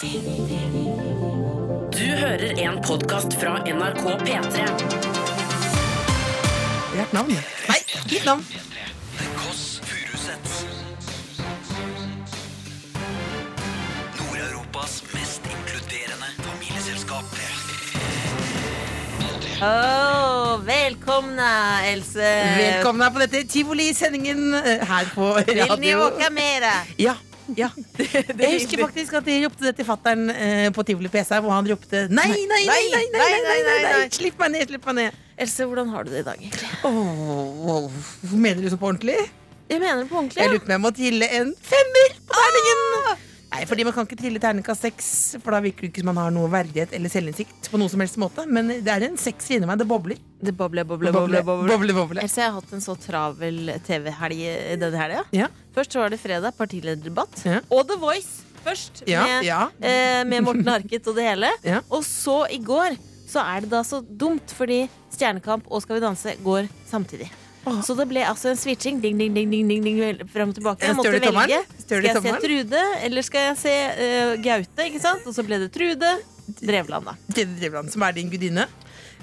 Du 0.00 0.08
hører 2.18 2.58
en 2.58 2.80
podkast 2.82 3.36
fra 3.38 3.52
NRK 3.62 4.00
P3. 4.26 4.62
Hjert 6.96 7.12
navn. 7.14 7.36
Nei, 7.68 7.76
ditt 8.10 8.24
navn. 8.26 8.42
The 9.20 9.28
Kåss 9.38 9.60
Furuseths. 9.86 10.56
Nord-Europas 14.18 14.96
mest 15.14 15.46
inkluderende 15.52 16.30
familieselskap. 16.42 17.38
Oh, 19.62 20.58
velkomna, 20.66 21.52
Else. 21.92 22.32
Velkommen 22.58 23.12
på 23.14 23.22
dette 23.22 23.44
tivoli-sendingen 23.46 24.54
eh, 24.58 24.82
her 24.90 25.06
på 25.14 25.30
Vil 25.46 25.54
ni 25.62 25.68
radio. 25.70 26.02
åka 26.08 26.30
mera? 26.34 26.74
Ja. 26.98 27.14
Ja, 27.52 27.68
det, 27.98 28.06
det 28.32 28.40
jeg 28.40 28.54
husker 28.56 28.80
faktisk 28.86 29.16
at 29.18 29.26
jeg 29.28 29.44
ropte 29.44 29.66
det 29.66 29.74
til 29.76 29.84
fattern 29.84 30.30
eh, 30.32 30.70
på 30.72 30.84
Tivoli 30.88 31.10
PC 31.12 31.36
Hvor 31.44 31.52
han 31.52 31.68
ropte 31.68 32.06
nei 32.08 32.24
nei 32.32 32.46
nei 32.48 32.62
nei 32.64 32.84
nei, 32.94 33.02
nei, 33.12 33.26
nei, 33.44 33.58
nei, 33.66 33.78
nei, 33.84 34.06
Slipp 34.14 34.40
meg 34.40 34.54
ned! 34.54 34.70
slipp 34.70 34.88
meg 34.88 34.96
ned 35.02 35.20
Else, 35.44 35.66
hvordan 35.68 35.90
har 35.92 36.06
du 36.06 36.12
det 36.14 36.22
i 36.22 36.26
dag, 36.28 36.40
egentlig? 36.40 36.70
Oh, 36.86 37.74
oh. 37.74 38.02
Mener 38.32 38.62
du 38.62 38.70
så 38.70 38.78
på 38.80 38.88
ordentlig? 38.88 39.18
Jeg 39.68 39.82
mener 39.82 40.04
det 40.04 40.08
på 40.08 40.20
ordentlig 40.20 40.40
ja. 40.40 40.46
Jeg 40.46 40.54
lurer 40.54 40.64
på 40.64 40.70
om 40.70 40.76
jeg 40.76 40.84
må 40.86 40.92
gille 40.96 41.30
en 41.40 41.54
femmer 41.68 42.18
på 42.24 42.40
terningen! 42.40 42.84
Ah! 43.02 43.33
Nei, 43.54 43.64
fordi 43.70 43.84
Man 43.86 43.94
kan 43.94 44.06
ikke 44.08 44.18
trille 44.18 44.40
terningkast 44.42 44.82
seks, 44.82 45.08
for 45.42 45.54
da 45.54 45.60
virker 45.62 45.86
det 45.86 45.92
ikke 45.92 46.02
som 46.02 46.10
man 46.10 46.18
har 46.24 46.32
noe 46.34 46.48
verdighet 46.50 46.92
eller 46.96 47.12
selvinnsikt. 47.12 47.68
på 47.70 47.78
noe 47.78 47.88
som 47.92 48.00
helst 48.02 48.18
måte 48.18 48.44
Men 48.50 48.68
det 48.82 48.88
er 48.90 49.06
en 49.08 49.16
sekser 49.20 49.56
inni 49.58 49.68
meg. 49.70 49.78
Det 49.78 49.86
bobler. 49.88 50.18
Det 50.42 50.52
bobler, 50.58 50.84
bobler, 50.84 51.12
bobler, 51.14 51.42
bobler, 51.42 51.44
bobler. 51.46 51.76
boble, 51.78 51.94
boble. 51.96 52.24
Else, 52.24 52.40
jeg 52.42 52.50
har 52.50 52.58
hatt 52.60 52.72
en 52.74 52.82
så 52.84 52.96
travel 53.00 53.70
TV-helg 53.86 54.42
denne 54.82 54.98
helga. 55.00 55.22
Ja. 55.32 55.48
Først 55.74 55.94
så 55.94 56.02
var 56.02 56.10
det 56.12 56.20
fredag, 56.20 56.52
partilederdebatt. 56.58 57.44
Ja. 57.46 57.60
Og 57.70 57.86
The 57.88 57.96
Voice 58.02 58.42
først, 58.64 59.02
Ja, 59.06 59.22
med, 59.28 59.44
ja. 59.44 59.62
eh, 59.80 60.24
med 60.24 60.42
Morten 60.44 60.66
Harket 60.68 61.06
og 61.10 61.16
det 61.18 61.24
hele. 61.28 61.50
Ja. 61.64 61.80
Og 61.90 62.02
så 62.04 62.44
i 62.50 62.58
går 62.64 62.96
så 63.28 63.42
er 63.44 63.64
det 63.64 63.70
da 63.72 63.80
så 63.86 64.02
dumt, 64.04 64.52
fordi 64.54 64.84
Stjernekamp 65.14 65.66
og 65.70 65.82
Skal 65.84 65.96
vi 66.00 66.02
danse 66.04 66.34
går 66.42 66.66
samtidig. 66.90 67.30
Så 67.86 67.96
det 67.96 68.06
ble 68.10 68.20
altså 68.28 68.50
en 68.52 68.56
switching. 68.60 69.00
Ding, 69.00 69.16
ding, 69.18 69.32
ding, 69.34 69.50
ding, 69.50 69.68
ding, 69.68 69.82
ding 69.84 70.28
frem 70.32 70.50
og 70.52 70.56
tilbake. 70.58 70.84
Jeg 70.84 70.96
måtte 70.98 71.12
velge. 71.16 71.60
Skal 71.80 72.04
jeg 72.04 72.22
se? 72.22 72.36
Trude, 72.44 72.84
eller 73.08 73.22
skal 73.26 73.46
jeg 73.48 73.58
se 73.62 73.74
uh, 73.98 74.32
Gaute? 74.44 74.88
Ikke 74.90 75.00
sant? 75.02 75.24
Og 75.26 75.34
så 75.36 75.44
ble 75.46 75.58
det 75.64 75.70
Trude 75.74 76.14
Drevland, 76.60 77.06
da. 77.08 77.14
Drevland, 77.32 77.88
som 77.94 78.02
er 78.04 78.12
din 78.18 78.28
gudinne. 78.28 78.66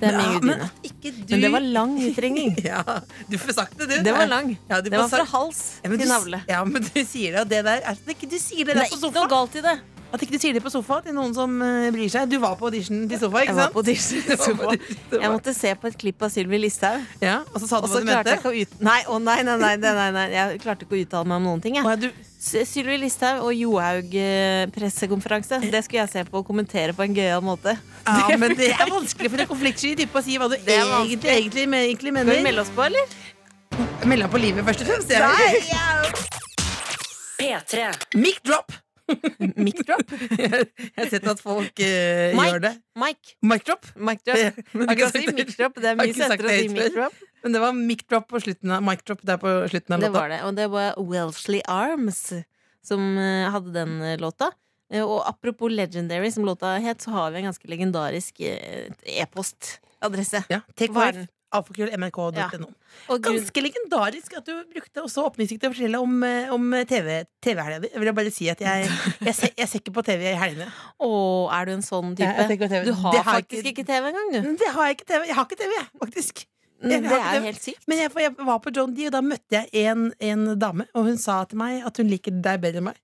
Det 0.02 0.10
er 0.10 0.16
min 0.18 0.40
gudinne. 0.40 0.70
Men. 0.82 1.22
Men 1.30 1.44
det 1.46 1.52
var 1.54 1.62
lang 1.78 1.92
utringning. 2.02 2.56
Ja, 2.72 2.82
du 3.30 3.38
får 3.38 3.54
sagt 3.60 3.78
det, 3.78 3.86
du. 3.92 3.96
Det 4.08 4.14
var 4.16 4.26
lang. 4.32 4.56
Ja, 4.70 4.82
du 4.82 4.90
Det 4.90 4.98
var 4.98 5.08
fra 5.12 5.22
sagt- 5.22 5.36
hals 5.36 5.62
Ja, 5.84 5.92
til 5.94 6.08
navle. 6.10 6.40
ja, 6.50 6.64
men 6.66 6.82
du 6.82 7.02
sier 7.06 7.36
det, 7.36 7.42
og 7.46 7.50
det 7.54 7.62
der 7.68 7.86
er, 7.86 8.00
det 8.08 8.16
ikke 8.18 8.30
du 8.32 8.40
sier 8.42 8.66
det 8.66 8.74
Det 8.74 8.88
er 8.88 8.90
ikke 8.90 9.02
sofa. 9.04 9.20
noe 9.20 9.30
galt 9.30 9.56
i 9.62 9.62
det. 9.68 9.76
At 10.12 10.20
ikke 10.26 10.36
du 10.36 10.42
sier 10.44 10.56
det 10.58 10.62
på 10.64 10.72
sofa 10.74 10.98
til 11.06 11.16
noen 11.16 11.32
som 11.36 11.54
eh, 11.64 11.88
bryr 11.96 12.10
seg. 12.12 12.28
Du 12.32 12.36
var 12.44 12.58
på 12.60 12.68
audition 12.68 13.06
til 13.08 13.20
sofa, 13.22 13.44
ikke 13.46 13.56
sant? 13.56 13.62
Jeg, 13.62 13.72
var 13.72 13.76
på 13.76 13.84
sofa. 13.84 13.88
audition 13.88 14.26
til 14.28 14.40
sofa. 14.44 15.20
Jeg 15.24 15.32
måtte 15.32 15.54
se 15.56 15.72
på 15.80 15.88
et 15.92 15.98
klipp 16.04 16.26
av 16.28 16.34
Sylvi 16.34 16.60
Listhaug. 16.60 17.06
Ja, 17.24 17.38
og 17.54 17.64
så 17.64 17.70
sa 17.70 17.80
du 17.80 17.88
hva 17.88 18.02
du 18.02 18.10
mente. 18.10 18.36
ut... 18.52 18.76
Nei, 18.84 18.98
å 19.08 19.22
nei, 19.24 19.38
nei, 19.48 19.56
nei, 19.62 19.72
nei, 19.80 19.94
nei, 20.02 20.10
nei. 20.18 20.26
Jeg 20.36 20.60
klarte 20.66 20.84
ikke 20.88 20.98
å 20.98 21.02
uttale 21.06 21.32
meg 21.32 21.40
om 21.40 21.48
noen 21.54 21.64
ting. 21.64 21.80
Jeg. 21.80 22.12
Ja, 22.12 22.66
Sylvi 22.66 22.98
Listhaug 23.04 23.44
og 23.46 23.54
Johaug 23.54 24.16
eh, 24.18 24.66
pressekonferanse. 24.76 25.62
Det 25.72 25.84
skulle 25.86 26.04
jeg 26.04 26.14
se 26.18 26.26
på 26.28 26.42
og 26.42 26.48
kommentere 26.48 26.96
på 26.98 27.06
en 27.08 27.16
gøyal 27.16 27.44
måte. 27.46 27.78
ja, 28.08 28.38
men 28.42 28.56
det 28.58 28.72
er 28.74 28.92
vanskelig 28.92 29.32
for 29.32 29.46
en 29.46 29.52
konfliktsky 29.54 29.96
type 30.00 30.18
å 30.18 30.26
si 30.26 30.40
hva 30.42 30.50
du 30.52 30.58
er 30.58 30.82
egentlig, 31.06 31.32
egentlig, 31.38 32.14
mener. 32.18 32.34
Skal 32.34 32.42
vi 32.42 32.48
melde 32.50 32.66
oss 32.66 32.74
på, 32.76 32.88
eller? 32.90 33.18
Melde 34.10 34.28
på 34.34 34.42
livet, 34.42 34.66
først 34.68 34.84
og 34.84 34.92
fremst. 34.92 35.14
Jeg- 35.16 36.40
P3. 37.42 37.92
Mic 38.26 38.42
drop! 38.44 38.74
Mic 39.58 39.82
drop? 39.86 40.14
Jeg 40.40 40.68
har 40.98 41.10
sett 41.12 41.28
at 41.28 41.42
folk 41.44 41.82
uh, 41.82 42.36
Mike, 42.38 42.48
gjør 42.52 42.64
det. 42.68 42.72
Mic. 43.02 43.34
Mic 43.42 43.66
drop. 43.68 43.90
Mic 43.96 44.24
drop. 44.28 44.40
Ja, 44.40 44.52
Men 44.78 44.88
ikke 44.94 44.98
kan 45.02 45.14
si 45.16 45.26
mic 45.36 45.52
drop. 45.58 45.82
Det 45.82 45.92
er 45.92 46.00
mye 46.00 46.12
ikke 46.12 46.30
søtere 46.30 46.54
å 46.54 46.56
si 46.62 46.72
mic 46.76 46.96
drop. 46.96 47.20
Men 47.42 47.56
det 47.58 47.62
var 47.64 47.76
mic 47.78 48.06
drop 48.08 48.30
på 48.32 48.42
slutten 48.46 48.74
av, 48.78 48.86
mic 48.86 49.04
drop 49.08 49.22
der 49.28 49.42
på 49.42 49.54
slutten 49.74 49.98
av 49.98 50.04
låta. 50.04 50.08
Det 50.12 50.16
var 50.20 50.34
det. 50.36 50.40
Og 50.48 50.58
det 50.60 50.68
var 50.76 50.98
Wellesley 51.02 51.62
Arms 51.68 52.24
som 52.86 53.04
eh, 53.18 53.50
hadde 53.54 53.74
den 53.76 53.98
eh, 54.02 54.18
låta. 54.22 54.52
Eh, 54.94 55.04
Og 55.04 55.22
apropos 55.30 55.70
Legendary, 55.74 56.32
som 56.34 56.46
låta 56.48 56.76
het, 56.82 57.02
så 57.02 57.14
har 57.18 57.32
vi 57.32 57.42
en 57.42 57.50
ganske 57.52 57.70
legendarisk 57.70 58.42
eh, 58.42 58.90
e-postadresse. 59.22 60.44
Ja, 60.50 60.62
take 60.76 60.94
Hva 60.96 61.12
five. 61.12 61.28
Den? 61.52 62.40
Ja. 62.40 62.48
Og 63.12 63.22
Ganske 63.26 63.64
legendarisk 63.64 64.34
at 64.38 64.46
du 64.48 64.54
brukte 64.72 65.04
også 65.04 65.26
åpningstid 65.30 65.60
til 65.62 65.70
å 65.70 65.74
fortelle 65.74 66.00
om, 66.02 66.24
eh, 66.24 66.52
om 66.54 66.72
TV 66.88 67.26
TV-helga 67.44 67.82
di. 67.84 67.90
Jeg 67.94 68.04
vil 68.04 68.14
bare 68.14 68.32
si 68.32 68.48
at 68.54 68.64
jeg, 68.64 68.88
jeg, 69.22 69.36
ser, 69.36 69.52
jeg 69.58 69.68
ser 69.68 69.80
ikke 69.84 69.94
på 70.00 70.04
TV 70.08 70.32
i 70.32 70.38
helgene. 70.40 70.70
Å, 71.02 71.12
er 71.60 71.66
du 71.66 71.74
en 71.76 71.86
sånn 71.86 72.16
type? 72.16 72.32
TV. 72.72 72.86
Du 72.88 72.94
har 72.94 73.18
har 73.20 73.42
faktisk 73.42 73.66
ikke- 73.66 73.84
ikke 73.84 73.88
TV 73.92 74.12
engang, 74.14 74.32
du. 74.32 74.56
Det 74.64 74.72
har 74.76 74.88
jeg 74.88 74.98
ikke 75.00 75.08
TV. 75.14 75.28
Jeg 75.28 75.36
har 75.36 75.46
ikke 75.50 75.60
TV, 75.64 75.72
jeg, 75.78 75.88
faktisk. 76.06 76.46
Mm, 76.82 76.90
jeg 76.92 77.02
Det 77.04 77.12
er 77.12 77.36
jo 77.36 77.42
helt 77.46 77.62
sykt. 77.62 77.84
Men 77.88 77.98
jeg, 78.00 78.12
jeg 78.18 78.36
var 78.48 78.60
på 78.60 78.72
John 78.74 78.94
D, 78.96 79.06
og 79.06 79.12
da 79.14 79.22
møtte 79.22 79.52
jeg 79.60 79.70
en, 79.86 80.08
en 80.20 80.48
dame, 80.58 80.88
og 80.96 81.06
hun 81.06 81.18
sa 81.18 81.44
til 81.46 81.58
meg 81.62 81.84
at 81.86 81.98
hun 82.02 82.08
liker 82.10 82.32
deg 82.42 82.62
bedre 82.64 82.82
enn 82.82 82.88
meg. 82.90 82.98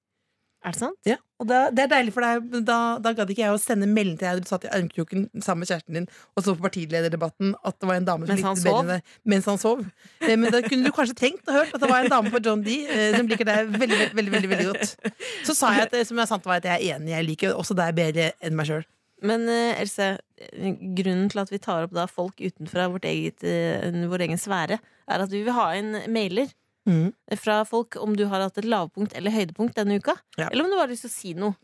Er 0.66 0.74
det 0.74 0.80
sant? 0.82 0.98
Ja, 1.06 1.18
og 1.38 1.48
da, 1.50 1.58
Det 1.70 1.84
er 1.86 1.92
deilig 1.92 2.14
for 2.16 2.26
deg. 2.26 2.46
men 2.52 2.66
Da, 2.66 2.78
da 3.04 3.14
gadd 3.18 3.30
ikke 3.34 3.44
jeg 3.44 3.54
å 3.54 3.62
sende 3.62 3.88
melding 3.90 4.18
til 4.18 4.28
deg 4.28 4.42
du 4.46 4.50
satt 4.50 4.66
i 4.66 4.72
armkroken 4.74 5.28
sammen 5.38 5.64
med 5.64 5.70
kjæresten 5.72 6.00
din 6.00 6.08
og 6.36 6.44
så 6.46 6.56
på 6.56 6.66
partilederdebatten 6.66 7.54
at 7.62 7.78
det 7.78 7.90
var 7.90 8.00
en 8.00 8.08
dame 8.08 8.26
som 8.26 8.34
Mens 8.34 8.48
han 8.48 8.64
bedre 8.66 8.98
sov? 9.00 9.16
mens 9.34 9.50
han 9.52 9.62
sov. 9.62 9.86
Eh, 10.22 10.36
Men 10.36 10.52
da 10.54 10.62
kunne 10.66 10.90
du 10.90 10.92
kanskje 10.96 11.18
tenkt 11.22 11.48
og 11.48 11.60
hørt 11.60 11.74
at 11.78 11.82
det 11.84 11.90
var 11.92 12.04
en 12.06 12.14
dame 12.16 12.34
på 12.34 12.42
John 12.44 12.64
D 12.66 12.80
eh, 12.90 13.16
som 13.18 13.30
liker 13.30 13.46
deg 13.48 13.72
veldig, 13.78 14.02
veldig, 14.18 14.34
veldig, 14.34 14.52
veldig, 14.56 14.68
godt. 14.74 15.16
Så 15.48 15.56
sa 15.58 15.74
jeg 15.78 15.88
at 15.88 15.98
som 16.10 16.20
er 16.20 16.30
sant 16.30 16.46
var 16.48 16.62
at 16.62 16.70
jeg 16.70 16.78
er 16.78 16.98
enig. 16.98 17.14
Jeg 17.14 17.28
liker 17.32 17.58
også 17.58 17.78
deg 17.78 17.96
bedre 17.98 18.32
enn 18.42 18.58
meg 18.58 18.70
sjøl. 18.70 18.86
Men 19.26 19.48
uh, 19.50 19.80
Else, 19.82 20.12
eh, 20.38 20.74
grunnen 20.98 21.30
til 21.34 21.42
at 21.42 21.50
vi 21.50 21.58
tar 21.58 21.88
opp 21.88 21.94
da 21.98 22.04
folk 22.06 22.38
utenfor 22.38 22.92
vårt 22.94 23.08
eget, 23.10 23.42
uh, 23.42 24.06
vår 24.12 24.28
egen 24.28 24.38
sfære, 24.38 24.78
er 24.78 25.24
at 25.24 25.32
vi 25.34 25.42
vil 25.42 25.56
ha 25.58 25.72
inn 25.80 25.96
mailer 26.14 26.52
Mm. 26.88 27.12
fra 27.38 27.60
folk 27.68 27.98
om 28.00 28.16
du 28.16 28.26
har 28.32 28.40
hatt 28.46 28.58
et 28.58 28.66
lavpunkt 28.66 29.14
eller 29.18 29.32
høydepunkt 29.36 29.76
denne 29.76 29.98
uka. 30.00 30.16
Ja. 30.40 30.48
Eller 30.48 30.64
om 30.64 30.70
du 30.72 30.76
bare 30.78 30.86
har 30.88 30.94
lyst 30.94 31.04
til 31.04 31.12
å 31.12 31.18
si 31.18 31.34
noe. 31.36 31.56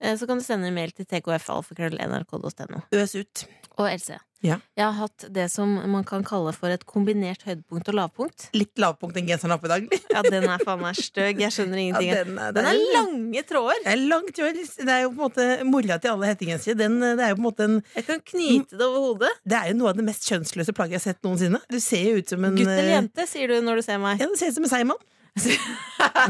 Eh, 0.00 0.16
Så 0.16 0.26
kan 0.26 0.38
du 0.40 0.44
sende 0.44 0.66
en 0.70 0.74
mail 0.74 0.90
til 0.96 1.04
tkfalfakrøll.nrk.no. 1.06 2.82
Øs 2.92 3.14
ut. 3.14 3.44
Og 3.78 3.86
Else, 3.90 4.18
Ja. 4.42 4.56
jeg 4.76 4.84
har 4.84 4.92
hatt 4.98 5.24
det 5.30 5.44
som 5.52 5.70
man 5.92 6.02
kan 6.04 6.24
kalle 6.26 6.50
for 6.52 6.66
et 6.74 6.82
kombinert 6.84 7.44
høydepunkt 7.46 7.88
og 7.92 7.94
lavpunkt. 7.94 8.48
Litt 8.58 8.74
lavpunkt 8.82 9.14
den 9.14 9.28
genseren 9.28 9.54
på 9.62 9.68
i 9.68 9.70
dag. 9.70 9.86
Ja, 10.10 10.22
den 10.26 10.48
er 10.50 10.58
faen 10.66 10.80
meg 10.82 10.96
støg. 10.98 11.38
Jeg 11.38 11.54
skjønner 11.54 11.78
ingenting. 11.78 12.08
Ja, 12.10 12.24
den 12.24 12.38
er- 12.38 12.52
den 12.56 12.66
er 12.66 12.80
lange 12.96 13.42
tråder. 13.46 13.78
Det 13.84 13.92
er 13.92 14.02
langt 14.10 14.38
år. 14.42 14.52
Det 14.58 14.88
er 14.88 15.02
jo 15.04 15.10
på 15.12 15.14
en 15.14 15.22
måte 15.30 15.46
mora 15.70 15.98
til 16.02 16.10
alle 16.10 16.26
hettegensere. 16.32 16.74
Den, 16.76 16.98
Det 17.00 17.20
er 17.20 17.28
jo 17.30 17.36
på 17.36 17.44
en 17.44 17.46
måte 17.46 17.64
en 17.68 17.82
Jeg 17.94 18.06
kan 18.06 18.20
knyte 18.20 18.70
det 18.78 18.82
over 18.82 19.00
hodet. 19.06 19.30
Det 19.46 19.58
er 19.62 19.68
jo 19.70 19.74
noe 19.78 19.88
av 19.90 19.96
det 19.96 20.04
mest 20.04 20.26
kjønnsløse 20.28 20.74
plagget 20.74 20.98
jeg 20.98 21.00
har 21.00 21.06
sett 21.14 21.22
noensinne. 21.22 21.60
Du 21.70 21.78
ser 21.80 22.02
jo 22.10 22.16
ut 22.18 22.28
som 22.28 22.44
en 22.44 22.56
Gutt 22.56 22.66
eller 22.66 22.82
eh, 22.82 22.94
jente, 22.98 23.26
sier 23.28 23.46
du 23.48 23.60
når 23.62 23.76
du 23.76 23.82
ser 23.82 23.98
meg. 23.98 24.18
Ja, 24.18 24.26
du 24.26 24.34
ser 24.36 24.48
ut 24.50 24.54
som 24.58 24.64
en 24.64 24.70
seigmann. 24.74 25.02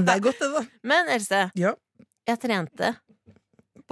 Det 0.04 0.08
er 0.12 0.20
godt, 0.20 0.38
det, 0.38 0.52
da. 0.52 0.62
Men 0.84 1.08
Else, 1.08 1.50
Ja. 1.56 1.72
jeg 2.28 2.38
trente 2.40 2.92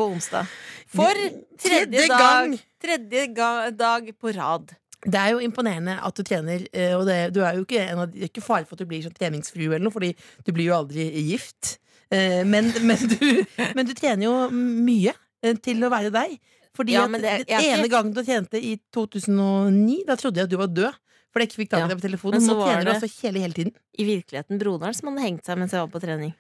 på 0.00 0.08
onsdag. 0.16 0.48
For 0.90 1.14
tredje, 1.60 2.06
dag, 2.10 2.56
tredje 2.82 3.26
ga 3.36 3.50
dag 3.70 4.08
på 4.18 4.32
rad. 4.36 4.72
Det 5.00 5.16
er 5.16 5.30
jo 5.32 5.38
imponerende 5.44 5.94
at 6.04 6.16
du 6.18 6.22
trener, 6.28 6.66
eh, 6.76 6.92
og 6.98 7.06
det, 7.08 7.18
du 7.32 7.38
er 7.44 7.54
jo 7.56 7.62
ikke, 7.64 7.84
en 7.88 8.02
av, 8.02 8.10
det 8.12 8.26
er 8.26 8.32
ikke 8.32 8.42
fare 8.44 8.66
for 8.68 8.76
at 8.76 8.82
du 8.82 8.88
blir 8.90 9.04
sånn 9.06 9.14
treningsfrue 9.16 9.70
eller 9.72 9.86
noe, 9.86 9.94
fordi 9.94 10.10
du 10.44 10.50
blir 10.52 10.66
jo 10.68 10.74
aldri 10.76 11.06
gift. 11.30 11.78
Eh, 12.12 12.42
Men, 12.44 12.68
men, 12.88 13.06
du, 13.08 13.44
men 13.78 13.86
du 13.88 13.94
trener 13.96 14.26
jo 14.26 14.34
mye 14.52 15.14
eh, 15.42 15.54
til 15.62 15.80
å 15.86 15.92
være 15.92 16.10
deg. 16.12 16.34
Fordi 16.76 16.92
Ja, 16.98 17.06
at 17.06 17.12
det- 17.16 17.46
den 17.48 17.56
er 17.60 17.78
ene 17.78 17.88
gangen 17.90 18.12
du 18.14 18.20
trente 18.22 18.60
i 18.60 18.74
2009, 18.94 20.04
da 20.06 20.16
trodde 20.20 20.36
jeg 20.42 20.44
at 20.50 20.52
du 20.52 20.58
var 20.60 20.68
død. 20.70 20.98
For 21.30 21.38
jeg 21.42 21.48
ikke 21.50 21.60
fikk 21.62 21.70
tak 21.70 21.84
i 21.84 21.88
deg 21.92 21.98
på 22.00 22.06
telefonen. 22.08 22.40
men 22.40 22.48
så 22.48 22.54
var 22.58 22.66
trener 22.68 22.84
du 22.84 22.90
det- 22.90 22.94
altså 23.02 23.22
hele, 23.22 23.38
hele 23.46 23.54
tiden. 23.54 23.72
I 23.98 24.04
virkeligheten 24.04 24.58
broderen 24.58 24.94
som 24.94 25.08
hadde 25.10 25.22
hengt 25.26 25.44
seg 25.46 25.58
mens 25.58 25.70
jeg 25.72 25.80
var 25.80 25.88
på 25.94 26.00
trening. 26.02 26.32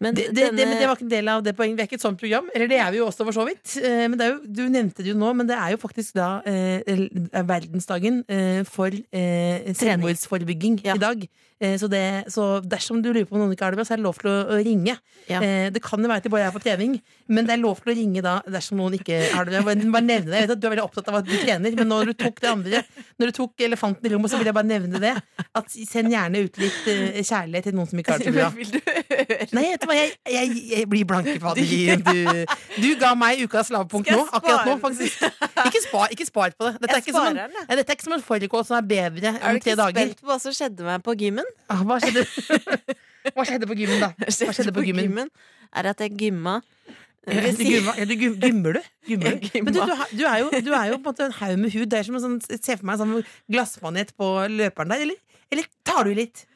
Men 0.00 0.14
Det, 0.16 0.28
det, 0.30 0.34
det, 0.34 0.44
denne- 0.56 0.68
men 0.70 0.78
det 0.80 0.86
var 0.88 0.96
ikke 0.96 1.04
en 1.04 1.12
del 1.12 1.28
av 1.28 1.42
det 1.44 1.52
poenget. 1.58 1.76
Vi 1.76 1.82
er 1.82 1.88
ikke 1.90 1.98
et 2.00 2.04
sånt 2.06 2.18
program. 2.20 2.46
Eller 2.54 2.68
det 2.72 2.78
er 2.80 2.90
vi 2.90 2.96
jo 3.02 3.06
også, 3.10 3.24
for 3.28 3.36
så 3.36 3.44
vidt. 3.44 3.76
Eh, 3.84 4.06
Men 4.08 4.16
det 4.18 4.26
er 4.26 4.30
jo, 4.32 4.40
du 4.46 4.62
nevnte 4.72 5.02
det 5.04 5.12
jo 5.12 5.18
nå, 5.20 5.32
men 5.36 5.46
det 5.50 5.56
er 5.60 5.74
jo 5.74 5.80
faktisk 5.82 6.14
da 6.16 6.28
eh, 6.48 6.80
er 7.36 7.44
verdensdagen 7.44 8.22
eh, 8.28 8.62
for 8.64 8.88
eh, 9.12 9.72
selvmordsforebygging 9.76 10.80
Ja. 10.84 10.94
i 10.96 10.98
dag. 11.04 11.28
Eh, 11.60 11.74
så, 11.76 11.88
det, 11.92 12.24
så 12.32 12.44
dersom 12.64 13.02
du 13.04 13.10
lurer 13.12 13.26
på 13.28 13.36
om 13.36 13.42
noen 13.42 13.50
ikke 13.52 13.66
har 13.66 13.74
det 13.74 13.80
bra, 13.82 13.84
så 13.84 13.92
er 13.92 14.00
det 14.00 14.06
lov 14.06 14.16
til 14.16 14.30
å, 14.32 14.36
å 14.54 14.58
ringe. 14.64 14.94
Ja. 15.28 15.42
Eh, 15.44 15.66
det 15.74 15.82
kan 15.84 16.00
jo 16.00 16.08
være 16.08 16.22
at 16.22 16.24
de 16.24 16.32
bare 16.32 16.46
er 16.48 16.54
på 16.54 16.62
trening, 16.64 16.94
men 17.28 17.44
det 17.44 17.52
er 17.56 17.60
lov 17.60 17.82
til 17.84 17.92
å 17.92 17.96
ringe 17.98 18.22
da 18.24 18.38
dersom 18.48 18.80
noen 18.80 18.96
ikke 18.96 19.18
har 19.34 19.44
det 19.44 19.58
bra. 19.58 19.66
Bare, 19.68 19.76
nevne 20.00 20.30
det. 20.32 20.38
Jeg 20.40 20.46
vet 20.48 20.54
at 20.56 20.62
du 20.62 20.68
er 20.70 20.72
veldig 20.74 20.86
opptatt 20.86 21.10
av 21.12 21.18
at 21.20 21.28
du 21.28 21.34
trener, 21.36 21.76
men 21.76 21.90
når 21.92 22.10
du 22.10 22.14
tok 22.24 22.40
det 22.40 22.48
andre, 22.50 22.80
når 23.20 23.32
du 23.32 23.36
tok 23.42 23.66
elefanten 23.68 24.08
i 24.08 24.14
rommet, 24.14 24.32
så 24.32 24.40
vil 24.40 24.48
jeg 24.48 24.56
bare 24.56 24.70
nevne 24.70 25.02
det. 25.04 25.12
At 25.60 25.68
Send 25.90 26.12
gjerne 26.14 26.44
ut 26.46 26.58
litt 26.62 26.88
eh, 26.88 27.20
kjærlighet 27.26 27.68
til 27.68 27.76
noen 27.76 27.90
som 27.90 28.00
ikke 28.00 28.16
har 28.16 28.24
det 28.24 28.32
bra. 28.34 28.48
Vil 28.60 28.72
du 28.72 28.78
høre? 28.80 29.46
Nei, 29.56 29.64
vet 29.72 29.82
du 29.82 29.86
hva, 29.90 29.96
jeg, 29.98 30.12
jeg, 30.32 30.50
jeg 30.70 30.88
blir 30.90 31.06
blanke 31.08 31.34
på 31.42 31.52
det. 31.58 31.66
Du, 32.06 32.18
du 32.84 32.88
ga 33.00 33.12
meg 33.18 33.42
ukas 33.44 33.70
lavpunkt 33.74 34.10
nå. 34.14 34.22
Akkurat 34.38 34.68
nå, 34.68 34.76
faktisk. 34.82 35.24
Ikke 35.66 35.82
spar, 35.84 36.12
ikke 36.14 36.26
spar 36.28 36.54
på 36.56 36.68
det. 36.70 36.74
Dette 36.84 36.96
er 36.98 37.02
ikke 37.04 37.14
som 37.16 37.28
en, 37.30 37.40
dette 37.68 37.84
er 37.84 37.96
ikke 37.98 38.06
som 38.08 38.16
en 38.16 38.24
fårikål 38.24 38.66
som 38.68 38.78
er 38.78 38.86
bedre 38.90 39.34
Er 39.36 39.56
du 39.56 39.60
ikke 39.60 39.76
dager. 39.78 39.98
spent 39.98 40.22
på 40.22 40.30
hva 40.30 40.38
som 40.42 40.54
skjedde 40.56 40.86
meg 40.86 41.02
på 41.06 41.16
gymmen? 41.20 41.49
Ah, 41.68 41.84
hva 41.86 42.00
skjedde? 42.02 42.26
Hva 43.36 43.44
skjedde 43.44 43.66
på 43.68 43.76
gymmen, 43.76 44.00
da? 44.00 44.14
Hva 44.16 44.52
skjedde 44.56 44.72
på 44.72 44.82
gymmen? 44.86 45.28
er 45.76 45.90
at 45.92 46.00
jeg 46.02 46.16
gymma 46.18 46.60
Jeg 47.28 47.52
Du 47.58 47.64
ja, 47.68 48.04
du 48.08 48.14
Gymmer 48.16 48.78
du? 48.78 48.82
Gumma. 49.06 49.32
Men 49.54 49.74
du, 49.74 49.80
du, 49.80 49.92
du, 50.16 50.24
er 50.24 50.38
jo, 50.40 50.50
du 50.50 50.70
er 50.72 50.86
jo 50.88 50.96
på 50.96 51.02
en 51.02 51.08
måte 51.10 51.26
en 51.28 51.34
haug 51.36 51.58
med 51.60 51.74
hud. 51.74 51.88
Det 51.92 51.98
er 51.98 52.06
som 52.08 52.16
en 52.16 52.24
sånn, 52.24 52.38
Se 52.48 52.78
for 52.78 52.88
meg 52.88 52.96
en 52.96 53.02
sånn 53.02 53.26
glassmanet 53.52 54.14
på 54.16 54.30
løperen 54.48 54.94
der. 54.94 55.04
Eller, 55.04 55.20
eller 55.52 55.68
tar 55.86 56.08
du 56.08 56.14
litt? 56.16 56.46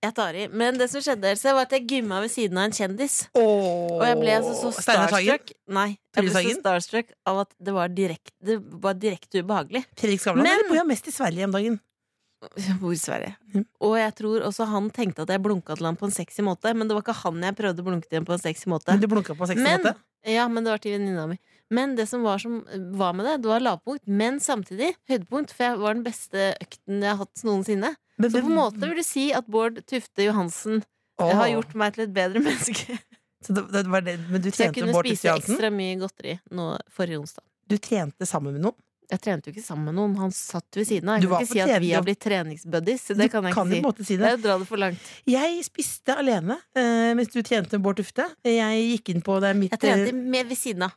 Jeg 0.00 0.14
tar 0.16 0.36
i. 0.36 0.46
Men 0.52 0.78
det 0.80 0.88
som 0.92 1.02
skjedde, 1.04 1.32
var 1.44 1.66
at 1.66 1.74
jeg 1.76 1.88
gymma 1.90 2.20
ved 2.24 2.32
siden 2.32 2.60
av 2.60 2.68
en 2.68 2.76
kjendis. 2.76 3.16
Åh, 3.36 3.98
Og 3.98 4.04
jeg 4.06 4.16
ble 4.20 4.36
altså 4.38 4.54
så 4.56 4.70
starstruck 4.78 5.52
Nei, 5.76 5.90
jeg 6.16 6.24
ble 6.24 6.32
så 6.32 6.54
starstruck 6.56 7.10
av 7.28 7.42
at 7.42 7.52
det 7.60 7.74
var 7.76 7.92
direkte, 7.92 8.56
direkt 9.00 9.36
ubehagelig. 9.36 9.84
Fredrik 9.96 10.22
Skavlan 10.22 10.44
Men- 10.44 10.56
eller 10.58 10.70
bor 10.70 10.80
jo 10.80 10.86
mest 10.88 11.08
i 11.08 11.16
Sverige 11.16 11.48
om 11.48 11.56
dagen? 11.56 11.80
Hvor 12.80 12.92
i 12.94 12.98
Sverige. 13.00 13.34
Mm. 13.54 13.64
Og 13.86 13.94
jeg 13.98 14.14
tror 14.20 14.44
også 14.48 14.66
han 14.70 14.90
tenkte 14.96 15.22
at 15.26 15.32
jeg 15.34 15.42
blunka 15.44 15.76
til 15.76 15.86
ham 15.90 15.96
på 16.00 16.08
en 16.08 16.14
sexy 16.14 16.40
måte, 16.46 16.72
men 16.76 16.88
det 16.88 16.96
var 16.96 17.04
ikke 17.04 17.16
han 17.22 17.42
jeg 17.44 17.56
prøvde 17.58 17.82
å 17.84 17.88
blunke 17.90 18.08
til 18.08 18.20
ham 18.20 18.28
på 18.28 18.36
en 18.36 18.42
sexy 18.42 18.70
måte. 18.72 18.88
Men 18.94 19.00
du 19.02 19.08
blunka 19.12 19.36
på 19.38 19.48
sexy 19.50 19.62
Men- 19.66 19.80
måte? 19.84 19.94
Ja, 20.28 20.48
men 20.52 20.64
det 20.64 20.70
var 20.74 20.78
til 20.84 20.92
venninna 20.98 21.26
mi. 21.30 21.38
Men 21.72 21.94
det 21.96 22.08
som 22.10 22.22
var, 22.26 22.38
som 22.42 22.58
var 22.98 23.14
med 23.16 23.24
det, 23.24 23.36
det 23.42 23.48
var 23.48 23.60
lavpunkt, 23.62 24.02
men 24.06 24.40
samtidig 24.42 24.90
høydepunkt, 25.08 25.52
for 25.54 25.64
jeg 25.64 25.78
var 25.80 25.94
den 25.94 26.02
beste 26.04 26.48
økten 26.60 27.00
jeg 27.00 27.08
har 27.14 27.20
hatt 27.22 27.44
noensinne. 27.46 27.94
Men, 28.18 28.30
Så 28.30 28.42
på 28.42 28.50
en 28.50 28.56
måte 28.58 28.80
vil 28.84 28.98
du 28.98 29.04
si 29.06 29.30
at 29.32 29.46
Bård 29.48 29.78
Tufte 29.88 30.26
Johansen 30.26 30.82
å. 31.16 31.30
har 31.30 31.48
gjort 31.54 31.72
meg 31.78 31.94
til 31.94 32.04
et 32.04 32.12
bedre 32.12 32.42
menneske. 32.48 32.98
Så 33.40 33.54
det, 33.56 33.62
det 33.72 33.86
var 33.88 34.02
det, 34.04 34.18
Men 34.28 34.42
du 34.44 34.50
Så 34.50 34.66
jeg 34.66 34.74
kunne 34.76 34.92
spise 34.98 35.32
ekstra 35.32 35.70
mye 35.72 35.96
godteri 36.02 36.34
nå 36.52 36.66
forrige 36.92 37.22
onsdag. 37.22 37.44
Du 37.70 37.78
trente 37.78 38.26
sammen 38.28 38.52
med 38.58 38.66
noen? 38.66 38.76
Jeg 39.10 39.22
trente 39.24 39.50
jo 39.50 39.54
ikke 39.56 39.64
sammen 39.64 39.90
med 39.90 39.96
noen, 39.98 40.12
han 40.20 40.30
satt 40.34 40.78
ved 40.78 40.86
siden 40.86 41.10
av. 41.10 41.18
Jeg 41.18 41.30
kan 41.30 41.42
ikke 41.42 41.50
si 41.50 41.62
at 41.64 41.82
vi 41.82 41.90
har 41.96 42.04
blitt 42.06 42.20
treningsbuddies. 42.22 43.08
Det 43.10 43.16
du 43.18 43.24
kan 43.32 43.48
jeg 43.48 43.56
kan 43.56 43.72
ikke 43.74 43.96
si. 43.98 44.06
si 44.12 44.18
Det 44.20 44.32
det. 44.38 44.56
det 44.62 44.68
for 44.68 44.78
langt. 44.78 45.10
Jeg 45.26 45.64
spiste 45.66 46.14
alene 46.14 46.60
eh, 46.78 47.10
mens 47.18 47.32
du 47.34 47.40
trente 47.42 47.74
med 47.74 47.86
Bård 47.86 47.98
Tufte. 47.98 48.28
Jeg 48.46 48.84
gikk 48.92 49.14
inn 49.16 49.24
på 49.26 49.40
det 49.42 49.54
mitt 49.58 49.74
Jeg 49.74 49.82
trente 49.82 50.14
med 50.14 50.46
ved 50.52 50.58
siden 50.60 50.86
av. 50.86 50.94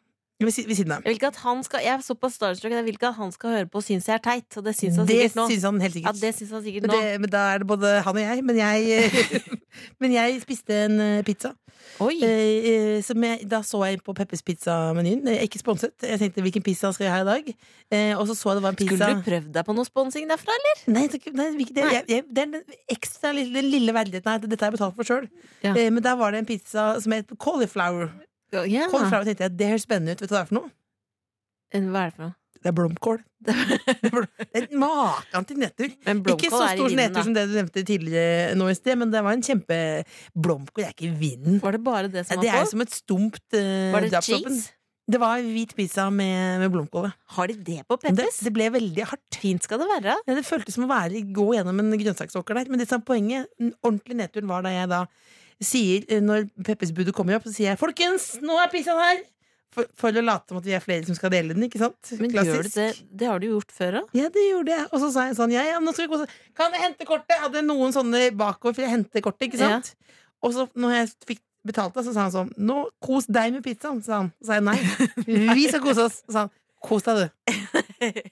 ved, 0.50 0.75
siden 0.75 0.92
av. 0.95 1.01
Jeg 1.04 1.12
vil 1.13 1.19
ikke 1.19 1.31
at 1.34 1.40
han 1.44 1.63
skal 1.63 1.84
Jeg 1.86 1.94
er 1.98 2.04
såpass 2.06 2.38
starstruck 2.40 2.72
jeg 2.75 2.86
vil 2.88 2.98
ikke 2.98 3.10
at 3.12 3.19
han 3.19 3.31
skal 3.36 3.50
høre 3.57 3.69
på 3.72 3.81
og 3.81 3.84
synes 3.88 4.07
jeg 4.10 4.16
er 4.19 4.24
teit. 4.24 4.57
Og 4.60 4.63
det 4.68 4.75
syns 4.78 4.98
han 5.01 5.07
sikkert 5.10 5.36
nå. 5.40 5.48
syns 5.51 5.63
han 5.69 5.81
helt 5.81 5.95
Ja, 5.95 6.00
sikkert. 6.13 6.22
det 6.22 6.34
syns 6.40 6.51
han 6.57 6.63
sikkert 6.68 6.88
nå. 6.90 7.00
det, 7.01 7.19
men 7.24 7.30
da 7.34 7.44
er 7.54 7.63
det 7.63 7.68
både 7.68 7.92
han 8.06 8.16
og 8.18 8.24
jeg. 8.24 8.44
Men 8.44 8.62
jeg, 8.62 9.12
men 10.01 10.16
jeg 10.16 10.42
spiste 10.44 10.80
en 10.86 11.00
eh, 11.04 11.22
pizza. 11.28 11.54
Oi! 12.01 12.16
Eh, 12.24 12.68
eh, 12.72 13.01
som 13.06 13.22
jeg, 13.24 13.44
da 13.50 13.60
så 13.66 13.81
jeg 13.86 14.00
på 14.06 14.13
Peppers 14.18 14.42
Pizza-menyen. 14.45 15.28
Eh, 15.30 15.44
Ikke 15.45 15.60
sponset. 15.62 15.94
Jeg 16.01 16.19
tenkte 16.22 16.42
hvilken 16.46 16.63
pizza 16.66 16.92
skal 16.96 17.06
jeg 17.10 17.13
ha 17.13 17.22
i 17.22 17.28
dag? 17.28 17.50
Eh, 17.94 18.13
og 18.18 18.25
så 18.30 18.36
så 18.39 18.54
jeg 18.54 18.60
det 18.62 18.63
var 18.63 18.74
en 18.75 18.80
pizza 18.80 18.98
Skulle 18.98 19.19
du 19.19 19.28
prøvd 19.28 19.50
deg 19.57 19.68
på 19.68 19.75
noe 19.78 19.86
sponsing 19.89 20.30
derfra, 20.31 20.56
eller? 20.60 20.84
Nei, 20.96 21.06
det, 21.12 21.22
nei, 21.36 21.50
ikke 21.66 21.75
det, 21.78 21.88
jeg, 21.92 22.06
jeg, 22.10 22.25
det 22.30 22.46
er 22.46 22.51
den 22.56 22.78
ekstra 22.96 23.34
lille, 23.36 23.54
den 23.60 23.69
lille 23.74 23.94
verdigheten 23.96 24.31
her. 24.31 24.42
Dette 24.46 24.63
har 24.66 24.72
jeg 24.72 24.78
betalt 24.80 24.98
for 24.98 25.10
sjøl. 25.12 25.28
Ja. 25.66 25.75
Eh, 25.75 25.89
men 25.94 26.01
der 26.06 26.16
var 26.19 26.34
det 26.34 26.44
en 26.44 26.50
pizza 26.50 26.94
som 27.04 27.16
het 27.16 27.30
cauliflower. 27.38 28.10
Ja. 28.54 28.88
og 28.88 29.28
tenkte 29.28 29.48
jeg, 29.48 29.58
Det 29.58 29.74
høres 29.74 29.86
spennende 29.88 30.16
ut. 30.16 30.24
Vet 30.24 30.32
du 30.32 30.36
hva 30.36 30.44
det 30.44 30.46
er 30.46 30.52
for 30.54 30.60
noe? 30.62 30.74
Hva 31.74 32.06
er 32.06 32.12
det 32.12 32.18
for 32.18 32.26
noe? 32.28 32.36
Det 32.64 32.72
er 32.72 32.76
blomkål. 32.78 33.18
Det 33.44 33.54
er 34.56 34.68
det 34.70 34.78
Maken 34.80 35.48
til 35.50 35.58
nedtur. 35.60 35.90
Ikke 36.32 36.52
så 36.54 36.62
stor 36.72 36.94
nedtur 36.96 37.26
som 37.28 37.34
det 37.36 37.44
du 37.50 37.58
nevnte 37.58 37.84
tidligere 37.84 38.54
nå 38.56 38.70
i 38.72 38.78
sted, 38.78 38.96
men 39.02 39.12
det 39.12 39.20
var 39.26 39.36
en 39.36 39.44
kjempe 39.44 39.80
Blomkål 40.32 40.86
er 40.86 40.94
ikke 40.94 41.10
vinden. 41.20 41.58
Var 41.64 41.76
det 41.76 41.82
bare 41.84 42.14
det 42.14 42.24
som 42.30 42.40
Det 42.40 42.54
var 42.54 42.64
er 42.64 42.72
som 42.72 42.86
et 42.86 42.96
stumt 42.96 43.42
uh, 43.58 43.92
Var 43.98 44.08
det 44.08 44.24
cheese? 44.24 44.72
Det 45.04 45.20
var 45.20 45.44
hvit 45.44 45.74
pizza 45.76 46.06
med, 46.08 46.62
med 46.62 46.72
blomkål. 46.72 47.10
Har 47.36 47.52
de 47.52 47.58
det 47.60 47.82
på 47.90 47.98
Men 48.06 48.16
Det, 48.16 48.24
Peppers? 48.24 48.40
det 48.48 48.54
ble 48.56 48.70
veldig 48.72 49.08
hardt. 49.10 49.36
Fint 49.36 49.68
skal 49.68 49.82
det 49.82 49.90
være. 49.90 50.16
Ja, 50.24 50.36
det 50.38 50.46
føltes 50.48 50.78
som 50.78 50.86
å 50.86 50.92
være, 50.94 51.26
gå 51.36 51.50
gjennom 51.58 51.82
en 51.84 51.92
grønnsaksåker 52.00 52.62
der. 52.62 52.72
Men 52.72 52.80
det 52.80 52.88
som 52.88 53.02
er 53.02 53.10
poenget, 53.10 53.52
ordentlig 53.84 54.22
nedturen 54.22 54.48
var 54.48 54.64
da 54.64 54.72
jeg 54.72 54.88
da 54.94 55.02
sier, 55.68 56.06
eh, 56.10 56.21
når 56.24 56.48
Peppers-budet 56.65 57.13
kommer 57.15 57.38
opp, 57.38 57.45
så 57.48 57.54
sier 57.56 57.71
jeg 57.74 57.80
'folkens, 57.81 58.42
nå 58.42 58.57
er 58.63 58.71
pizzaen 58.74 59.01
her'! 59.04 59.24
For, 59.74 59.88
for 59.98 60.13
å 60.13 60.21
late 60.21 60.51
som 60.51 60.60
at 60.60 60.65
vi 60.68 60.74
er 60.77 60.83
flere 60.83 61.06
som 61.07 61.15
skal 61.18 61.31
dele 61.33 61.56
den, 61.56 61.63
ikke 61.65 61.80
sant? 61.81 62.12
Men 62.21 62.30
gjør 62.30 62.62
du 62.62 62.69
det? 62.75 62.89
Det 63.10 63.25
har 63.25 63.39
du 63.42 63.48
gjort 63.48 63.71
før 63.74 63.95
òg. 64.04 64.12
Ja, 64.13 64.27
det 64.30 64.44
gjorde 64.45 64.75
jeg. 64.75 64.86
Og 64.92 65.01
så 65.01 65.10
sa 65.15 65.24
jeg 65.25 65.38
sånn 65.39 65.56
ja, 65.56 65.63
ja, 65.65 65.80
nå 65.81 65.94
skal 65.95 66.06
vi 66.06 66.12
kose 66.13 66.27
Kan 66.54 66.75
jeg 66.75 66.83
hente 66.83 67.07
kortet? 67.10 67.33
Jeg 67.33 67.42
hadde 67.48 67.63
noen 67.65 67.95
sånne 67.95 68.21
bakover, 68.38 68.75
for 68.77 68.86
å 68.86 68.92
hente 68.92 69.24
kortet, 69.25 69.48
ikke 69.50 69.57
sant? 69.63 69.95
Og 70.45 70.54
så 70.54 70.68
når 70.77 70.94
jeg 71.00 71.10
fikk 71.31 71.42
betalt 71.65 71.95
det, 71.98 72.04
så 72.06 72.13
sa 72.13 72.27
han 72.27 72.36
sånn 72.36 72.51
Nå, 72.69 72.83
kos 73.01 73.25
deg 73.31 73.56
med 73.56 73.63
pizzaen, 73.65 74.04
sa 74.06 74.21
han. 74.21 74.30
Så 74.38 74.51
sa 74.51 74.60
jeg 74.60 74.68
nei. 74.68 74.77
Vi 75.57 75.65
skal 75.71 75.81
kose 75.81 76.06
oss. 76.06 76.19
Så 76.27 76.36
sa 76.36 76.45
han 76.45 76.54
kos 76.83 77.07
deg, 77.07 77.24
du. 77.24 77.27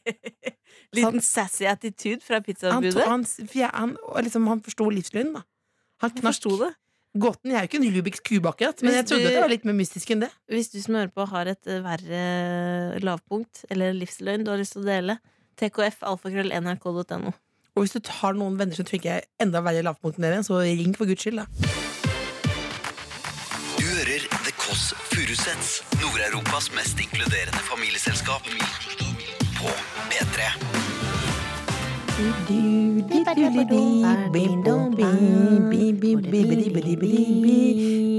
Liten 0.98 1.24
sassy 1.24 1.66
attitude 1.72 2.20
fra 2.26 2.42
pizzabudet. 2.44 3.02
han, 3.08 3.24
han, 3.24 3.26
han, 3.74 3.98
han, 3.98 4.24
liksom, 4.28 4.46
han 4.52 4.62
forsto 4.62 4.90
livsløgnen, 4.92 5.40
da. 5.40 5.46
Han 6.04 6.14
knakk. 6.20 6.76
Gåten 7.18 7.52
jeg 7.52 7.58
er 7.60 7.66
jo 7.66 7.68
ikke 7.68 7.80
en 7.82 7.94
Rubiks 7.98 8.22
kube, 8.24 8.48
akkurat, 8.48 8.82
men 8.82 8.92
Hvis 8.94 8.98
jeg 9.02 9.08
trodde 9.10 9.24
du- 9.28 9.34
det 9.36 9.42
var 9.44 9.50
litt 9.52 9.66
mer 9.68 9.74
mystisk 9.76 10.12
enn 10.12 10.22
det. 10.22 10.30
Hvis 10.50 10.72
du 10.72 10.80
som 10.82 10.96
hører 10.96 11.12
på 11.12 11.26
har 11.28 11.46
et 11.52 11.68
eh, 11.68 11.82
verre 11.84 13.00
lavpunkt 13.04 13.66
eller 13.70 13.92
livsløgn 13.94 14.46
du 14.46 14.52
har 14.52 14.58
lyst 14.62 14.74
til 14.78 14.84
å 14.84 14.86
dele, 14.88 15.18
tkf 15.60 15.98
alfakrøll 16.08 16.54
nrk.no. 16.56 17.34
Og 17.76 17.84
hvis 17.84 17.92
du 18.00 18.00
har 18.22 18.34
noen 18.34 18.56
venner 18.58 18.76
som 18.76 18.86
trykker 18.88 19.22
enda 19.40 19.60
verre 19.62 19.84
lavpunkt 19.84 20.18
enn 20.20 20.24
dere, 20.30 20.40
så 20.44 20.62
ring 20.64 20.96
for 20.96 21.06
guds 21.06 21.22
skyld, 21.24 21.36
da. 21.44 21.46
Du 23.78 23.86
hører 23.88 24.24
The 24.46 24.52
Kåss 24.56 24.94
Furuseths, 25.12 25.82
Nord-Europas 26.00 26.72
mest 26.76 27.00
inkluderende 27.00 27.60
familieselskap. 27.68 28.44
På 29.60 29.68
P3. 30.10 30.81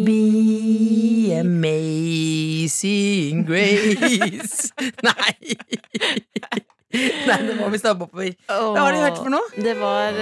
Be 0.04 1.32
amazing 1.38 3.44
grace 3.46 4.72
Nei! 5.02 5.56
Nei, 6.92 7.36
det 7.46 7.54
må 7.56 7.68
vi 7.72 7.78
stamme 7.78 8.04
oppover. 8.04 8.32
Hva 8.50 8.82
har 8.82 8.92
du 8.92 8.98
hørt 9.00 9.20
for 9.20 9.30
noe? 9.32 9.52
Det 9.54 9.76
var 9.78 10.16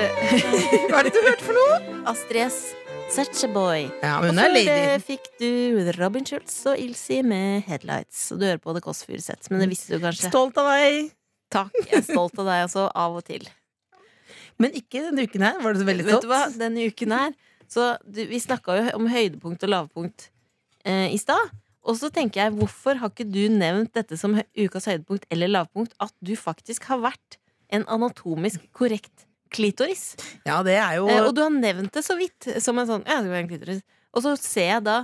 Hva 0.93 1.01
det 1.07 1.15
du 1.17 1.19
hørte 1.25 1.47
for 1.47 1.57
noe? 1.57 1.79
Astrid 2.13 2.45
S. 2.45 2.59
Such 3.11 3.41
a 3.43 3.49
boy. 3.51 3.89
Ja, 4.05 4.21
Og 4.21 4.37
før 4.37 5.01
fikk 5.03 5.25
du 5.41 5.81
Robin 5.97 6.29
Schultz 6.29 6.61
og 6.71 6.79
Ilsi 6.79 7.25
med 7.27 7.65
Headlights. 7.67 8.29
Og 8.31 8.39
du 8.39 8.47
hører 8.47 8.61
på 8.63 8.77
The 8.77 8.85
Kåss 8.85 9.03
Furuseth, 9.09 9.51
men 9.51 9.65
det 9.65 9.71
visste 9.73 9.97
du 9.97 10.05
kanskje. 10.05 10.31
Stolt 10.31 10.61
av 10.63 10.69
deg. 10.77 11.09
Takk. 11.51 11.75
Jeg 11.89 12.05
er 12.05 12.07
stolt 12.07 12.39
av 12.39 12.53
deg 12.53 12.69
også, 12.69 12.87
av 12.95 13.19
og 13.19 13.27
til. 13.27 13.49
Men 14.61 14.77
ikke 14.77 15.03
denne 15.07 15.25
uken 15.25 15.47
her. 15.47 15.57
Var 15.63 15.75
det 15.75 15.83
så 15.83 15.89
veldig 15.89 16.07
Vet 16.09 16.27
du 16.27 16.31
hva, 16.31 16.43
denne 16.53 16.85
uken 16.91 17.15
her 17.17 17.33
Så 17.71 17.95
du, 18.05 18.21
vi 18.29 18.41
snakka 18.43 18.77
jo 18.77 18.93
om 18.99 19.09
høydepunkt 19.11 19.65
og 19.67 19.73
lavpunkt 19.73 20.29
eh, 20.85 21.09
i 21.15 21.19
stad. 21.21 21.53
Og 21.81 21.97
så 21.97 22.11
tenker 22.13 22.43
jeg, 22.43 22.55
hvorfor 22.59 22.99
har 23.01 23.13
ikke 23.13 23.25
du 23.25 23.47
nevnt 23.53 23.95
dette 23.97 24.19
som 24.21 24.37
ukas 24.37 24.89
høydepunkt 24.91 25.25
eller 25.33 25.49
lavpunkt? 25.49 25.95
At 26.03 26.13
du 26.21 26.35
faktisk 26.37 26.91
har 26.91 27.01
vært 27.03 27.39
en 27.73 27.87
anatomisk 27.89 28.67
korrekt 28.77 29.25
klitoris. 29.51 30.13
Ja, 30.47 30.61
det 30.67 30.77
er 30.79 30.99
jo 30.99 31.09
Eh, 31.09 31.23
og 31.25 31.35
du 31.35 31.43
har 31.43 31.51
nevnt 31.51 31.95
det 31.95 32.05
så 32.07 32.17
vidt, 32.19 32.51
som 32.63 32.79
en 32.79 32.87
sånn 32.87 33.07
Ja, 33.07 33.21
det 33.23 33.33
var 33.33 33.41
en 33.43 33.51
klitoris. 33.51 33.83
Og 34.15 34.27
så 34.27 34.37
ser 34.39 34.69
jeg 34.69 34.85
da 34.87 34.99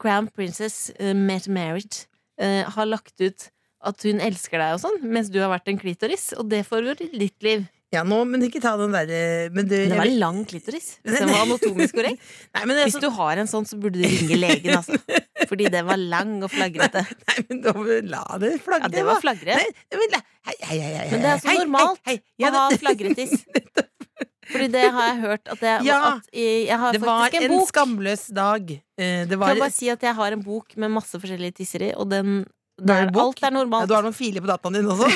Crown 0.00 0.28
Princess 0.34 0.90
uh, 0.98 1.14
Met 1.14 1.46
Marriage 1.46 2.06
uh, 2.42 2.64
har 2.74 2.88
lagt 2.88 3.20
ut 3.20 3.50
at 3.86 4.02
hun 4.02 4.22
elsker 4.24 4.58
deg 4.58 4.74
og 4.74 4.82
sånn, 4.82 4.98
mens 5.04 5.28
du 5.30 5.38
har 5.38 5.52
vært 5.52 5.68
en 5.70 5.78
klitoris. 5.78 6.32
Og 6.40 6.48
det 6.50 6.64
foregår 6.66 7.04
i 7.06 7.10
ditt 7.26 7.46
liv. 7.46 7.66
Ja, 7.94 8.02
nå, 8.02 8.18
men 8.26 8.42
ikke 8.42 8.58
ta 8.62 8.72
den 8.80 8.90
derre 8.90 9.18
men 9.54 9.68
du, 9.70 9.76
Det 9.76 9.94
var 9.94 10.08
en 10.08 10.18
lang 10.18 10.40
klitoris. 10.48 10.96
Hvis 11.06 11.20
den 11.22 11.30
var 11.30 11.44
anatomisk 11.44 11.94
korrekt. 11.94 12.22
Nei, 12.56 12.64
men 12.66 12.80
er 12.80 12.90
Hvis 12.90 12.98
du 13.02 13.08
har 13.14 13.42
en 13.42 13.50
sånn, 13.50 13.66
så 13.68 13.78
burde 13.80 14.02
du 14.02 14.06
ringe 14.06 14.38
legen, 14.42 14.74
altså. 14.80 14.98
Fordi 15.46 15.68
den 15.70 15.86
var 15.86 16.00
lang 16.00 16.36
og 16.42 16.50
flagrete. 16.50 17.04
Nei, 17.28 17.36
men 17.50 17.62
da 17.62 17.74
la 18.10 18.24
det 18.42 18.56
flagre. 18.64 18.88
Ja, 18.88 18.94
det 18.96 19.04
var 19.06 19.22
flagre. 19.22 19.58
Nei, 19.60 20.00
men 20.00 20.16
hei, 20.16 20.56
hei, 20.64 20.78
hei, 20.80 20.90
hei, 20.96 21.06
Men 21.12 21.22
det 21.22 21.30
er 21.36 21.44
så 21.44 21.58
normalt 21.60 22.02
hei, 22.02 22.16
hei. 22.16 22.24
Ja, 22.42 22.50
Å 22.50 22.64
ha 22.64 22.80
flagretis. 22.80 23.38
Fordi 24.50 24.66
det 24.70 24.82
har 24.94 25.08
jeg 25.10 25.16
hørt 25.24 25.48
at 25.50 25.62
jeg, 25.66 25.86
Ja, 25.88 26.00
at 26.12 26.28
jeg, 26.30 26.76
har 26.78 26.94
Det 26.94 27.00
var 27.02 27.24
faktisk 27.24 27.46
en 27.48 27.54
en 27.56 27.64
skamløs 27.66 28.26
dag. 28.34 28.68
Eh, 28.98 29.24
Det 29.26 29.38
var 29.40 29.54
Kan 29.54 29.62
bare 29.64 29.74
si 29.74 29.88
at 29.90 30.04
jeg 30.06 30.14
har 30.14 30.36
en 30.36 30.42
bok 30.44 30.76
med 30.78 30.94
masse 30.94 31.18
forskjellige 31.18 31.58
tisser 31.62 31.88
i, 31.88 31.90
og 31.98 32.10
den 32.10 32.44
en 32.76 32.86
der, 32.86 33.10
bok? 33.10 33.24
Alt 33.24 33.42
er 33.42 33.48
ja, 33.48 33.54
normalt. 33.56 33.88
Du 33.90 33.96
har 33.96 34.06
noen 34.06 34.14
filer 34.14 34.44
på 34.44 34.50
dataen 34.50 34.78
din 34.78 34.90
også? 34.92 35.10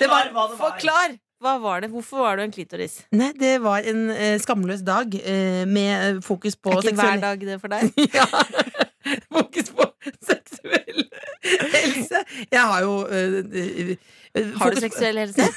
Det 0.00 0.08
var, 0.08 0.32
Forklar! 0.58 1.18
Hva 1.42 1.56
var 1.58 1.80
det? 1.82 1.88
Hvorfor 1.90 2.22
var 2.22 2.36
du 2.38 2.44
en 2.44 2.52
klitoris? 2.54 3.00
nei, 3.10 3.32
det 3.34 3.56
var 3.64 3.82
en 3.90 4.10
eh, 4.14 4.36
skamløs 4.40 4.84
dag 4.86 5.10
eh, 5.18 5.64
med 5.66 5.92
eh, 6.16 6.20
fokus 6.22 6.54
på 6.56 6.70
Er 6.70 6.78
ikke 6.86 6.94
hver 6.94 7.18
seksuell 7.18 7.24
dag 7.24 7.40
det 7.48 7.56
for 7.60 7.72
deg? 7.72 7.90
Ja. 8.18 8.26
Fokus 9.34 9.72
på 9.74 9.88
seksuell 10.22 11.02
helse. 11.42 12.20
Jeg 12.52 12.60
har 12.60 12.84
jo 12.84 12.92
eh, 13.10 13.96
eh, 14.38 14.52
Har 14.60 14.70
du 14.70 14.80
seksuell 14.84 15.18
helse? 15.24 15.48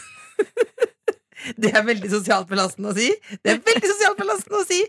Det 1.62 1.72
er 1.76 1.86
veldig 1.86 2.10
sosialt 2.12 2.50
belastende 2.50 2.92
å 2.92 2.96
si. 2.98 3.10
Det 3.44 3.54
er 3.54 3.62
veldig 3.66 3.92
sosialt 3.92 4.20
belastende 4.20 4.62
å 4.62 4.66
si 4.68 4.82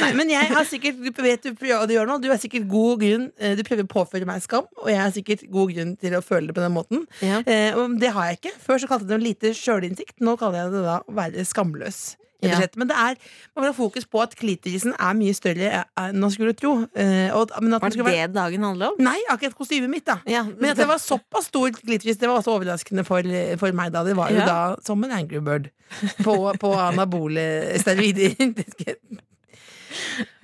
Nei, 0.00 0.10
men 0.18 0.30
jeg 0.32 0.50
har 0.52 0.66
sikkert 0.68 1.00
Du 1.04 1.22
vet 1.24 1.44
du 1.44 1.52
prøver 1.58 1.88
du 1.90 1.94
gjør 1.96 2.08
noe. 2.10 2.22
Du 2.22 2.30
er 2.32 2.40
sikkert 2.40 2.66
god 2.70 3.02
grunn 3.02 3.28
eh, 3.38 3.54
Du 3.58 3.64
prøver 3.66 3.86
å 3.86 3.92
påføre 3.94 4.28
meg 4.28 4.42
skam, 4.44 4.66
og 4.80 4.90
jeg 4.92 5.00
har 5.00 5.14
sikkert 5.14 5.46
god 5.52 5.74
grunn 5.74 5.94
til 6.00 6.18
å 6.18 6.22
føle 6.24 6.50
det 6.50 6.56
på 6.56 6.64
den 6.64 6.74
måten. 6.74 7.06
Ja. 7.24 7.40
Eh, 7.46 7.76
og 7.78 7.98
det 8.00 8.12
har 8.14 8.30
jeg 8.30 8.40
ikke. 8.40 8.54
Før 8.64 8.82
så 8.82 8.90
kalte 8.90 9.08
jeg 9.08 9.14
det 9.14 9.24
lite 9.24 9.54
sjølinnsikt. 9.58 10.18
Nå 10.24 10.36
kaller 10.40 10.64
jeg 10.64 10.76
det 10.76 10.84
da 10.86 11.00
å 11.02 11.16
være 11.16 11.46
skamløs. 11.48 12.04
Ja. 12.42 12.58
Men 12.76 12.88
det 12.90 12.96
er, 12.98 13.16
man 13.54 13.64
vil 13.64 13.70
ha 13.70 13.76
fokus 13.76 14.04
på 14.10 14.20
at 14.20 14.34
klitorisen 14.36 14.92
er 14.98 15.14
mye 15.16 15.32
større 15.36 15.84
enn 16.00 16.18
man 16.20 16.32
skulle 16.34 16.52
tro. 16.58 16.74
Eh, 16.92 17.30
og, 17.32 17.52
Var 17.54 17.94
det 17.94 18.04
være, 18.04 18.26
det 18.28 18.34
dagen 18.36 18.66
handla 18.66 18.90
om? 18.92 18.98
Nei, 19.04 19.16
akkurat 19.32 19.56
kostymet 19.56 19.90
mitt, 19.92 20.06
da. 20.06 20.18
Ja, 20.28 20.42
Men 20.44 20.72
at 20.74 20.80
det 20.82 20.88
var 20.90 21.00
såpass 21.00 21.48
stor 21.48 21.70
klitoris, 21.78 22.18
det 22.20 22.28
var 22.28 22.42
også 22.42 22.56
overraskende 22.58 23.04
for, 23.06 23.22
for 23.60 23.72
meg 23.76 23.94
da. 23.94 24.04
Det 24.04 24.16
var 24.18 24.30
jo 24.34 24.42
Ja. 24.42 24.46
da 24.50 24.76
som 24.84 25.04
en 25.04 25.12
Angry 25.14 25.40
Bird 25.40 25.70
på, 26.24 26.34
på 26.60 26.74
anabole 26.74 27.78
steroider. 27.80 28.34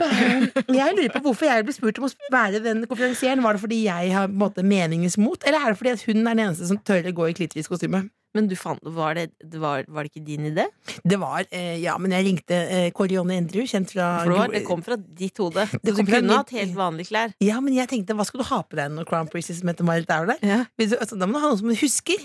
Jeg 0.00 0.94
lurer 0.97 1.11
på 1.12 1.23
hvorfor 1.25 1.49
jeg 1.49 1.64
ble 1.66 1.75
spurt 1.75 1.99
om 1.99 2.06
å 2.06 2.11
være 2.32 2.61
den 2.64 2.85
konferansieren. 2.87 3.42
Var 3.42 3.56
det 3.56 3.62
fordi 3.64 3.80
jeg 3.85 4.12
har 4.14 4.28
på 4.28 4.35
en 4.37 4.42
måte 4.44 4.62
meningens 4.66 5.18
mot, 5.20 5.42
eller 5.47 5.59
er 5.64 5.73
det 5.75 5.78
fordi 5.80 5.94
hun 6.12 6.23
er 6.23 6.35
den 6.37 6.44
eneste 6.47 6.68
som 6.70 6.78
tør 6.78 7.11
å 7.11 7.14
gå 7.16 7.30
i 7.30 7.37
klitoriskostyme? 7.40 8.04
Men 8.37 8.47
du 8.47 8.55
fant, 8.59 8.79
var, 8.95 9.19
det, 9.19 9.59
var, 9.59 9.83
var 9.91 10.07
det 10.07 10.13
ikke 10.13 10.23
din 10.27 10.47
idé? 10.53 10.69
Det 11.03 11.19
var, 11.19 11.49
eh, 11.51 11.81
ja, 11.83 11.97
men 11.99 12.15
jeg 12.15 12.27
ringte 12.29 12.59
eh, 12.63 12.89
Kåre-Jonne 12.95 13.41
Endrud, 13.41 13.67
kjent 13.67 13.91
fra 13.91 14.11
det, 14.23 14.35
var, 14.37 14.53
det 14.55 14.63
kom 14.69 14.85
fra 14.87 14.99
ditt 14.99 15.41
hode. 15.43 15.65
Du 15.83 15.91
kunne 15.97 16.21
min... 16.23 16.35
hatt 16.37 16.53
helt 16.55 16.77
vanlige 16.79 17.11
klær. 17.11 17.35
Ja, 17.43 17.59
men 17.65 17.75
jeg 17.75 17.91
tenkte, 17.91 18.15
hva 18.15 18.27
skal 18.29 18.45
du 18.45 18.47
ha 18.53 18.61
på 18.63 18.79
deg 18.79 18.93
når 18.95 19.09
Crown 19.11 19.31
Princess 19.33 19.65
Mette-Marit 19.67 20.11
er 20.15 20.31
der? 20.31 20.45
Ja. 20.47 20.61
Altså, 20.79 21.19
da 21.19 21.27
må 21.27 21.39
du 21.39 21.43
ha 21.43 21.51
noe 21.51 21.59
som 21.59 21.73
hun 21.73 21.81
husker. 21.81 22.23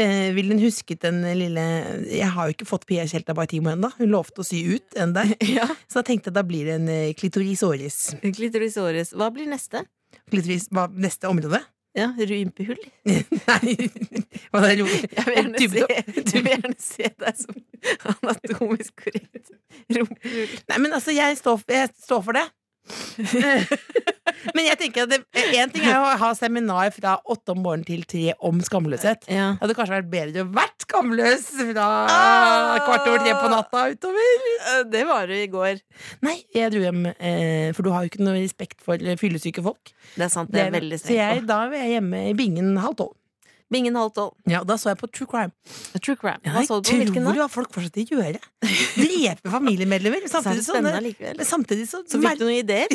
Eh, 0.00 0.30
ville 0.36 0.54
hun 0.54 0.62
husket 0.62 1.02
den 1.02 1.18
lille 1.36 1.62
Jeg 2.06 2.28
har 2.32 2.46
jo 2.46 2.54
ikke 2.54 2.68
fått 2.68 2.86
Pia 2.88 3.02
Tjelta 3.10 3.34
Bartimo 3.36 3.72
ennå. 3.72 3.90
Hun 3.98 4.14
lovte 4.14 4.44
å 4.44 4.46
sy 4.46 4.62
ut 4.76 4.96
en 5.00 5.16
der. 5.16 5.34
Ja. 5.58 5.66
Så 5.90 5.98
da 5.98 6.06
tenkte 6.06 6.30
jeg 6.30 6.38
da 6.38 6.46
blir 6.46 6.70
det 6.70 6.78
en 6.78 6.88
klitoris 7.18 7.64
eh, 7.66 8.30
klitoris 8.30 8.78
åris, 8.78 9.12
Hva 9.18 9.32
blir 9.34 9.50
neste? 9.50 9.82
Klitoris 10.30 10.70
hva, 10.70 10.86
neste 10.94 11.26
område? 11.26 11.58
Ja, 11.98 12.12
Rumpehull? 12.14 12.78
Nei 13.48 13.72
Hva 14.52 14.60
er 14.68 14.78
det? 14.78 14.86
Jeg 15.16 15.24
vil 15.26 15.34
gjerne, 15.34 15.58
se, 15.58 15.80
jeg 15.88 16.44
vil 16.44 16.52
gjerne 16.52 16.76
se 16.78 17.08
deg 17.24 17.40
som 17.40 17.56
anatomisk 18.14 18.94
korrekt 19.02 19.50
rumpehull. 19.96 20.54
Nei, 20.70 20.78
men 20.84 20.94
altså, 20.94 21.14
jeg 21.16 21.38
står, 21.40 21.64
jeg 21.72 21.90
står 22.04 22.22
for 22.28 22.38
det. 22.38 22.46
men 24.56 24.66
jeg 24.66 24.78
tenker 24.80 25.04
at 25.06 25.12
én 25.40 25.54
en 25.62 25.72
ting 25.72 25.84
er 25.86 25.98
å 26.00 26.12
ha 26.20 26.30
seminar 26.38 26.90
fra 26.94 27.16
åtte 27.30 27.54
om 27.54 27.60
morgenen 27.64 27.86
til 27.88 28.02
tre 28.08 28.32
om 28.46 28.60
skamløshet. 28.64 29.26
Ja. 29.30 29.52
Det 29.58 29.64
hadde 29.64 29.76
kanskje 29.78 29.96
vært 29.98 30.10
bedre 30.12 30.44
å 30.44 30.50
vært 30.56 30.86
skamløs 30.86 31.46
fra 31.72 31.86
Ah! 32.10 32.78
kvart 32.86 33.06
over 33.10 33.22
tre 33.24 33.34
på 33.36 33.50
natta 33.52 33.84
utover. 33.92 34.32
Eh, 34.72 34.82
Det 34.90 35.04
var 35.08 35.26
du 35.30 35.34
i 35.36 35.46
går. 35.52 35.80
Nei, 36.26 36.36
jeg 36.56 36.72
dro 36.74 36.82
hjem, 36.84 37.04
eh, 37.12 37.70
for 37.76 37.86
du 37.86 37.92
har 37.94 38.04
jo 38.06 38.12
ikke 38.12 38.24
noe 38.24 38.38
respekt 38.40 38.80
for 38.84 38.96
fyllesyke 39.20 39.62
folk. 39.64 39.92
Det 40.16 40.26
er 40.26 40.32
sant, 40.32 40.50
det 40.52 40.66
er 40.66 40.74
veldig 40.74 41.00
så 41.00 41.14
jeg, 41.14 41.44
da 41.48 41.62
var 41.70 41.76
jeg 41.82 41.96
hjemme 41.98 42.26
i 42.30 42.36
bingen 42.38 42.76
halv 42.80 42.96
tolv. 42.98 43.16
Bingen 43.70 43.94
halv 43.94 44.10
tolv. 44.16 44.32
Ja, 44.50 44.64
da 44.66 44.74
så 44.80 44.90
jeg 44.90 44.98
på 44.98 45.06
True 45.14 45.28
Crime. 45.30 45.52
True 46.02 46.16
crime. 46.18 46.40
Hva 46.42 46.62
jeg 46.64 46.66
så 46.68 46.80
du 46.82 46.88
på? 46.90 46.96
Hvilken 46.98 47.22
tror 47.22 47.36
da? 47.36 47.44
hva 47.44 47.48
folk 47.52 47.70
fortsatt 47.76 48.00
gjør. 48.10 48.38
Drepe 48.98 49.52
familiemedlemmer. 49.52 50.24
Så 50.30 50.40
er 50.40 50.42
Samtidig 50.42 50.58
det 50.58 50.66
så, 50.66 50.72
spennende 50.74 51.02
likevel. 51.04 51.44
samtidig 51.46 51.86
så, 51.90 52.00
Så 52.10 52.18
fikk 52.24 52.40
du 52.40 52.44
noen 52.48 52.58
ideer? 52.64 52.90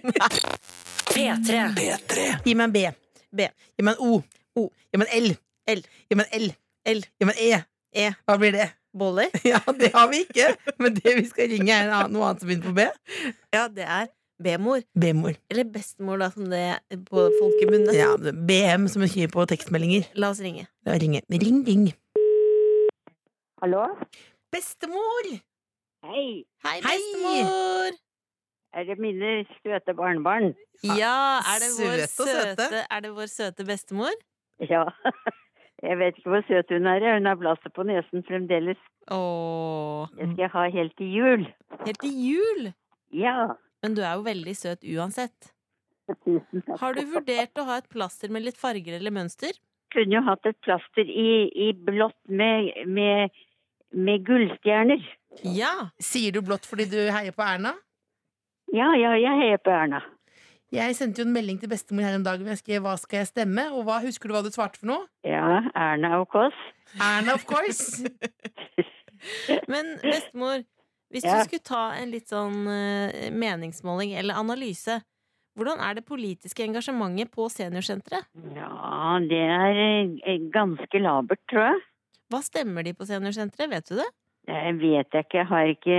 B3. 1.14 1.62
B3. 1.78 2.26
Gi 2.44 2.54
meg 2.58 2.66
en 2.68 2.74
B. 2.74 2.84
B. 3.32 3.48
Gi 3.78 3.86
meg 3.86 3.96
en 3.96 4.04
O. 4.04 4.20
O. 4.60 4.66
Gi 4.92 5.00
meg 5.00 5.08
en 5.08 5.24
L. 5.30 5.32
L. 5.78 5.82
Gi 6.10 6.18
meg 6.20 6.28
en 6.28 6.44
L. 6.44 6.52
L. 6.94 7.02
Gi 7.20 7.28
meg 7.30 7.40
en 7.40 7.48
E. 7.48 7.64
E. 8.04 8.06
Hva 8.28 8.36
blir 8.40 8.54
det? 8.56 8.68
Boller? 9.00 9.30
Ja, 9.46 9.60
det 9.80 9.92
har 9.94 10.08
vi 10.10 10.24
ikke. 10.26 10.52
Men 10.82 10.96
det 10.98 11.16
vi 11.20 11.26
skal 11.30 11.50
ringe, 11.54 11.72
er 11.72 12.08
noe 12.10 12.30
annet 12.30 12.42
som 12.44 12.50
begynner 12.50 12.68
på 12.68 12.76
B. 12.76 12.86
Ja, 13.54 13.64
det 13.70 13.86
er 13.86 14.08
B-mor. 14.42 14.80
B-mor. 14.96 15.34
Eller 15.52 15.64
bestemor, 15.68 16.16
da, 16.22 16.30
som 16.32 16.46
det 16.50 16.60
er 16.72 16.78
på 17.10 17.26
folkemunne. 17.40 17.92
Ja, 17.96 18.14
BM 18.32 18.86
som 18.88 19.02
hun 19.04 19.10
skriver 19.12 19.32
på 19.34 19.44
tekstmeldinger. 19.50 20.06
La 20.16 20.30
oss 20.32 20.40
ringe. 20.40 20.66
Da 20.86 20.94
ringe. 20.96 21.20
Ring, 21.30 21.60
ring. 21.66 21.90
Hallo? 23.62 23.82
Bestemor! 24.52 25.28
Hei, 26.08 26.44
Hei, 26.64 26.78
Hei! 26.80 26.96
bestemor! 26.96 27.98
er 28.72 28.84
det 28.88 28.96
mine 29.02 29.30
søte 29.60 29.92
barnebarn? 29.98 30.54
Ja, 30.84 31.40
er 31.52 31.58
det, 31.62 31.68
vår 31.76 32.00
Søte 32.06 32.30
søte. 32.30 32.64
søte, 32.64 32.80
er 32.90 33.00
det 33.04 33.10
vår 33.16 33.26
søte 33.28 33.64
bestemor? 33.68 34.14
Ja. 34.62 34.84
Jeg 35.88 35.96
vet 36.00 36.16
ikke 36.20 36.28
hvor 36.32 36.42
søt 36.48 36.68
hun 36.72 36.86
er. 36.86 37.04
Hun 37.16 37.26
har 37.28 37.36
blasset 37.40 37.72
på 37.76 37.82
nesen 37.88 38.24
fremdeles. 38.28 38.80
Åh, 39.10 40.08
Det 40.16 40.26
skal 40.32 40.42
jeg 40.44 40.50
ha 40.52 40.64
helt 40.74 40.92
til 40.98 41.12
jul. 41.18 41.44
helt 41.86 42.00
til 42.04 42.16
jul! 42.30 42.72
Ja. 43.16 43.36
Men 43.82 43.96
du 43.96 44.02
er 44.04 44.18
jo 44.18 44.26
veldig 44.26 44.54
søt 44.56 44.84
uansett. 44.84 45.52
Har 46.80 46.96
du 46.96 47.02
vurdert 47.12 47.60
å 47.60 47.66
ha 47.68 47.78
et 47.80 47.88
plaster 47.92 48.32
med 48.32 48.44
litt 48.44 48.58
farger 48.58 48.98
eller 48.98 49.14
mønster? 49.14 49.54
Kunne 49.94 50.18
jo 50.18 50.22
hatt 50.26 50.46
et 50.46 50.58
plaster 50.64 51.06
i, 51.06 51.50
i 51.50 51.70
blått 51.74 52.18
med, 52.28 52.70
med, 52.86 53.34
med 53.94 54.26
gullstjerner. 54.26 55.02
Ja! 55.46 55.90
Sier 56.02 56.34
du 56.34 56.42
blått 56.46 56.66
fordi 56.66 56.88
du 56.90 56.98
heier 57.10 57.34
på 57.34 57.46
Erna? 57.46 57.74
Ja, 58.74 58.92
ja, 58.98 59.16
jeg 59.18 59.38
heier 59.42 59.62
på 59.62 59.72
Erna. 59.74 60.02
Jeg 60.70 60.94
sendte 60.94 61.22
jo 61.22 61.26
en 61.26 61.34
melding 61.34 61.56
til 61.58 61.70
bestemor 61.70 62.06
her 62.06 62.14
en 62.14 62.26
dag 62.26 62.38
hvor 62.38 62.52
jeg 62.52 62.60
skrev 62.60 62.84
'Hva 62.84 62.94
skal 62.98 63.18
jeg 63.18 63.30
stemme?' 63.32 63.72
Og 63.74 63.82
hva, 63.86 63.98
husker 64.04 64.30
du 64.30 64.34
hva 64.36 64.42
du 64.46 64.52
svarte 64.54 64.78
for 64.78 64.86
noe? 64.86 65.08
Ja, 65.26 65.66
Erna 65.74 66.20
of 66.20 66.28
course. 66.30 66.54
Erna, 66.94 67.34
of 67.34 67.46
course! 67.46 68.06
Men 69.72 69.98
bestemor, 70.02 70.62
hvis 71.10 71.24
Ja. 71.26 71.38
du 71.38 71.44
skulle 71.48 71.64
ta 71.66 71.92
en 71.98 72.10
litt 72.10 72.28
sånn 72.30 72.66
eh, 72.70 73.30
meningsmåling 73.30 74.12
eller 74.18 74.34
analyse, 74.38 75.00
hvordan 75.58 75.80
er 75.82 75.94
det 75.98 76.04
politiske 76.06 76.62
engasjementet 76.64 77.30
på 77.34 77.48
seniorsenteret? 77.50 78.24
Ja, 78.54 79.18
det 79.18 79.40
er 79.42 79.80
eh, 80.24 80.38
ganske 80.54 81.00
labert, 81.02 81.42
tror 81.50 81.66
jeg. 81.72 81.80
Hva 82.30 82.40
stemmer 82.46 82.84
de 82.86 82.92
på 82.94 83.04
seniorsenteret, 83.08 83.68
vet 83.72 83.88
du 83.90 83.96
det? 83.98 84.06
Det 84.46 84.60
vet 84.80 85.10
jeg 85.12 85.24
ikke. 85.26 85.38
Jeg 85.42 85.46
har 85.50 85.66
ikke, 85.74 85.98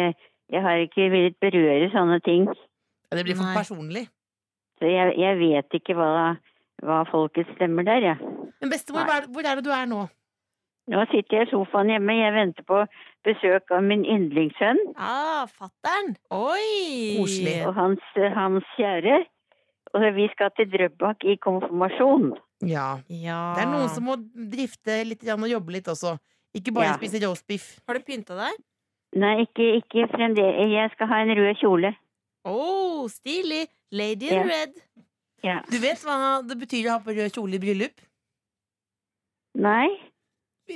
jeg 0.56 0.62
har 0.64 0.78
ikke 0.86 1.10
villet 1.12 1.36
berøre 1.44 1.92
sånne 1.92 2.22
ting. 2.24 2.48
Ja, 3.12 3.18
det 3.20 3.26
blir 3.28 3.36
for 3.36 3.44
Nei. 3.50 3.56
personlig. 3.60 4.06
Så 4.80 4.88
jeg, 4.90 5.14
jeg 5.20 5.38
vet 5.38 5.76
ikke 5.78 5.94
hva, 6.00 6.38
hva 6.82 7.02
folket 7.12 7.52
stemmer 7.58 7.84
der, 7.86 8.02
jeg. 8.02 8.18
Men 8.62 8.72
bestemor, 8.72 9.06
hvor 9.28 9.46
er 9.46 9.60
det 9.60 9.66
du 9.68 9.70
er 9.76 9.86
nå? 9.92 10.08
Nå 10.92 11.06
sitter 11.12 11.38
jeg 11.38 11.48
i 11.48 11.52
sofaen 11.52 11.88
hjemme. 11.94 12.14
Jeg 12.20 12.34
venter 12.36 12.66
på 12.68 12.82
besøk 13.24 13.72
av 13.72 13.84
min 13.86 14.02
yndlingssønn 14.04 14.80
Ah, 14.98 15.46
fattern! 15.48 16.16
Oi! 16.36 17.16
Koselig. 17.20 17.62
og 17.68 17.76
hans, 17.78 18.02
hans 18.36 18.68
kjære. 18.78 19.22
Og 19.94 20.04
vi 20.16 20.28
skal 20.34 20.52
til 20.56 20.68
Drøbak 20.72 21.24
i 21.28 21.38
konfirmasjon. 21.44 22.34
Ja. 22.64 23.00
Ja. 23.10 23.40
Det 23.56 23.64
er 23.66 23.72
noen 23.72 23.90
som 23.92 24.06
må 24.08 24.16
drifte 24.36 25.02
litt 25.08 25.24
og 25.28 25.48
jobbe 25.50 25.72
litt 25.78 25.88
også. 25.92 26.18
Ikke 26.56 26.74
bare 26.76 26.92
Ja. 26.92 26.94
spise 27.00 27.20
roastbiff. 27.26 27.80
Har 27.88 27.96
du 27.96 28.04
pynta 28.04 28.36
deg? 28.36 28.60
Nei, 29.16 29.42
ikke, 29.44 29.66
ikke 29.82 30.08
fremdeles. 30.12 30.72
Jeg 30.72 30.92
skal 30.94 31.08
ha 31.08 31.22
en 31.24 31.36
rød 31.36 31.56
kjole. 31.60 31.96
Å, 32.48 33.10
stilig! 33.12 33.68
Lady 33.92 34.28
in 34.32 34.34
Ja. 34.36 34.44
red. 34.44 34.74
Ja. 35.44 35.62
Du 35.70 35.78
vet 35.80 36.00
hva 36.04 36.42
det 36.48 36.58
betyr 36.60 36.88
å 36.88 36.92
ha 36.96 37.00
på 37.00 37.12
rød 37.16 37.32
kjole 37.36 37.56
i 37.56 37.60
bryllup? 37.60 38.00
Nei? 39.56 39.88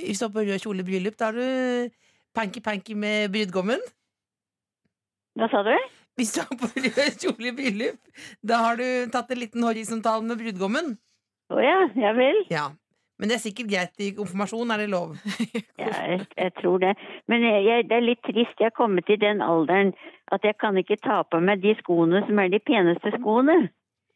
Hvis 0.04 0.20
du 0.20 0.26
har 0.26 0.32
på 0.34 0.44
rød 0.46 0.62
kjole 0.62 0.84
i 0.84 0.88
bryllup, 0.88 1.16
da 1.18 1.30
har 1.30 1.38
du 1.38 1.94
panky-panky 2.36 2.96
med 2.98 3.30
brudgommen. 3.34 3.82
Hva 5.36 5.48
sa 5.52 5.62
du? 5.66 5.74
Hvis 6.16 6.32
du 6.36 6.42
har 6.44 6.56
på 6.60 6.70
rød 6.86 7.20
kjole 7.22 7.50
i 7.50 7.56
bryllup, 7.56 8.00
da 8.44 8.62
har 8.64 8.80
du 8.80 8.88
tatt 9.12 9.30
en 9.32 9.42
liten 9.42 9.64
horisontal 9.66 10.24
med 10.24 10.40
brudgommen. 10.40 10.96
Å 11.52 11.62
ja, 11.62 11.78
ja 11.96 12.12
vel. 12.16 12.42
Ja. 12.50 12.70
Men 13.16 13.30
det 13.30 13.38
er 13.38 13.44
sikkert 13.46 13.70
greit 13.70 14.02
i 14.04 14.10
konfirmasjon, 14.16 14.72
er 14.72 14.82
det 14.84 14.90
lov? 14.92 15.16
Ja, 15.80 15.92
jeg, 16.10 16.26
jeg 16.36 16.52
tror 16.60 16.80
det. 16.82 16.92
Men 17.30 17.44
jeg, 17.44 17.64
jeg, 17.68 17.88
det 17.88 17.96
er 17.96 18.04
litt 18.04 18.22
trist. 18.26 18.56
Jeg 18.60 18.72
er 18.72 18.76
kommet 18.76 19.06
til 19.08 19.20
den 19.22 19.42
alderen 19.44 19.94
at 20.34 20.44
jeg 20.44 20.56
kan 20.60 20.76
ikke 20.80 20.98
ta 21.04 21.22
på 21.30 21.40
meg 21.40 21.62
de 21.62 21.76
skoene 21.80 22.24
som 22.26 22.40
er 22.42 22.50
de 22.52 22.60
peneste 22.64 23.12
skoene. 23.20 23.56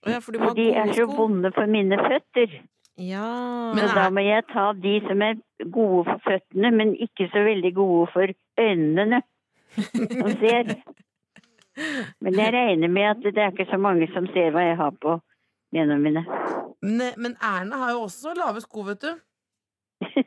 Ja, 0.09 0.19
for 0.25 0.37
For 0.41 0.57
de 0.57 0.71
er 0.73 0.93
så 0.97 1.05
vonde 1.07 1.53
for 1.53 1.69
mine 1.69 1.99
føtter. 2.01 2.61
Ja. 3.01 3.73
Men 3.77 3.91
da 3.97 4.09
må 4.13 4.23
jeg 4.25 4.45
ta 4.51 4.71
de 4.77 4.99
som 5.07 5.23
er 5.25 5.39
gode 5.73 6.05
for 6.09 6.23
føttene, 6.27 6.73
men 6.77 6.95
ikke 7.01 7.31
så 7.33 7.45
veldig 7.47 7.73
gode 7.77 8.09
for 8.13 8.35
øynene 8.61 9.23
som 9.75 10.35
ser. 10.43 10.75
Men 12.21 12.37
jeg 12.37 12.53
regner 12.53 12.93
med 12.93 13.09
at 13.15 13.25
det 13.25 13.41
er 13.41 13.55
ikke 13.55 13.71
så 13.71 13.81
mange 13.81 14.11
som 14.13 14.29
ser 14.35 14.53
hva 14.53 14.67
jeg 14.67 14.77
har 14.81 14.93
på 15.01 15.17
gjennom 15.75 16.03
mine. 16.05 16.25
Men, 16.83 17.13
men 17.17 17.37
Erna 17.41 17.85
har 17.85 17.95
jo 17.95 18.07
også 18.09 18.35
lave 18.37 18.63
sko, 18.65 18.87
vet 18.91 19.07
du. 19.07 19.13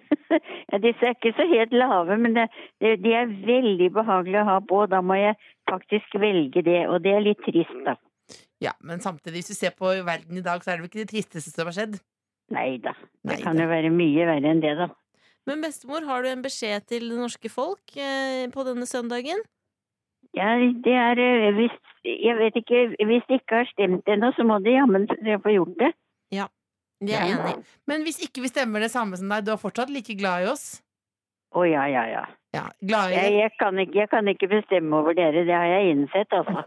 Ja, 0.74 0.80
disse 0.82 1.06
er 1.06 1.14
ikke 1.14 1.30
så 1.38 1.46
helt 1.46 1.74
lave, 1.78 2.16
men 2.18 2.34
det, 2.34 2.48
det, 2.82 2.96
de 3.04 3.12
er 3.14 3.30
veldig 3.46 3.92
behagelige 3.94 4.42
å 4.42 4.48
ha 4.48 4.56
på. 4.66 4.80
og 4.82 4.90
Da 4.90 5.04
må 5.06 5.20
jeg 5.20 5.36
faktisk 5.70 6.16
velge 6.18 6.64
det, 6.66 6.88
og 6.90 7.04
det 7.06 7.14
er 7.14 7.22
litt 7.28 7.44
trist, 7.46 7.76
da. 7.86 7.94
Ja, 8.64 8.72
Men 8.82 9.04
samtidig, 9.04 9.44
hvis 9.44 9.52
du 9.52 9.54
ser 9.54 9.76
på 9.78 9.92
verden 10.08 10.40
i 10.40 10.42
dag, 10.42 10.64
så 10.64 10.72
er 10.72 10.80
det 10.80 10.86
vel 10.86 10.90
ikke 10.90 11.04
det 11.04 11.12
tristeste 11.12 11.54
som 11.54 11.70
har 11.70 11.78
skjedd. 11.78 12.00
Nei 12.52 12.78
da. 12.84 12.94
Det 13.24 13.38
Neida. 13.38 13.44
kan 13.46 13.62
jo 13.62 13.70
være 13.70 13.92
mye 13.94 14.28
verre 14.28 14.52
enn 14.52 14.62
det, 14.64 14.76
da. 14.82 14.90
Men 15.48 15.64
bestemor, 15.64 16.06
har 16.08 16.24
du 16.24 16.30
en 16.32 16.44
beskjed 16.44 16.86
til 16.88 17.10
det 17.10 17.18
norske 17.20 17.50
folk 17.52 17.98
eh, 18.00 18.48
på 18.52 18.64
denne 18.68 18.88
søndagen? 18.88 19.42
Ja, 20.34 20.56
det 20.86 20.94
er 20.98 21.20
eh, 21.20 21.52
hvis 21.54 21.74
Jeg 22.04 22.36
vet 22.40 22.56
ikke 22.58 22.80
Hvis 23.06 23.26
det 23.30 23.42
ikke 23.42 23.60
har 23.62 23.68
stemt 23.70 24.08
ennå, 24.10 24.32
så 24.36 24.44
må 24.48 24.58
de 24.64 24.74
jammen 24.74 25.08
få 25.44 25.54
gjort 25.54 25.76
det. 25.80 25.92
Ja, 26.34 26.48
det 27.04 27.14
er 27.14 27.28
jeg 27.28 27.40
enig. 27.40 27.68
Men 27.88 28.08
hvis 28.08 28.24
ikke 28.24 28.42
vi 28.42 28.52
stemmer 28.52 28.80
det 28.84 28.92
samme 28.92 29.20
som 29.20 29.30
deg, 29.30 29.46
du 29.46 29.54
er 29.54 29.62
fortsatt 29.62 29.92
like 29.94 30.16
glad 30.18 30.48
i 30.48 30.50
oss? 30.52 30.82
Å 31.54 31.66
ja, 31.70 31.84
ja, 31.92 32.04
ja. 32.10 32.24
Ja, 32.54 32.64
glad 32.82 33.12
i 33.12 33.18
Jeg, 33.18 33.34
jeg, 33.34 33.52
kan 33.60 33.78
ikke, 33.82 33.98
jeg 34.00 34.10
kan 34.10 34.30
ikke 34.30 34.50
bestemme 34.50 34.98
over 35.02 35.16
dere, 35.18 35.44
det 35.46 35.54
har 35.54 35.70
jeg 35.70 35.94
innsett, 35.94 36.34
altså. 36.34 36.64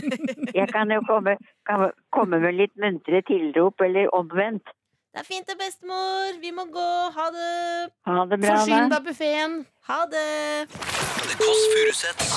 Jeg 0.58 0.68
kan 0.72 0.92
jo 0.92 1.02
komme, 1.08 1.36
kan 1.68 1.90
komme 2.12 2.40
med 2.40 2.56
litt 2.56 2.72
muntre 2.80 3.20
tilrop, 3.28 3.80
eller 3.84 4.12
omvendt. 4.16 4.72
Det 5.16 5.22
er 5.22 5.28
fint 5.32 5.46
det, 5.48 5.54
bestemor. 5.56 6.34
Vi 6.42 6.50
må 6.52 6.66
gå. 6.68 6.88
Ha 7.14 7.26
det. 7.32 7.90
Ha 8.04 8.24
det 8.28 8.36
bra, 8.42 8.56
Forsyn 8.58 8.90
deg 8.90 8.96
av 8.98 9.04
buffeen. 9.06 9.54
Ha 9.88 10.00
det. 10.12 10.24
The 10.68 11.36
Kåss 11.40 11.62
Furuseths. 11.72 12.34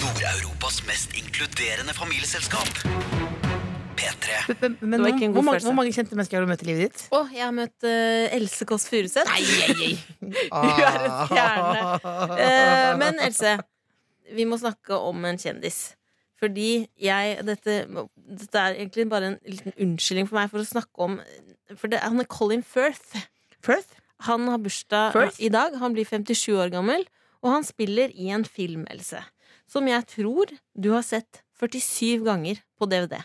Nord-Europas 0.00 0.78
mest 0.88 1.12
inkluderende 1.20 1.92
familieselskap. 1.92 2.80
P3. 4.00 4.38
Men, 4.62 4.78
men 4.80 4.96
Det 4.96 5.02
var 5.02 5.12
ikke 5.12 5.28
en 5.28 5.34
god 5.34 5.42
hvor, 5.42 5.46
mange, 5.50 5.62
hvor 5.66 5.76
mange 5.76 5.92
kjente 5.92 6.16
mennesker 6.16 6.40
har 6.40 6.48
du 6.48 6.54
møtt 6.54 6.64
i 6.64 6.70
livet 6.70 6.86
ditt? 6.86 7.04
Å, 7.12 7.20
jeg 7.36 7.44
har 7.44 7.52
møtt 7.58 7.84
uh, 7.84 8.36
Else 8.38 8.70
Kåss 8.72 8.88
Furuseth. 8.94 9.28
Nei, 9.28 9.44
nei, 9.60 9.76
nei. 9.76 10.40
Du 10.72 10.82
er 10.88 10.98
en 11.02 11.20
stjerne. 11.28 11.84
Uh, 12.32 12.90
men 13.04 13.20
Else, 13.28 13.58
vi 14.40 14.48
må 14.48 14.56
snakke 14.64 15.04
om 15.12 15.28
en 15.28 15.44
kjendis. 15.44 15.90
Fordi 16.40 16.86
jeg 17.00 17.38
dette, 17.48 17.76
dette 18.16 18.60
er 18.60 18.74
egentlig 18.76 19.06
bare 19.08 19.30
en 19.32 19.38
liten 19.48 19.72
unnskyldning 19.80 20.26
for 20.28 20.36
meg 20.36 20.50
for 20.52 20.60
å 20.60 20.68
snakke 20.68 21.06
om 21.06 21.14
For 21.78 21.88
det, 21.88 22.02
han 22.04 22.20
er 22.20 22.28
Colin 22.30 22.62
Firth. 22.62 23.16
Firth? 23.64 23.96
Han 24.28 24.44
har 24.48 24.60
bursdag 24.62 25.16
Firth? 25.16 25.40
i 25.42 25.48
dag. 25.52 25.74
Han 25.80 25.96
blir 25.96 26.04
57 26.08 26.52
år 26.56 26.70
gammel, 26.72 27.06
og 27.42 27.50
han 27.52 27.64
spiller 27.66 28.12
i 28.14 28.28
en 28.32 28.44
film, 28.44 28.84
Else, 28.92 29.22
som 29.68 29.88
jeg 29.88 30.06
tror 30.12 30.52
du 30.78 30.90
har 30.92 31.02
sett 31.04 31.42
47 31.58 32.22
ganger 32.24 32.60
på 32.78 32.88
DVD. 32.88 33.18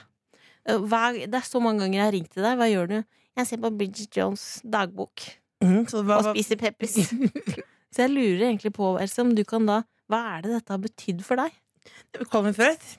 Eh, 0.65 0.77
Hver, 0.79 1.19
det 1.27 1.37
er 1.41 1.47
så 1.47 1.61
mange 1.63 1.83
ganger 1.83 1.99
jeg 1.99 2.05
har 2.07 2.15
ringt 2.15 2.31
til 2.33 2.43
deg. 2.47 2.57
Hva 2.59 2.67
gjør 2.71 2.89
du? 2.91 2.97
Jeg 3.37 3.47
ser 3.47 3.61
på 3.63 3.71
Bridget 3.77 4.17
Jones' 4.17 4.61
dagbok 4.63 5.27
Mm, 5.61 5.83
hva, 5.85 6.15
og 6.17 6.31
spiser 6.31 6.57
Peppers. 6.57 6.95
Så 7.93 8.01
jeg 8.07 8.09
lurer 8.15 8.47
egentlig 8.47 8.71
på, 8.73 8.95
Else, 8.97 9.21
om 9.21 9.35
du 9.37 9.43
kan 9.45 9.67
da 9.69 9.81
Hva 10.09 10.23
er 10.37 10.41
det 10.47 10.55
dette 10.55 10.73
har 10.73 10.79
betydd 10.81 11.21
for 11.27 11.37
deg? 11.37 11.53
Colin 12.31 12.55
Firth? 12.57 12.95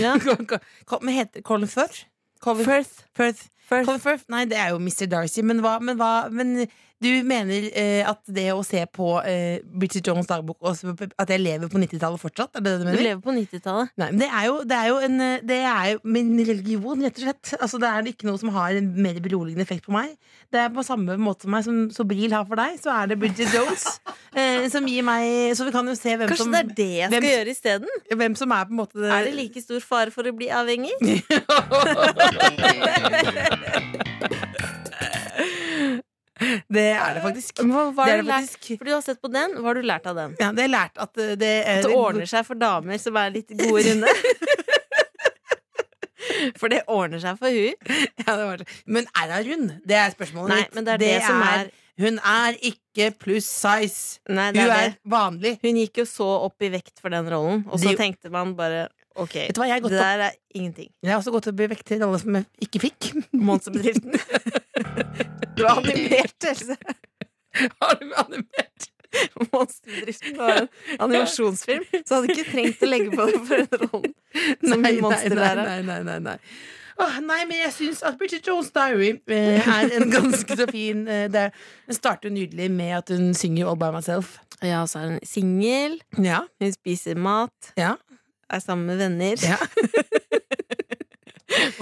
Ja. 0.00 0.16
Men 1.00 1.14
heter 1.14 1.42
Colin 1.42 1.68
Firth? 1.68 2.06
Colin 2.40 2.64
Firth. 2.64 3.04
Firth. 3.16 3.48
Firth. 3.68 3.86
Colin 3.86 4.00
Firth? 4.00 4.24
Nei, 4.28 4.44
det 4.50 4.58
er 4.58 4.72
jo 4.74 4.80
Mr. 4.82 5.06
Darcy. 5.06 5.42
Men, 5.46 5.60
hva, 5.64 5.78
men, 5.80 5.98
hva, 6.00 6.28
men 6.32 6.66
du 7.00 7.08
mener 7.24 7.70
eh, 7.72 8.04
at 8.04 8.18
det 8.28 8.50
å 8.52 8.60
se 8.66 8.82
på 8.92 9.22
eh, 9.24 9.60
Bridget 9.64 10.04
Jones' 10.08 10.28
dagbok 10.28 10.58
også, 10.68 10.92
At 11.18 11.30
jeg 11.32 11.40
lever 11.40 11.68
på 11.72 11.78
90-tallet 11.80 12.20
fortsatt? 12.20 12.56
Er 12.58 12.60
det 12.66 12.74
det 12.76 12.86
du 12.86 12.92
Du 12.98 13.02
lever 13.02 13.22
på 13.24 13.32
90-tallet. 13.32 13.88
Nei, 13.96 14.10
men 14.12 14.20
det 14.20 14.28
er 14.28 14.44
jo, 14.50 14.58
det 14.68 14.76
er 14.76 14.86
jo 14.90 14.96
en 15.06 15.16
Det 15.48 15.60
er 15.70 15.86
jo 15.94 15.98
min 16.04 16.34
religion, 16.44 17.00
rett 17.06 17.16
og 17.16 17.22
slett. 17.24 17.54
Altså, 17.60 17.78
det 17.80 17.88
er 17.88 18.04
ikke 18.12 18.26
noe 18.28 18.38
som 18.42 18.50
har 18.54 18.70
en 18.76 18.88
mer 19.00 19.16
beroligende 19.24 19.62
effekt 19.64 19.84
på 19.88 19.92
meg. 19.96 20.08
Det 20.52 20.58
er 20.60 20.68
på 20.74 20.82
samme 20.84 21.16
måte 21.20 21.42
som 21.46 21.50
meg 21.54 21.64
som 21.64 21.76
Sobril 21.94 22.32
har 22.36 22.44
for 22.48 22.56
deg, 22.60 22.76
så 22.82 22.90
er 22.98 23.06
det 23.12 23.18
Bridget 23.22 23.54
Jones. 23.54 23.84
eh, 24.36 24.68
som 24.72 24.86
gir 24.90 25.02
meg 25.06 25.54
Så 25.56 25.64
vi 25.66 25.72
kan 25.74 25.86
jo 25.88 25.94
se 25.98 26.12
hvem 26.16 26.28
Kanskje 26.28 26.44
som 26.44 26.52
det 26.52 26.60
er 26.60 26.64
det 26.76 26.90
jeg 26.90 27.08
skal 27.08 27.16
hvem- 27.16 27.30
gjøre 27.32 27.50
isteden? 27.56 27.88
Hvem 28.20 28.34
som 28.38 28.50
er 28.58 28.64
på 28.68 28.72
en 28.76 28.80
måte 28.82 28.96
Er 29.08 29.24
det 29.26 29.34
like 29.38 29.60
stor 29.64 29.80
fare 29.80 30.10
for 30.14 30.22
å 30.28 30.32
bli 30.36 30.48
avhengig? 30.52 30.94
Det 36.72 36.84
er 36.96 37.14
det 37.18 37.22
faktisk. 37.24 37.60
Hva, 37.68 37.82
hva 37.92 38.04
Det 38.08 38.12
er 38.14 38.22
det 38.22 38.28
lært? 38.30 38.46
faktisk. 38.48 38.78
For 38.80 38.88
du 38.88 38.92
har 38.94 39.02
sett 39.04 39.20
på 39.20 39.28
den. 39.32 39.56
Hva 39.58 39.66
har 39.70 39.80
du 39.80 39.82
lært 39.84 40.06
av 40.08 40.16
den? 40.16 40.36
Ja, 40.40 40.50
det 40.56 40.64
er 40.64 40.72
lært 40.72 40.96
at 41.04 41.18
eh, 41.20 41.34
det, 41.40 41.50
At 41.68 41.84
det 41.88 41.92
ordner 41.96 42.30
seg 42.30 42.46
for 42.48 42.60
damer 42.60 42.98
som 43.02 43.18
er 43.20 43.34
litt 43.34 43.52
gode 43.60 43.82
runde? 43.90 44.14
For 46.60 46.70
det 46.72 46.82
ordner 46.88 47.20
seg 47.20 47.36
for 47.40 47.52
hun. 47.52 47.74
Ja, 48.22 48.34
det 48.38 48.44
var 48.46 48.60
det. 48.62 48.66
Men 48.86 49.08
er 49.18 49.32
hun 49.34 49.48
rund? 49.50 49.70
Det 49.88 49.96
er 49.98 50.12
spørsmålet 50.14 50.52
Nei, 50.54 50.60
mitt. 50.64 50.74
men 50.78 50.86
det 50.86 50.92
er 50.94 51.02
det 51.02 51.14
som 51.26 51.42
er 51.44 51.70
Hun 52.00 52.16
er 52.24 52.56
ikke 52.70 53.10
pluss 53.20 53.48
size. 53.50 54.20
Nei, 54.30 54.46
det 54.56 54.62
Hun 54.62 54.70
er 54.72 54.84
er 54.86 54.94
vanlig. 55.12 55.54
Hun 55.64 55.80
gikk 55.82 56.00
jo 56.00 56.06
så 56.08 56.28
opp 56.46 56.62
i 56.64 56.70
vekt 56.72 57.02
for 57.02 57.12
den 57.12 57.28
rollen, 57.28 57.64
og 57.68 57.80
så 57.82 57.90
De... 57.92 57.96
tenkte 58.00 58.32
man 58.32 58.54
bare 58.56 58.86
OK, 59.18 59.34
Vet 59.34 59.56
du 59.56 59.60
hva, 59.60 59.66
jeg 59.66 59.74
har 59.74 59.80
det 59.80 59.88
gått 59.88 59.96
der 59.98 60.22
er 60.28 60.36
ingenting. 60.54 60.90
Jeg 61.02 61.10
har 61.10 61.18
også 61.18 61.32
gått 61.34 61.48
til 61.48 61.54
å 61.54 61.58
bli 61.58 61.66
vekt 61.72 61.86
til 61.90 62.04
alle 62.06 62.20
som 62.22 62.36
jeg 62.38 62.46
ikke 62.66 62.82
fikk. 62.86 63.10
Monsterbedriften. 63.32 64.14
Du 65.60 65.66
har 65.66 65.76
animert, 65.76 66.44
Else. 66.48 66.76
Har 67.82 67.98
du 68.00 68.12
animert? 68.16 68.86
Monsterbedriften 69.52 70.38
var 70.38 70.60
en 70.62 70.68
animasjonsfilm, 71.04 71.84
så 72.06 72.16
hadde 72.16 72.30
ikke 72.32 72.46
trengt 72.52 72.84
å 72.86 72.88
legge 72.88 73.10
på 73.12 73.26
det 73.28 73.40
for 73.48 73.64
en 73.64 73.80
rollen. 73.82 74.14
Som 74.62 74.84
nei, 74.86 74.94
monsterlærer. 75.04 75.60
Nei, 75.66 75.80
nei, 75.82 75.98
nei, 75.98 75.98
nei, 76.06 76.18
nei. 76.30 76.38
Åh, 77.00 77.16
nei, 77.24 77.40
men 77.48 77.56
jeg 77.62 77.72
syns 77.72 78.02
at 78.06 78.16
Bridget 78.20 78.48
Jones' 78.48 78.72
Diary 78.76 79.14
eh, 79.32 79.68
er 79.72 79.94
en 79.96 80.10
ganske 80.12 80.56
så 80.56 80.66
fin 80.68 81.06
eh, 81.08 81.26
det, 81.32 81.46
Den 81.88 81.96
starter 81.96 82.32
nydelig 82.32 82.66
med 82.72 82.92
at 82.98 83.12
hun 83.14 83.30
synger 83.36 83.70
All 83.70 83.78
by 83.80 83.88
myself. 83.94 84.36
Ja, 84.60 84.82
så 84.88 85.00
er 85.00 85.14
hun 85.14 85.20
singel, 85.24 85.96
Ja, 86.20 86.42
hun 86.60 86.74
spiser 86.76 87.16
mat, 87.16 87.72
ja, 87.80 87.94
er 88.50 88.60
sammen 88.64 88.86
med 88.90 89.00
venner. 89.00 89.36
ja. 89.42 89.58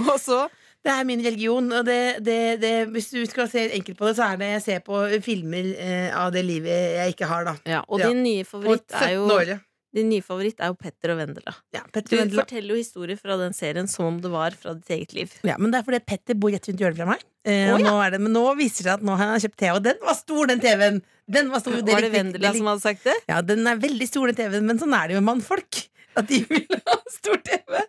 Og 0.09 0.16
så 0.20 0.46
Det 0.85 0.92
er 0.94 1.04
min 1.04 1.20
religion. 1.24 1.66
Og 1.74 1.85
det, 1.85 2.22
det, 2.24 2.38
det, 2.62 2.74
hvis 2.94 3.11
du 3.12 3.20
skal 3.28 3.48
se 3.50 3.66
enkelt 3.76 3.98
på 3.98 4.07
det, 4.09 4.14
så 4.16 4.28
er 4.33 4.38
det 4.40 4.52
jeg 4.54 4.62
ser 4.64 4.85
på 4.87 5.00
filmer 5.24 5.72
eh, 5.76 6.12
av 6.16 6.31
det 6.33 6.44
livet 6.46 6.94
jeg 7.00 7.16
ikke 7.16 7.28
har, 7.28 7.48
da. 7.50 7.57
ja, 7.68 7.83
Og 7.88 8.00
Ja. 8.00 8.09
din 8.12 8.22
nye 8.24 8.44
favoritt 8.48 8.87
er 8.94 9.11
17 9.11 9.16
jo 9.18 9.26
året. 9.35 9.64
Din 9.96 10.11
nye 10.12 10.20
favoritt 10.22 10.59
er 10.61 10.68
jo 10.70 10.76
Petter 10.76 11.14
og 11.14 11.18
Vendela. 11.18 11.52
Ja, 11.74 11.81
Du 11.90 12.14
Vendela. 12.14 12.42
forteller 12.44 12.76
jo 12.76 12.78
historier 12.78 13.16
fra 13.18 13.38
den 13.40 13.54
serien 13.57 13.88
som 13.88 14.04
om 14.04 14.18
det 14.20 14.31
var 14.31 14.52
fra 14.52 14.74
ditt 14.76 14.90
eget 14.94 15.14
liv. 15.16 15.33
Ja, 15.48 15.57
men 15.59 15.72
det 15.72 15.81
er 15.81 15.87
fordi 15.87 16.00
Petter 16.04 16.37
bor 16.38 16.52
rett 16.52 16.68
rundt 16.68 16.81
hjørnet 16.85 17.00
fra 17.00 17.07
meg. 17.09 17.24
Eh, 17.48 17.72
oh, 17.72 17.81
ja. 17.81 17.88
nå 17.88 17.94
er 18.04 18.12
det, 18.14 18.20
men 18.20 18.33
nå 18.37 18.44
viser 18.59 18.85
det 18.85 18.92
seg 18.92 18.98
at 19.00 19.07
nå 19.09 19.16
har 19.16 19.33
han 19.33 19.40
kjøpt 19.40 19.57
TV, 19.59 19.72
og 19.78 19.83
den 19.88 19.98
var 20.04 20.14
stor, 20.20 20.46
den 20.52 20.61
TV-en! 20.62 21.00
Den 21.28 21.48
var 21.52 21.61
stor, 21.64 21.74
Var 21.85 22.04
det 22.04 22.12
Vendela 22.12 22.52
som 22.57 22.68
hadde 22.70 22.81
sagt 22.85 23.02
det? 23.04 23.14
Ja, 23.28 23.40
den 23.44 23.66
er 23.68 23.76
veldig 23.81 24.07
stor, 24.09 24.28
den 24.31 24.37
TV-en, 24.38 24.64
men 24.68 24.78
sånn 24.81 24.94
er 24.96 25.09
det 25.09 25.16
jo 25.16 25.20
med 25.24 25.28
mannfolk. 25.35 25.81
At 26.16 26.28
de 26.30 26.40
vil 26.48 26.80
ha 26.88 26.96
stor 27.12 27.40
TV. 27.44 27.84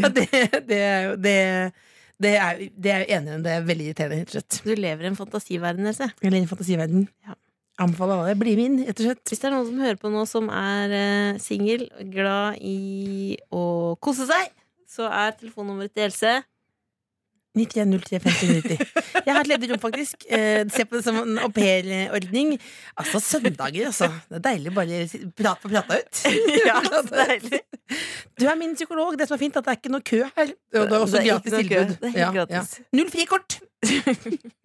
Ja, 0.00 0.08
det, 0.08 0.26
det 0.68 0.78
er 0.80 1.02
jo 1.06 1.16
det, 1.20 1.36
det 2.22 2.34
er, 2.38 2.60
det 2.72 2.92
er 2.92 3.02
jo 3.02 3.16
enig 3.18 3.34
i, 3.34 3.40
det 3.44 3.52
er 3.52 3.64
veldig 3.68 3.86
irriterende, 3.90 4.18
rett 4.22 4.32
og 4.32 4.36
slett. 4.38 4.58
Du 4.64 4.72
lever 4.74 5.04
i 5.04 5.10
en 5.10 5.18
fantasiverden, 5.18 5.88
Else. 5.90 6.08
Eller 6.22 6.38
i 6.40 6.50
fantasiverden. 6.50 7.06
Ja. 7.26 7.36
Anbefaler 7.82 8.20
alle. 8.20 8.38
Bli 8.38 8.54
med 8.58 8.68
inn, 8.68 8.80
rett 8.86 9.00
og 9.00 9.08
slett. 9.08 9.22
Hvis 9.28 9.42
det 9.42 9.48
er 9.48 9.54
noen 9.56 9.68
som 9.68 9.82
hører 9.82 10.00
på 10.00 10.12
nå 10.12 10.24
som 10.28 10.48
er 10.54 10.96
uh, 10.96 11.40
singel, 11.42 11.86
glad 12.12 12.60
i 12.60 13.36
å 13.52 13.64
kose 14.04 14.28
seg, 14.28 14.52
så 14.92 15.08
er 15.08 15.36
telefonnummeret 15.38 15.94
til 15.96 16.10
Else 16.10 16.34
91035090. 17.58 18.78
Jeg 19.26 19.34
har 19.36 19.40
et 19.42 19.48
ledig 19.50 19.68
rom, 19.70 19.80
faktisk. 19.82 20.24
Eh, 20.32 20.62
se 20.72 20.86
på 20.88 20.96
det 20.96 21.02
som 21.04 21.18
en 21.20 21.38
aupairordning. 21.44 22.54
Altså, 22.96 23.20
søndager, 23.20 23.90
altså. 23.90 24.08
Det 24.30 24.38
er 24.40 24.44
deilig 24.46 24.72
bare 24.78 25.02
si- 25.10 25.20
prate 25.36 25.60
få 25.66 25.68
prata 25.74 25.98
ut. 26.00 26.22
Ja, 26.64 26.78
så 26.86 27.02
deilig. 27.12 27.60
Du 28.40 28.46
er 28.48 28.56
min 28.56 28.72
psykolog. 28.78 29.18
Det 29.20 29.28
som 29.28 29.36
er 29.36 29.42
fint, 29.44 29.56
at 29.60 29.64
det 29.68 29.74
er 29.74 29.80
ikke 29.82 29.92
noe 29.92 30.00
kø 30.08 30.22
her. 30.24 30.54
Og 30.80 30.88
det 30.88 30.96
er 30.96 31.04
også 31.04 31.18
Det 31.18 31.22
er 31.22 31.30
gratis 31.34 31.52
tilbud. 31.58 31.94
Det 32.00 32.08
er 32.08 32.16
helt 32.18 32.38
gratis. 32.40 32.74
Null 32.96 33.12
frikort! 33.12 33.60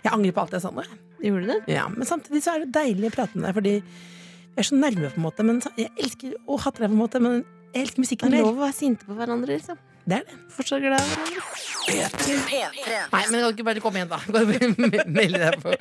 Jeg 0.00 0.12
angrer 0.16 0.32
på 0.32 0.40
alt 0.40 0.54
jeg 0.56 0.62
sa 0.64 0.70
nå. 0.72 0.82
Gjorde 1.20 1.40
du 1.44 1.48
det? 1.50 1.58
Ja, 1.74 1.82
men 1.92 2.06
samtidig 2.08 2.40
så 2.44 2.54
er 2.56 2.62
det 2.64 2.70
deilig 2.72 3.10
å 3.10 3.12
prate 3.12 3.36
med 3.36 3.44
deg, 3.50 3.56
fordi 3.58 3.72
vi 3.84 4.62
er 4.62 4.66
så 4.66 4.78
nærme, 4.80 5.10
på 5.12 5.20
en 5.20 5.24
måte. 5.26 5.44
Men 5.44 5.58
jeg 5.76 5.90
elsker 6.00 6.38
å 6.48 6.56
hate 6.64 6.80
deg, 6.80 6.88
på 6.88 6.96
en 6.96 7.02
måte. 7.02 7.20
Men 7.20 7.34
jeg 7.74 7.82
elsker 7.84 8.00
Det 8.00 8.04
musikken 8.06 8.30
er 8.30 8.36
mer. 8.38 8.46
lov 8.48 8.56
å 8.56 8.64
være 8.64 8.76
sinte 8.78 9.04
på 9.04 9.16
hverandre, 9.18 9.58
liksom. 9.58 9.76
Det 10.10 10.16
er 10.18 10.24
det. 10.26 10.36
Fortsatt 10.50 10.82
glad 10.82 10.98
i 10.98 11.10
hverandre. 11.10 11.42
Nei, 11.90 13.20
men 13.30 13.36
kan 13.40 13.44
du 13.46 13.54
ikke 13.54 13.64
bare 13.66 13.82
komme 13.82 14.00
igjen, 14.00 14.10
da? 14.10 14.18
Meld 14.34 15.06
Melde 15.14 15.40
deg 15.42 15.56
på, 15.62 15.72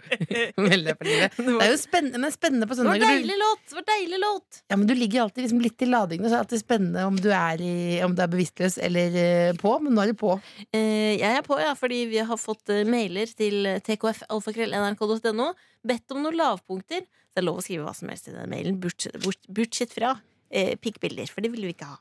meld 0.64 0.88
deg 0.90 0.98
på 1.00 1.08
livet. 1.08 1.36
Det 1.40 1.56
er 1.66 1.72
jo 1.74 1.80
spennende, 1.82 2.22
men 2.24 2.34
spennende 2.34 2.68
på 2.70 2.78
Det 2.78 2.86
var 2.86 2.94
søndager. 2.94 3.10
Du, 3.10 3.24
deilig 3.24 3.38
låt! 3.42 3.64
Det 3.72 3.78
var 3.80 3.86
deilig 3.90 4.20
låt! 4.24 4.60
ja, 4.70 4.78
men 4.80 4.88
du 4.90 4.94
ligger 4.98 5.24
alltid 5.26 5.46
liksom 5.48 5.62
litt 5.66 5.86
i 5.86 5.90
ladingen, 5.90 6.26
så 6.26 6.30
så 6.30 6.36
er 6.36 6.38
det 6.38 6.46
alltid 6.46 6.64
spennende 6.64 7.06
om 7.10 7.18
du 7.20 7.30
er, 7.36 7.62
i, 7.66 7.74
om 8.06 8.14
du 8.16 8.22
er 8.24 8.32
bevisstløs 8.32 8.78
eller 8.86 9.18
eh, 9.24 9.52
på. 9.60 9.74
Men 9.84 9.98
nå 9.98 10.04
er 10.06 10.14
du 10.14 10.18
på. 10.22 10.36
Eh, 10.70 11.18
jeg 11.20 11.30
er 11.40 11.46
på, 11.46 11.58
ja, 11.62 11.74
fordi 11.80 12.04
vi 12.14 12.22
har 12.32 12.40
fått 12.42 12.70
eh, 12.74 12.86
mailer 12.90 13.30
til 13.38 13.68
tkfalfakrøll.nrk.no. 13.90 15.50
Bedt 15.90 16.16
om 16.16 16.24
noen 16.26 16.38
lavpunkter. 16.40 17.06
Så 17.06 17.38
det 17.38 17.44
er 17.44 17.48
lov 17.50 17.60
å 17.62 17.64
skrive 17.66 17.86
hva 17.86 17.94
som 17.96 18.10
helst 18.12 18.28
i 18.30 18.34
den 18.36 18.50
mailen, 18.52 18.80
bortsett, 18.82 19.16
bort- 19.24 19.50
bortsett 19.54 19.94
fra 19.96 20.16
eh, 20.50 20.74
pikkbilder, 20.82 21.30
for 21.32 21.46
det 21.46 21.52
vil 21.54 21.68
vi 21.70 21.76
ikke 21.76 21.88
ha. 21.92 22.00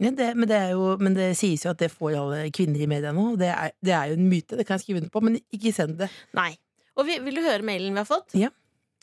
Ja, 0.00 0.10
det, 0.16 0.30
men, 0.38 0.48
det 0.48 0.58
jo, 0.72 0.94
men 1.00 1.16
det 1.16 1.34
sies 1.36 1.66
jo 1.66 1.74
at 1.74 1.80
det 1.82 1.90
får 1.92 2.16
alle 2.16 2.40
kvinner 2.56 2.80
i 2.80 2.88
media 2.88 3.12
nå. 3.12 3.34
Det 3.40 3.50
er, 3.52 3.74
det 3.84 3.92
er 3.92 4.12
jo 4.12 4.16
en 4.16 4.30
myte, 4.30 4.56
det 4.56 4.64
kan 4.64 4.78
jeg 4.78 4.86
skrive 4.86 5.02
under 5.02 5.12
på, 5.12 5.22
men 5.26 5.36
ikke 5.52 5.74
send 5.76 5.98
det. 6.00 6.08
Nei. 6.36 6.54
Og 6.96 7.04
vi, 7.08 7.18
vil 7.22 7.36
du 7.36 7.44
høre 7.44 7.64
mailen 7.66 7.92
vi 7.92 8.00
har 8.00 8.08
fått? 8.08 8.32
Ja. 8.38 8.48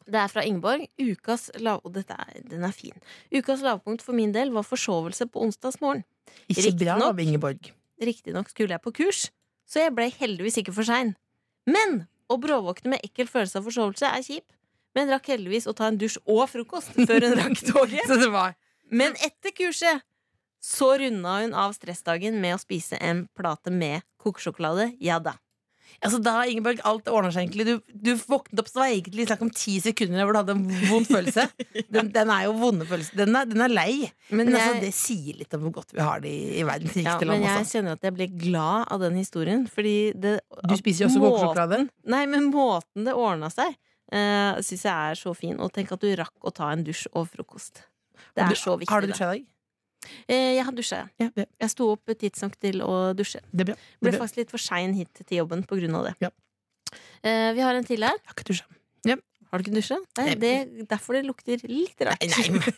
Det 0.07 0.19
er 0.21 0.31
fra 0.31 0.43
Ingeborg. 0.47 0.87
Ukas 0.97 1.49
lav... 1.61 1.83
Og 1.85 1.93
dette 1.97 2.15
er, 2.15 2.41
den 2.47 2.65
er 2.65 2.73
fin. 2.75 2.95
Ukas 3.33 3.61
lavpunkt 3.65 4.05
for 4.05 4.17
min 4.17 4.33
del 4.33 4.53
var 4.55 4.65
forsovelse 4.65 5.27
på 5.29 5.43
onsdagsmorgen. 5.45 6.05
Ikke 6.47 6.69
Riktig 6.69 6.85
bra 6.85 6.97
nok. 6.97 7.13
av 7.13 7.21
Ingeborg. 7.23 7.71
Riktignok 8.01 8.49
skulle 8.53 8.75
jeg 8.77 8.83
på 8.83 8.93
kurs, 9.01 9.23
så 9.67 9.83
jeg 9.85 9.95
ble 9.97 10.07
heldigvis 10.13 10.59
ikke 10.61 10.75
for 10.75 10.87
sein. 10.87 11.15
Men 11.67 12.05
å 12.31 12.37
bråvåkne 12.41 12.95
med 12.95 13.03
ekkel 13.05 13.29
følelse 13.29 13.59
av 13.59 13.67
forsovelse 13.67 14.09
er 14.09 14.25
kjip. 14.25 14.45
Men 14.97 15.11
rakk 15.13 15.29
heldigvis 15.29 15.67
å 15.69 15.75
ta 15.77 15.91
en 15.91 15.99
dusj 15.99 16.17
og 16.25 16.45
frokost 16.49 16.95
før 16.95 17.27
hun 17.27 17.35
rakk 17.37 17.59
toget. 17.69 18.13
Men 18.89 19.17
etter 19.21 19.53
kurset 19.53 20.05
så 20.63 20.93
runda 20.99 21.39
hun 21.41 21.53
av 21.53 21.73
stressdagen 21.77 22.39
med 22.41 22.55
å 22.57 22.61
spise 22.61 22.97
en 23.01 23.27
plate 23.37 23.71
med 23.71 24.01
kokesjokolade. 24.23 24.95
Ja 24.99 25.19
da. 25.19 25.35
Altså 26.03 26.17
da, 26.21 26.41
Ingeborg, 26.45 26.81
alt 26.85 27.07
ordner 27.09 27.31
seg 27.31 27.45
egentlig. 27.47 27.63
Du, 27.65 27.93
du 27.95 28.09
våknet 28.27 28.59
opp, 28.59 28.67
så 28.69 28.81
var 28.81 28.89
egentlig 28.91 29.23
snakk 29.29 29.41
om 29.45 29.49
ti 29.55 29.77
sekunder 29.81 30.27
hvor 30.27 30.35
du 30.35 30.39
hadde 30.41 30.55
en 30.57 30.89
vond 30.91 31.07
følelse. 31.07 31.45
Den, 31.95 32.09
den 32.13 32.29
er 32.33 32.43
jo 32.43 32.51
vonde 32.59 32.85
følelse. 32.85 33.15
Den 33.17 33.31
er, 33.39 33.47
den 33.49 33.63
er 33.63 33.71
lei. 33.71 33.93
Men 34.29 34.51
Men 34.51 34.57
altså, 34.59 34.75
det 34.83 34.91
sier 34.93 35.39
litt 35.39 35.55
om 35.55 35.63
hvor 35.63 35.77
godt 35.79 35.95
vi 35.95 36.03
har 36.03 36.19
det 36.21 36.29
i, 36.35 36.43
i 36.59 36.65
verdens 36.67 36.99
Ja, 36.99 37.15
land. 37.15 37.31
men 37.31 37.47
jeg 37.47 37.63
også. 37.63 37.77
kjenner 37.79 37.95
at 37.97 38.03
jeg 38.09 38.17
ble 38.19 38.27
glad 38.43 38.91
av 38.93 39.01
den 39.07 39.15
historien. 39.17 39.63
Fordi 39.71 39.95
det, 40.13 40.35
Du 40.67 40.75
spiser 40.77 41.05
jo 41.05 41.09
også 41.13 41.23
kokesjokolade. 41.23 41.81
Nei, 42.13 42.23
men 42.35 42.51
måten 42.51 43.07
det 43.07 43.15
ordna 43.17 43.49
seg, 43.55 43.73
uh, 44.11 44.59
syns 44.59 44.83
jeg 44.91 44.93
er 44.93 45.21
så 45.23 45.33
fin. 45.39 45.55
Og 45.63 45.71
tenk 45.73 45.95
at 45.95 46.03
du 46.03 46.11
rakk 46.19 46.35
å 46.45 46.53
ta 46.53 46.69
en 46.75 46.83
dusj 46.85 47.07
og 47.15 47.31
frokost. 47.31 47.85
Det 48.35 48.43
Du- 48.43 48.51
er 48.51 48.59
så 48.59 48.75
viktig. 48.77 48.91
Har 48.91 49.01
du 49.01 49.13
dusja 49.15 49.31
i 49.31 49.37
dag? 49.39 49.47
Eh, 50.27 50.55
jeg 50.57 50.65
har 50.65 50.75
dusja, 50.77 51.03
ja. 51.19 51.29
Ja, 51.35 51.45
Jeg 51.59 51.69
sto 51.73 51.91
opp 51.93 52.05
tidsnok 52.13 52.55
til 52.59 52.81
å 52.85 53.13
dusje. 53.17 53.41
det 53.51 53.65
ble. 53.69 53.75
Det 53.75 54.09
Ble 54.09 54.17
faktisk 54.19 54.37
litt 54.43 54.51
for 54.51 54.61
sein 54.61 54.93
hit 54.93 55.13
til 55.25 55.37
jobben 55.43 55.63
på 55.67 55.79
grunn 55.79 55.95
av 55.95 56.09
det. 56.09 56.15
Ja. 56.21 56.29
Eh, 57.23 57.53
vi 57.53 57.61
har 57.61 57.75
en 57.75 57.83
til 57.87 58.03
her. 58.03 58.15
Jeg 58.17 58.27
har 58.31 58.37
ikke 58.37 58.49
dusja. 58.53 58.65
Har 59.47 59.61
du 59.61 59.63
ikke 59.63 59.77
dusja? 59.77 59.97
Nei, 60.19 60.33
det 60.35 60.49
er 60.57 60.87
derfor 60.91 61.15
det 61.15 61.23
lukter 61.23 61.61
litt 61.71 62.01
rart. 62.03 62.19
Nei, 62.19 62.49
nei, 62.51 62.73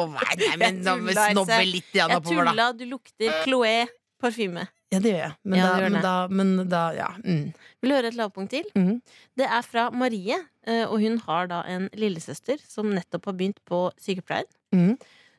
oh, 0.00 0.08
nei, 0.14 0.36
nei, 0.40 0.56
men 0.62 0.78
da 0.86 0.94
må 0.96 1.10
vi 1.10 1.12
tulla, 1.12 1.26
snobbe 1.34 1.58
litt 1.68 1.92
igjen 1.92 2.14
Jeg 2.14 2.24
tulla, 2.24 2.66
du 2.72 2.84
lukter 2.88 3.34
Chloé 3.44 3.74
parfyme. 4.22 4.64
Ja, 4.94 5.00
det 5.02 5.12
gjør 5.12 5.20
jeg. 5.20 5.34
Men, 5.44 5.58
Ja, 5.58 5.66
da, 5.66 5.74
gjør 5.82 5.92
men, 5.92 6.02
da, 6.06 6.14
men 6.30 6.54
da 6.72 6.82
Ja. 6.96 7.08
Mm. 7.20 7.42
Vil 7.82 7.92
du 7.92 7.96
høre 7.98 8.12
et 8.12 8.16
lavpunkt 8.16 8.54
til? 8.54 8.64
Mm. 8.78 8.94
Det 9.36 9.48
er 9.58 9.66
fra 9.66 9.90
Marie, 9.92 10.38
eh, 10.66 10.84
og 10.86 11.02
hun 11.04 11.18
har 11.26 11.50
da 11.52 11.60
en 11.68 11.90
lillesøster 11.92 12.62
som 12.64 12.88
nettopp 12.96 13.28
har 13.28 13.36
begynt 13.36 13.60
på 13.68 13.84
sykepleien. 14.00 14.48
Mhm. 14.72 14.96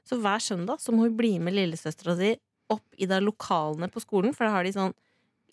Så 0.08 0.17
hver 0.24 0.39
søndag 0.43 0.80
så 0.80 0.93
må 0.96 1.04
hun 1.08 1.17
bli 1.20 1.34
med 1.43 1.54
lillesøstera 1.58 2.15
si 2.20 2.34
opp 2.72 2.84
i 3.00 3.08
da 3.08 3.20
lokalene 3.24 3.89
på 3.91 4.02
skolen, 4.04 4.34
for 4.36 4.48
da 4.48 4.54
har 4.58 4.63
de 4.67 4.72
sånn 4.76 4.93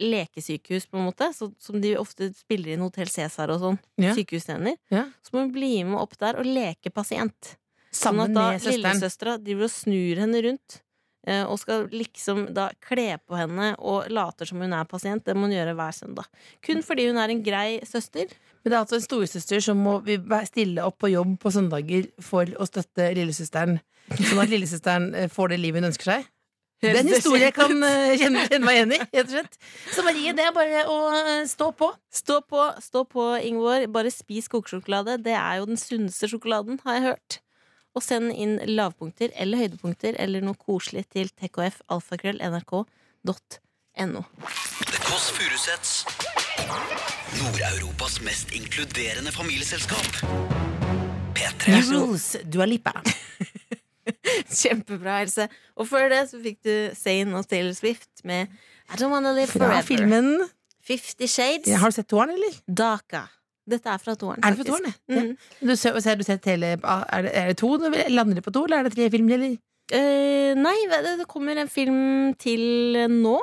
lekesykehus, 0.03 0.87
på 0.90 0.99
en 0.99 1.05
måte, 1.09 1.29
så, 1.37 1.51
som 1.62 1.79
de 1.83 1.93
ofte 2.01 2.31
spiller 2.35 2.75
inn 2.75 2.83
Hotell 2.83 3.11
Cæsar 3.11 3.53
og 3.55 3.61
sånn. 3.62 3.77
Ja. 4.03 4.14
Sykehusscener. 4.17 4.75
Ja. 4.90 5.05
Så 5.23 5.35
må 5.37 5.45
hun 5.45 5.53
bli 5.55 5.77
med 5.87 6.01
opp 6.01 6.17
der 6.19 6.40
og 6.40 6.49
leke 6.49 6.90
pasient. 6.95 7.55
Sånn 7.95 8.19
at 8.25 8.33
da 8.35 8.49
med 8.51 8.62
søsteren. 8.64 8.81
lillesøstera 8.99 9.37
driver 9.38 9.69
og 9.69 9.71
snur 9.77 10.23
henne 10.25 10.40
rundt. 10.49 10.81
eh, 11.27 11.45
Og 11.47 11.59
skal 11.62 11.87
liksom 11.95 12.53
da 12.53 12.67
kle 12.83 13.19
på 13.23 13.38
henne 13.38 13.77
og 13.79 14.11
later 14.11 14.45
som 14.51 14.59
hun 14.61 14.73
er 14.75 14.85
pasient. 14.85 15.25
Det 15.25 15.37
må 15.37 15.47
hun 15.47 15.55
gjøre 15.55 15.77
hver 15.79 15.95
søndag. 15.95 16.27
Kun 16.61 16.83
fordi 16.83 17.07
hun 17.07 17.17
er 17.17 17.31
en 17.31 17.43
grei 17.43 17.79
søster. 17.87 18.27
Men 18.64 18.71
det 18.73 18.75
er 18.75 18.83
altså 18.83 18.99
en 18.99 19.07
storesøster 19.07 19.62
som 19.62 19.79
må 19.79 20.01
stille 20.51 20.83
opp 20.85 20.99
på 20.99 21.12
jobb 21.14 21.38
på 21.38 21.53
søndager 21.55 22.11
for 22.21 22.45
å 22.59 22.67
støtte 22.67 23.14
lillesøsteren. 23.14 23.79
Sånn 24.12 24.43
at 24.43 24.51
lillesøsteren 24.53 25.14
eh, 25.17 25.31
får 25.33 25.55
det 25.55 25.59
livet 25.62 25.83
hun 25.83 25.88
ønsker 25.90 26.11
seg. 26.12 26.21
Den 26.93 27.09
historien 27.09 27.47
jeg 27.47 27.55
kan 27.57 27.73
eh, 27.87 28.19
kjenne, 28.21 28.43
kjenne 28.51 28.67
meg 28.67 28.75
igjen 28.79 28.93
i. 28.97 28.99
rett 29.01 29.29
og 29.29 29.33
slett 29.33 29.55
Så 29.95 30.01
Marie, 30.05 30.33
det 30.37 30.45
er 30.45 30.53
bare 30.57 30.81
å 30.90 30.97
eh, 31.17 31.45
stå 31.49 31.67
på. 31.79 31.88
Stå 32.12 32.37
på, 32.49 32.61
stå 32.85 33.01
på, 33.09 33.23
Ingvår. 33.49 33.81
Bare 33.95 34.11
spis 34.12 34.49
kokesjokolade. 34.53 35.12
Det 35.25 35.37
er 35.38 35.55
jo 35.61 35.64
den 35.71 35.81
sunneste 35.81 36.29
sjokoladen, 36.31 36.75
har 36.85 36.93
jeg 36.99 37.05
hørt. 37.09 37.31
Og 37.95 38.01
send 38.03 38.27
inn 38.35 38.55
lavpunkter 38.67 39.29
eller 39.38 39.59
høydepunkter 39.62 40.12
eller 40.21 40.40
noe 40.45 40.57
koselig 40.59 41.05
til 41.14 41.27
tkfalfakrøll.nrk.no. 41.38 44.23
The 44.90 44.99
Kåss 45.07 45.27
Furuseths. 45.37 45.93
Nord-Europas 47.38 48.14
mest 48.27 48.47
inkluderende 48.55 49.31
familieselskap. 49.35 50.11
P3. 51.35 51.71
New 51.71 51.85
rules, 51.95 52.37
Dua 52.51 52.67
Lipa. 52.67 52.93
Kjempebra, 54.61 55.21
Else. 55.25 55.49
Og 55.79 55.88
før 55.88 56.11
det 56.12 56.25
så 56.31 56.40
fikk 56.43 56.61
du 56.67 56.75
Zayn 56.99 57.33
og 57.37 57.47
Taylor 57.51 57.75
Swift 57.77 58.25
med 58.25 58.51
I 58.90 58.99
Don't 59.01 59.12
Wanna 59.12 59.33
Live 59.37 59.53
Fra 59.55 59.81
filmen 59.87 60.37
Fifty 60.85 61.27
Shades. 61.31 61.69
ja, 61.71 61.79
Har 61.81 61.88
du 61.93 61.97
sett 61.97 62.09
toeren, 62.11 62.35
eller? 62.37 62.59
Daka. 62.69 63.25
Dette 63.64 63.88
er 63.88 64.01
fra 64.03 64.12
toeren. 64.21 64.43
Er 64.45 64.53
det 64.53 64.61
fra 64.61 64.67
toeren? 64.69 64.97
Mm. 65.09 65.14
Ja. 65.17 65.69
Du 65.71 65.77
ser, 65.81 65.97
ser 66.05 66.19
du 66.21 66.25
sett 66.27 66.45
hele 66.51 66.75
Er 66.77 67.23
det, 67.25 67.31
er 67.33 67.47
det 67.49 67.57
to? 67.62 67.71
Lander 68.12 68.37
det 68.37 68.45
på 68.45 68.53
to, 68.53 68.67
eller 68.69 68.83
er 68.83 68.90
det 68.90 68.97
tre 68.99 69.09
filmer? 69.14 69.38
Eller? 69.38 69.55
Uh, 69.93 70.53
nei, 70.61 70.77
det, 70.93 71.14
det 71.21 71.29
kommer 71.29 71.57
en 71.61 71.71
film 71.73 72.35
til 72.40 72.99
nå. 73.12 73.38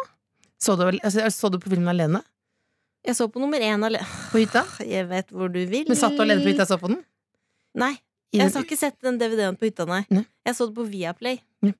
Så 0.61 0.75
du, 0.77 0.85
altså, 1.01 1.25
så 1.33 1.49
du 1.49 1.57
på 1.61 1.71
filmen 1.73 1.89
alene? 1.89 2.21
Jeg 3.01 3.17
så 3.17 3.25
på 3.33 3.41
nummer 3.41 3.57
én 3.65 3.81
alene. 3.81 4.05
På 4.29 4.37
hytta? 4.37 4.61
Jeg 4.93 5.09
vet 5.09 5.33
hvor 5.33 5.49
du 5.49 5.63
vil. 5.65 5.87
Men 5.89 5.97
satt 5.97 6.13
du 6.13 6.21
alene 6.21 6.45
på 6.45 6.53
hytta 6.53 6.67
og 6.67 6.73
så 6.75 6.77
på 6.81 6.91
den? 6.93 7.01
Nei. 7.81 7.95
Jeg 8.31 8.51
har 8.53 8.63
ikke 8.63 8.79
sett 8.79 8.97
den 9.03 9.17
DVD-en 9.19 9.57
på 9.59 9.67
hytta, 9.67 9.85
nei. 9.89 10.03
Nei. 10.09 10.25
Jeg 10.47 10.55
så 10.57 10.67
det 10.69 10.75
på 10.77 10.85
Viaplay. 10.87 11.39
Ja. 11.65 11.73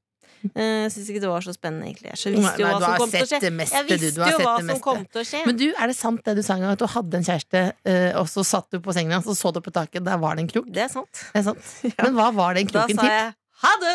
Eh, 0.56 0.84
Jeg 0.88 0.92
syns 0.96 1.10
ikke 1.14 1.22
det 1.22 1.30
var 1.30 1.44
så 1.46 1.54
spennende, 1.54 1.86
egentlig. 1.86 2.12
Jeg 2.16 2.34
visste 2.34 2.62
jo 2.64 2.68
hva 2.68 2.80
som 2.82 2.96
kom 2.98 3.12
til 3.14 3.22
å 3.24 3.30
skje. 3.30 3.52
meste, 3.54 3.82
du. 3.88 3.94
Du 4.02 4.22
jo 4.26 4.40
hva 4.42 4.56
som 4.66 4.80
kom 4.84 5.04
til 5.06 5.22
å 5.22 5.26
skje. 5.32 5.42
Men 5.46 5.60
du, 5.60 5.68
er 5.72 5.92
det 5.92 5.96
sant 6.00 6.24
det 6.26 6.36
du 6.40 6.42
sa 6.46 6.56
en 6.58 6.66
gang, 6.66 6.74
at 6.74 6.82
du 6.82 6.88
hadde 6.90 7.20
en 7.22 7.28
kjæreste, 7.28 7.62
eh, 7.86 8.08
og 8.20 8.28
så 8.32 8.44
satt 8.48 8.68
du 8.74 8.80
på 8.84 8.96
sengen 8.98 9.14
hans, 9.14 9.30
og 9.30 9.38
så 9.38 9.54
du 9.54 9.62
på 9.62 9.74
taket, 9.76 10.04
der 10.08 10.18
var 10.22 10.36
det 10.36 10.48
en 10.48 10.52
krok? 10.52 10.72
Det 10.74 10.88
er 10.88 10.92
sant. 10.92 11.12
Det 11.32 11.44
er 11.44 11.46
sant. 11.52 11.70
Men 12.04 12.18
hva 12.18 12.32
var 12.36 12.58
den 12.58 12.68
Da 12.72 12.82
kroken 12.88 12.98
sa 12.98 13.06
til? 13.06 13.14
jeg 13.20 13.38
ha 13.62 13.72
det! 13.82 13.94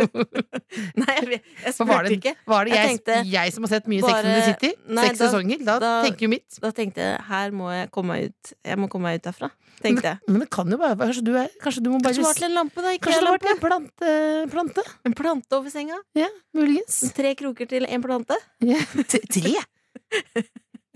Nei, 1.00 1.14
jeg, 1.16 1.40
jeg 1.64 1.72
spurte 1.74 1.88
var 1.90 2.06
det, 2.06 2.12
ikke. 2.18 2.32
var 2.48 2.64
det 2.68 2.72
Jeg 2.72 2.78
jeg, 2.80 2.90
tenkte 2.90 3.16
jeg 3.30 3.52
som 3.54 3.66
har 3.66 3.72
sett 3.74 3.88
mye 3.90 4.00
Sex 4.04 4.12
bare- 4.12 4.20
and 4.24 4.36
the 4.36 4.44
City? 4.50 4.70
Nei, 4.88 5.04
Seks 5.08 5.18
da- 5.18 5.26
sesonger? 5.30 5.64
Da, 5.66 5.74
da- 5.82 5.90
tenker 6.06 6.26
jo 6.26 6.30
mitt. 6.32 6.58
Da 6.62 6.70
tenkte 6.76 7.04
jeg 7.04 7.18
her 7.30 7.50
må 7.56 7.70
jeg 7.74 7.90
komme 7.94 8.14
meg 8.16 8.30
ut. 8.30 8.52
Jeg 8.70 8.78
må 8.80 8.88
komme 8.92 9.10
meg 9.10 9.20
ut 9.20 9.26
derfra. 9.28 9.50
Tenkte 9.80 10.10
jeg. 10.10 10.18
Men 10.28 10.42
det 10.44 10.50
kan 10.52 10.68
jo 10.68 10.76
bare 10.80 10.96
Kanskje 11.00 11.24
du, 11.24 11.32
er, 11.40 11.48
kanskje 11.64 11.82
du 11.84 11.90
må 11.90 11.98
bare 12.04 12.12
Kanskje 12.12 12.20
det 12.20 12.28
var 12.28 12.40
til 12.40 12.48
en 12.50 12.56
lampe, 12.58 12.82
da. 12.84 12.90
Ikke 12.96 13.06
Kanskje 13.08 13.20
det 13.24 13.30
var 13.32 13.40
til 13.44 13.52
en 13.54 13.62
plante, 13.64 14.14
plante? 14.52 14.84
En 15.08 15.14
plante 15.16 15.56
over 15.60 15.72
senga. 15.72 16.00
Ja, 16.20 16.28
muligens. 16.56 16.98
Tre 17.16 17.34
kroker 17.40 17.70
til 17.70 17.86
en 17.88 18.04
plante. 18.04 18.36
Ja. 18.60 18.76
Tre? 19.08 19.54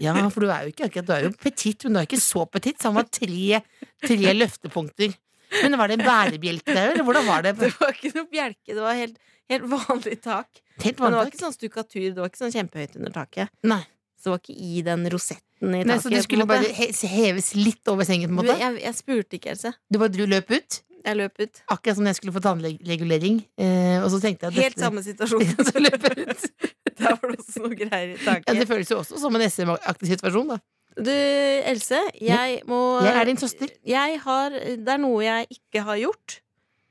Ja, 0.03 0.13
for 0.29 0.43
du 0.43 0.49
er 0.51 0.65
jo 0.67 0.73
ikke 0.73 0.89
akkurat 0.89 1.07
Du 1.07 1.13
er 1.15 1.25
jo 1.29 1.33
petit, 1.45 1.85
men 1.87 1.95
du 1.97 2.01
er 2.03 2.09
ikke 2.09 2.19
så 2.21 2.45
petit, 2.51 2.77
så 2.83 2.91
han 2.91 2.99
var 2.99 3.07
tre, 3.15 3.61
tre 4.05 4.33
løftepunkter. 4.37 5.15
Men 5.63 5.77
var 5.79 5.89
det 5.93 5.99
en 6.01 6.05
bærebjelke 6.07 6.75
der, 6.75 6.93
eller 6.95 7.05
hvordan 7.07 7.27
var 7.29 7.43
det? 7.47 7.55
Det 7.61 7.71
var 7.81 7.93
ikke 7.95 8.13
noe 8.17 8.29
bjelke, 8.33 8.71
det 8.75 8.81
var 8.83 8.95
helt, 8.99 9.19
helt 9.53 9.67
vanlig 9.71 10.17
tak. 10.25 10.49
Helt 10.83 10.99
Men 11.01 11.13
det 11.15 11.21
var 11.21 11.31
ikke 11.31 11.43
sånn 11.45 11.55
stukkatur, 11.57 12.07
det 12.11 12.19
var 12.23 12.31
ikke 12.33 12.43
sånn 12.43 12.55
kjempehøyt 12.57 12.97
under 13.01 13.15
taket. 13.15 13.53
Nei. 13.63 13.83
Så 14.19 14.31
det 14.31 14.33
var 14.35 14.41
ikke 14.43 14.57
i 14.71 14.83
den 14.87 15.05
rosetten 15.13 15.69
i 15.75 15.83
taket. 15.83 15.91
Nei, 15.93 15.99
så 16.03 16.11
det 16.15 16.23
skulle 16.25 16.47
bare 16.49 16.73
he 16.75 16.89
heves 17.13 17.53
litt 17.59 17.93
over 17.93 18.09
sengen, 18.09 18.33
på 18.33 18.41
en 18.41 18.41
måte? 18.43 18.59
jeg, 18.59 18.81
jeg 18.83 18.99
spurte 18.99 19.39
ikke, 19.39 19.55
Else. 19.55 19.75
Du 19.93 20.01
bare 20.03 20.13
dro 20.17 20.27
løp 20.31 20.51
ut? 20.55 20.81
Jeg 21.05 21.19
løp 21.21 21.37
ut. 21.45 21.59
Akkurat 21.69 21.99
som 21.99 22.07
jeg 22.09 22.17
skulle 22.17 22.33
få 22.33 22.41
tannregulering. 22.41 23.43
Eh, 23.61 23.99
og 24.01 24.09
så 24.15 24.23
tenkte 24.23 24.49
jeg 24.49 24.57
Helt 24.57 24.79
dette- 24.79 24.87
samme 24.87 25.03
situasjon. 25.05 25.45
så 25.69 25.83
løp 25.85 26.07
jeg 26.09 26.25
ut. 26.31 26.47
Der 26.99 27.11
var 27.19 27.27
det 27.29 27.39
også 27.43 27.61
noe 27.65 27.77
greier 27.77 28.13
i 28.15 28.17
Ja, 28.25 28.55
det 28.55 28.65
føles 28.71 28.89
jo 28.89 29.01
også 29.03 29.19
som 29.21 29.35
en 29.37 29.43
SM-aktig 29.45 30.13
situasjon, 30.15 30.55
da. 30.55 30.59
Du, 30.95 31.11
Else, 31.11 31.99
jeg 32.23 32.61
må 32.71 32.79
Jeg 33.03 33.19
er 33.19 33.27
din 33.27 33.41
søster. 33.41 33.71
Jeg 33.83 34.19
har 34.23 34.55
Det 34.55 34.93
er 34.95 35.01
noe 35.03 35.25
jeg 35.25 35.49
ikke 35.57 35.83
har 35.87 36.01
gjort. 36.05 36.41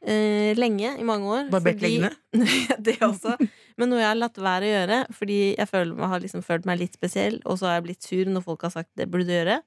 uh, 0.04 0.52
lenge, 0.60 0.90
i 1.00 1.06
mange 1.08 1.30
år. 1.32 1.46
Barbert 1.52 1.80
leggene? 1.80 2.12
det 2.86 2.98
også. 3.02 3.38
Men 3.80 3.90
noe 3.90 4.02
jeg 4.02 4.10
har 4.10 4.20
latt 4.20 4.36
være 4.36 4.68
å 4.68 4.74
gjøre, 4.74 4.98
fordi 5.16 5.38
jeg 5.56 5.70
føler, 5.70 6.10
har 6.12 6.20
liksom 6.20 6.44
følt 6.44 6.68
meg 6.68 6.82
litt 6.82 6.98
spesiell, 7.00 7.40
og 7.48 7.58
så 7.58 7.70
har 7.70 7.80
jeg 7.80 7.86
blitt 7.88 8.04
sur 8.04 8.28
når 8.28 8.44
folk 8.44 8.68
har 8.68 8.74
sagt 8.76 8.92
det 9.00 9.08
burde 9.08 9.30
du 9.30 9.34
gjøre. 9.38 9.62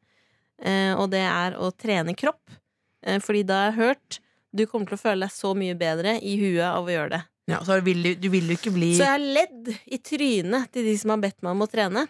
Uh, 0.61 0.93
og 1.01 1.09
det 1.15 1.25
er 1.25 1.57
å 1.57 1.73
trene 1.73 2.13
kropp. 2.17 2.45
Uh, 3.01 3.17
fordi 3.25 3.47
da 3.49 3.63
har 3.63 3.73
jeg 3.73 3.81
hørt 3.81 4.21
du 4.57 4.65
kommer 4.69 4.89
til 4.89 4.97
å 4.97 5.01
føle 5.01 5.27
deg 5.27 5.35
så 5.35 5.53
mye 5.59 5.77
bedre 5.79 6.17
i 6.25 6.37
huet 6.41 6.65
av 6.69 6.87
å 6.87 6.93
gjøre 6.93 7.13
det. 7.17 7.23
Ja, 7.51 7.61
så 7.67 7.79
vil 7.85 8.03
du, 8.03 8.13
du 8.19 8.29
vil 8.33 8.49
jo 8.51 8.57
ikke 8.59 8.73
bli 8.75 8.91
Så 8.97 9.05
jeg 9.05 9.13
har 9.13 9.23
ledd 9.23 9.69
i 9.71 9.99
trynet 10.03 10.71
til 10.75 10.89
de 10.89 10.95
som 10.99 11.13
har 11.15 11.21
bedt 11.23 11.45
meg 11.47 11.55
om 11.55 11.63
å 11.63 11.69
trene, 11.71 12.07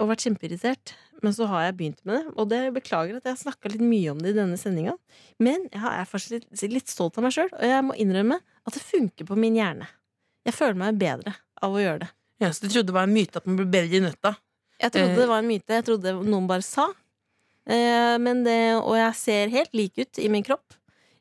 og 0.00 0.08
vært 0.10 0.24
kjempeirritert. 0.26 0.94
Men 1.22 1.34
så 1.36 1.46
har 1.50 1.66
jeg 1.66 1.76
begynt 1.76 2.00
med 2.08 2.16
det, 2.16 2.32
og 2.36 2.48
det 2.48 2.60
beklager 2.74 3.16
at 3.18 3.26
jeg 3.28 3.34
har 3.34 3.40
snakka 3.42 3.72
litt 3.74 3.82
mye 3.84 4.12
om 4.14 4.20
det 4.22 4.32
i 4.32 4.38
denne 4.38 4.56
sendinga. 4.60 4.94
Men 5.38 5.66
jeg 5.68 5.82
er 5.84 6.08
faktisk 6.08 6.30
litt, 6.38 6.62
litt 6.72 6.88
stolt 6.88 7.18
av 7.20 7.26
meg 7.26 7.34
sjøl, 7.36 7.50
og 7.52 7.66
jeg 7.66 7.84
må 7.84 7.96
innrømme 8.00 8.38
at 8.40 8.76
det 8.76 8.82
funker 8.84 9.28
på 9.28 9.36
min 9.36 9.58
hjerne. 9.58 9.88
Jeg 10.48 10.56
føler 10.56 10.78
meg 10.80 10.96
bedre 11.00 11.34
av 11.60 11.76
å 11.76 11.82
gjøre 11.82 12.06
det. 12.06 12.10
ja, 12.40 12.48
Så 12.52 12.64
du 12.64 12.68
trodde 12.72 12.88
det 12.88 12.96
var 12.96 13.04
en 13.08 13.12
myte 13.14 13.36
at 13.36 13.46
man 13.46 13.58
blir 13.60 13.68
bedre 13.68 13.96
i 14.00 14.00
nøtta? 14.00 14.36
Jeg 14.80 14.92
trodde 14.94 15.12
Eh. 15.12 15.18
det 15.20 15.28
var 15.28 15.38
en 15.42 15.48
myte. 15.50 15.76
Jeg 15.76 15.84
trodde 15.84 16.12
noen 16.24 16.46
bare 16.48 16.64
sa. 16.64 16.86
Eh, 17.68 18.16
men 18.18 18.44
det, 18.44 18.58
og 18.80 18.96
jeg 18.96 19.14
ser 19.14 19.52
helt 19.52 19.74
lik 19.76 19.98
ut 20.00 20.18
i 20.18 20.28
min 20.32 20.42
kropp. 20.46 20.72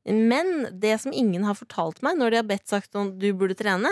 Men 0.05 0.69
det 0.79 0.95
som 1.01 1.11
ingen 1.13 1.43
har 1.43 1.53
fortalt 1.59 1.99
meg 2.01 2.15
når 2.17 2.31
de 2.31 2.39
har 2.39 2.47
bedt 2.47 2.67
sagt 2.71 2.93
sånn 2.95 3.11
du 3.19 3.27
burde 3.33 3.57
trene, 3.59 3.91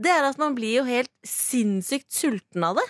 det 0.00 0.08
er 0.14 0.22
at 0.30 0.38
man 0.38 0.54
blir 0.56 0.78
jo 0.78 0.84
helt 0.86 1.10
sinnssykt 1.26 2.08
sulten 2.14 2.64
av 2.64 2.78
det. 2.78 2.86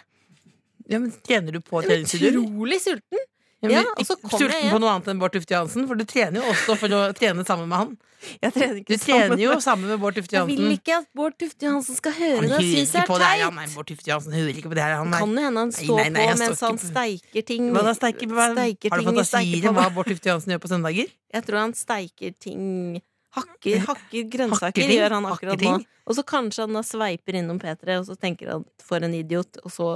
Ja, 0.90 0.98
men 0.98 1.12
Trener 1.26 1.54
du 1.54 1.60
på 1.62 1.80
Jeg 1.84 1.90
treningsstudio? 1.90 2.42
Utrolig 2.44 2.80
sulten. 2.84 3.26
Ja, 3.62 3.68
Ja, 3.68 3.80
og 3.92 4.06
så 4.08 4.14
ikke 4.16 4.30
jeg 4.30 4.38
Sulten 4.40 4.62
hjem. 4.64 4.70
på 4.72 4.78
noe 4.80 4.90
annet 4.94 5.08
enn 5.12 5.18
Bård 5.20 5.34
Tufte 5.36 5.52
Johansen? 5.52 5.84
For 5.86 5.98
du 6.00 6.04
trener 6.08 6.40
jo 6.40 6.46
også 6.48 6.76
for 6.80 6.94
å 6.96 7.00
trene 7.12 7.42
sammen 7.44 7.68
med 7.68 7.76
han. 7.78 7.90
Jeg 8.40 8.52
trener 8.52 8.78
Du 8.84 8.94
trener 8.96 9.28
sammen 9.28 9.40
jo 9.40 9.52
sammen 9.64 9.88
med 9.88 10.00
Bård 10.00 10.16
Tufte 10.16 10.36
Jeg 10.36 10.46
vil 10.48 10.72
ikke 10.74 10.96
at 10.96 11.06
Bård 11.16 11.36
Tufte 11.40 11.66
Johansen 11.68 11.96
skal 11.98 12.12
høre 12.16 12.36
Han 12.40 12.44
det. 12.44 12.50
hører 12.52 12.64
Jeg 12.64 12.72
det 12.72 12.96
ikke 12.96 13.00
er. 13.00 13.20
Han, 13.20 13.52
teit. 13.52 13.54
nei, 13.60 13.66
Bård 13.74 13.86
Tufte 13.90 14.10
Johansen 14.10 14.32
hører 14.38 14.56
ikke 14.60 14.72
på 14.72 14.78
det 14.80 14.82
her. 14.84 14.94
Han, 14.96 15.12
Kan 15.12 15.36
jo 15.36 15.44
hende 15.44 15.60
han 15.60 15.72
står 15.76 16.00
nei, 16.00 16.08
nei, 16.16 16.24
på 16.32 16.38
mens 16.40 16.60
han 16.66 16.80
steiker 16.80 17.46
ting. 17.52 17.68
Da, 17.76 17.94
steiker, 18.00 18.32
hva, 18.32 18.48
steiker 18.56 18.90
har 18.96 18.98
du 19.04 19.08
fantasier 19.10 19.68
om 19.68 19.74
hva 19.80 19.86
Bård 19.94 20.08
Tufte 20.12 20.32
Johansen 20.32 20.52
gjør 20.56 20.62
på 20.64 20.72
søndager? 20.72 21.12
Jeg 21.36 21.46
tror 21.46 21.58
han 21.60 21.74
steiker 21.76 22.32
ting 22.40 23.00
Hakker, 23.36 23.84
hakker 23.86 24.24
grønnsaker 24.26 24.82
Hakker 24.82 24.90
gjør 24.96 25.12
han 25.14 25.26
akkurat 25.30 25.60
nå. 25.62 25.76
Og 26.10 26.16
så 26.18 26.24
kanskje 26.26 26.64
han 26.64 26.72
da 26.74 26.80
sveiper 26.82 27.36
innom 27.38 27.60
P3, 27.62 28.00
og 28.00 28.08
så 28.08 28.16
tenker 28.18 28.50
han 28.56 28.64
for 28.82 29.04
en 29.06 29.14
idiot, 29.14 29.60
og 29.62 29.70
så 29.70 29.90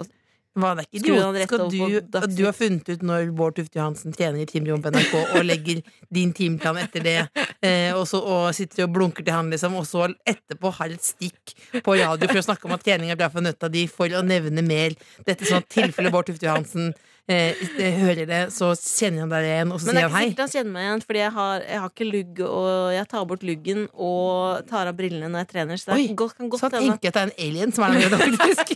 Ikke 0.55 1.03
Skru 1.03 1.15
han 1.19 1.37
at 1.37 1.53
over 1.53 1.71
på 1.75 1.89
du, 1.91 2.19
at 2.21 2.35
du 2.37 2.45
har 2.47 2.55
funnet 2.55 2.89
ut 2.89 3.03
når 3.03 3.33
Bård 3.35 3.57
Tufte 3.57 3.81
Johansen 3.81 4.15
trener 4.15 4.45
i 4.45 4.47
teamroom 4.47 4.85
på 4.85 4.93
NRK 4.95 5.15
og 5.23 5.41
legger 5.43 5.81
din 6.15 6.35
timeplan 6.37 6.79
etter 6.85 7.03
det, 7.03 7.17
eh, 7.59 7.91
og, 7.91 8.05
så, 8.07 8.21
og 8.23 8.53
sitter 8.55 8.87
og 8.87 8.93
blunker 8.95 9.27
til 9.27 9.35
han, 9.35 9.51
liksom, 9.51 9.75
og 9.81 9.89
så 9.89 10.07
etterpå 10.23 10.71
har 10.79 10.95
et 10.95 11.03
stikk 11.03 11.57
på 11.83 11.97
radio 11.99 12.31
for 12.31 12.43
å 12.43 12.47
snakke 12.47 12.71
om 12.71 12.77
at 12.77 12.87
trening 12.87 13.11
er 13.11 13.19
bra 13.19 13.31
for 13.33 13.43
nøtta 13.43 13.71
di, 13.73 13.89
for 13.91 14.15
å 14.15 14.23
nevne 14.23 14.63
mer 14.63 14.95
dette 15.27 15.43
sånn 15.49 15.65
at 15.65 15.75
tilfelle 15.75 16.15
Bård 16.15 16.31
Tufte 16.31 16.47
Johansen 16.47 16.93
eh, 17.27 17.59
hører 17.99 18.23
det, 18.31 18.41
så 18.55 18.71
kjenner 18.79 19.25
han 19.25 19.35
deg 19.35 19.49
igjen, 19.49 19.75
og 19.75 19.83
så 19.83 19.91
Men 19.91 19.99
det 19.99 20.05
er 20.05 20.09
ikke 20.13 20.23
sikkert 20.29 20.45
han 20.45 20.55
kjenner 20.55 20.77
meg 20.77 20.87
igjen, 20.87 21.05
fordi 21.09 21.23
jeg 21.25 21.35
har, 21.41 21.67
jeg 21.67 21.83
har 21.83 21.93
ikke 21.97 22.09
lugg, 22.13 22.47
og 22.47 22.71
jeg 22.95 23.11
tar 23.17 23.29
bort 23.35 23.45
luggen 23.51 23.85
og 23.91 24.71
tar 24.71 24.93
av 24.93 25.03
brillene 25.03 25.35
når 25.35 25.47
jeg 25.47 25.53
trener. 25.57 25.83
Så 25.83 25.91
det 25.91 25.99
Oi, 25.99 26.09
godt, 26.15 26.39
godt 26.39 26.63
Så 26.63 26.71
han 26.71 26.79
tenker 26.79 27.11
at 27.11 27.19
det 27.19 27.27
er 27.27 27.31
en 27.33 27.37
alien 27.49 27.75
som 27.75 27.89
er 27.89 27.99
der 27.99 28.07
nede, 28.07 28.23
faktisk. 28.23 28.75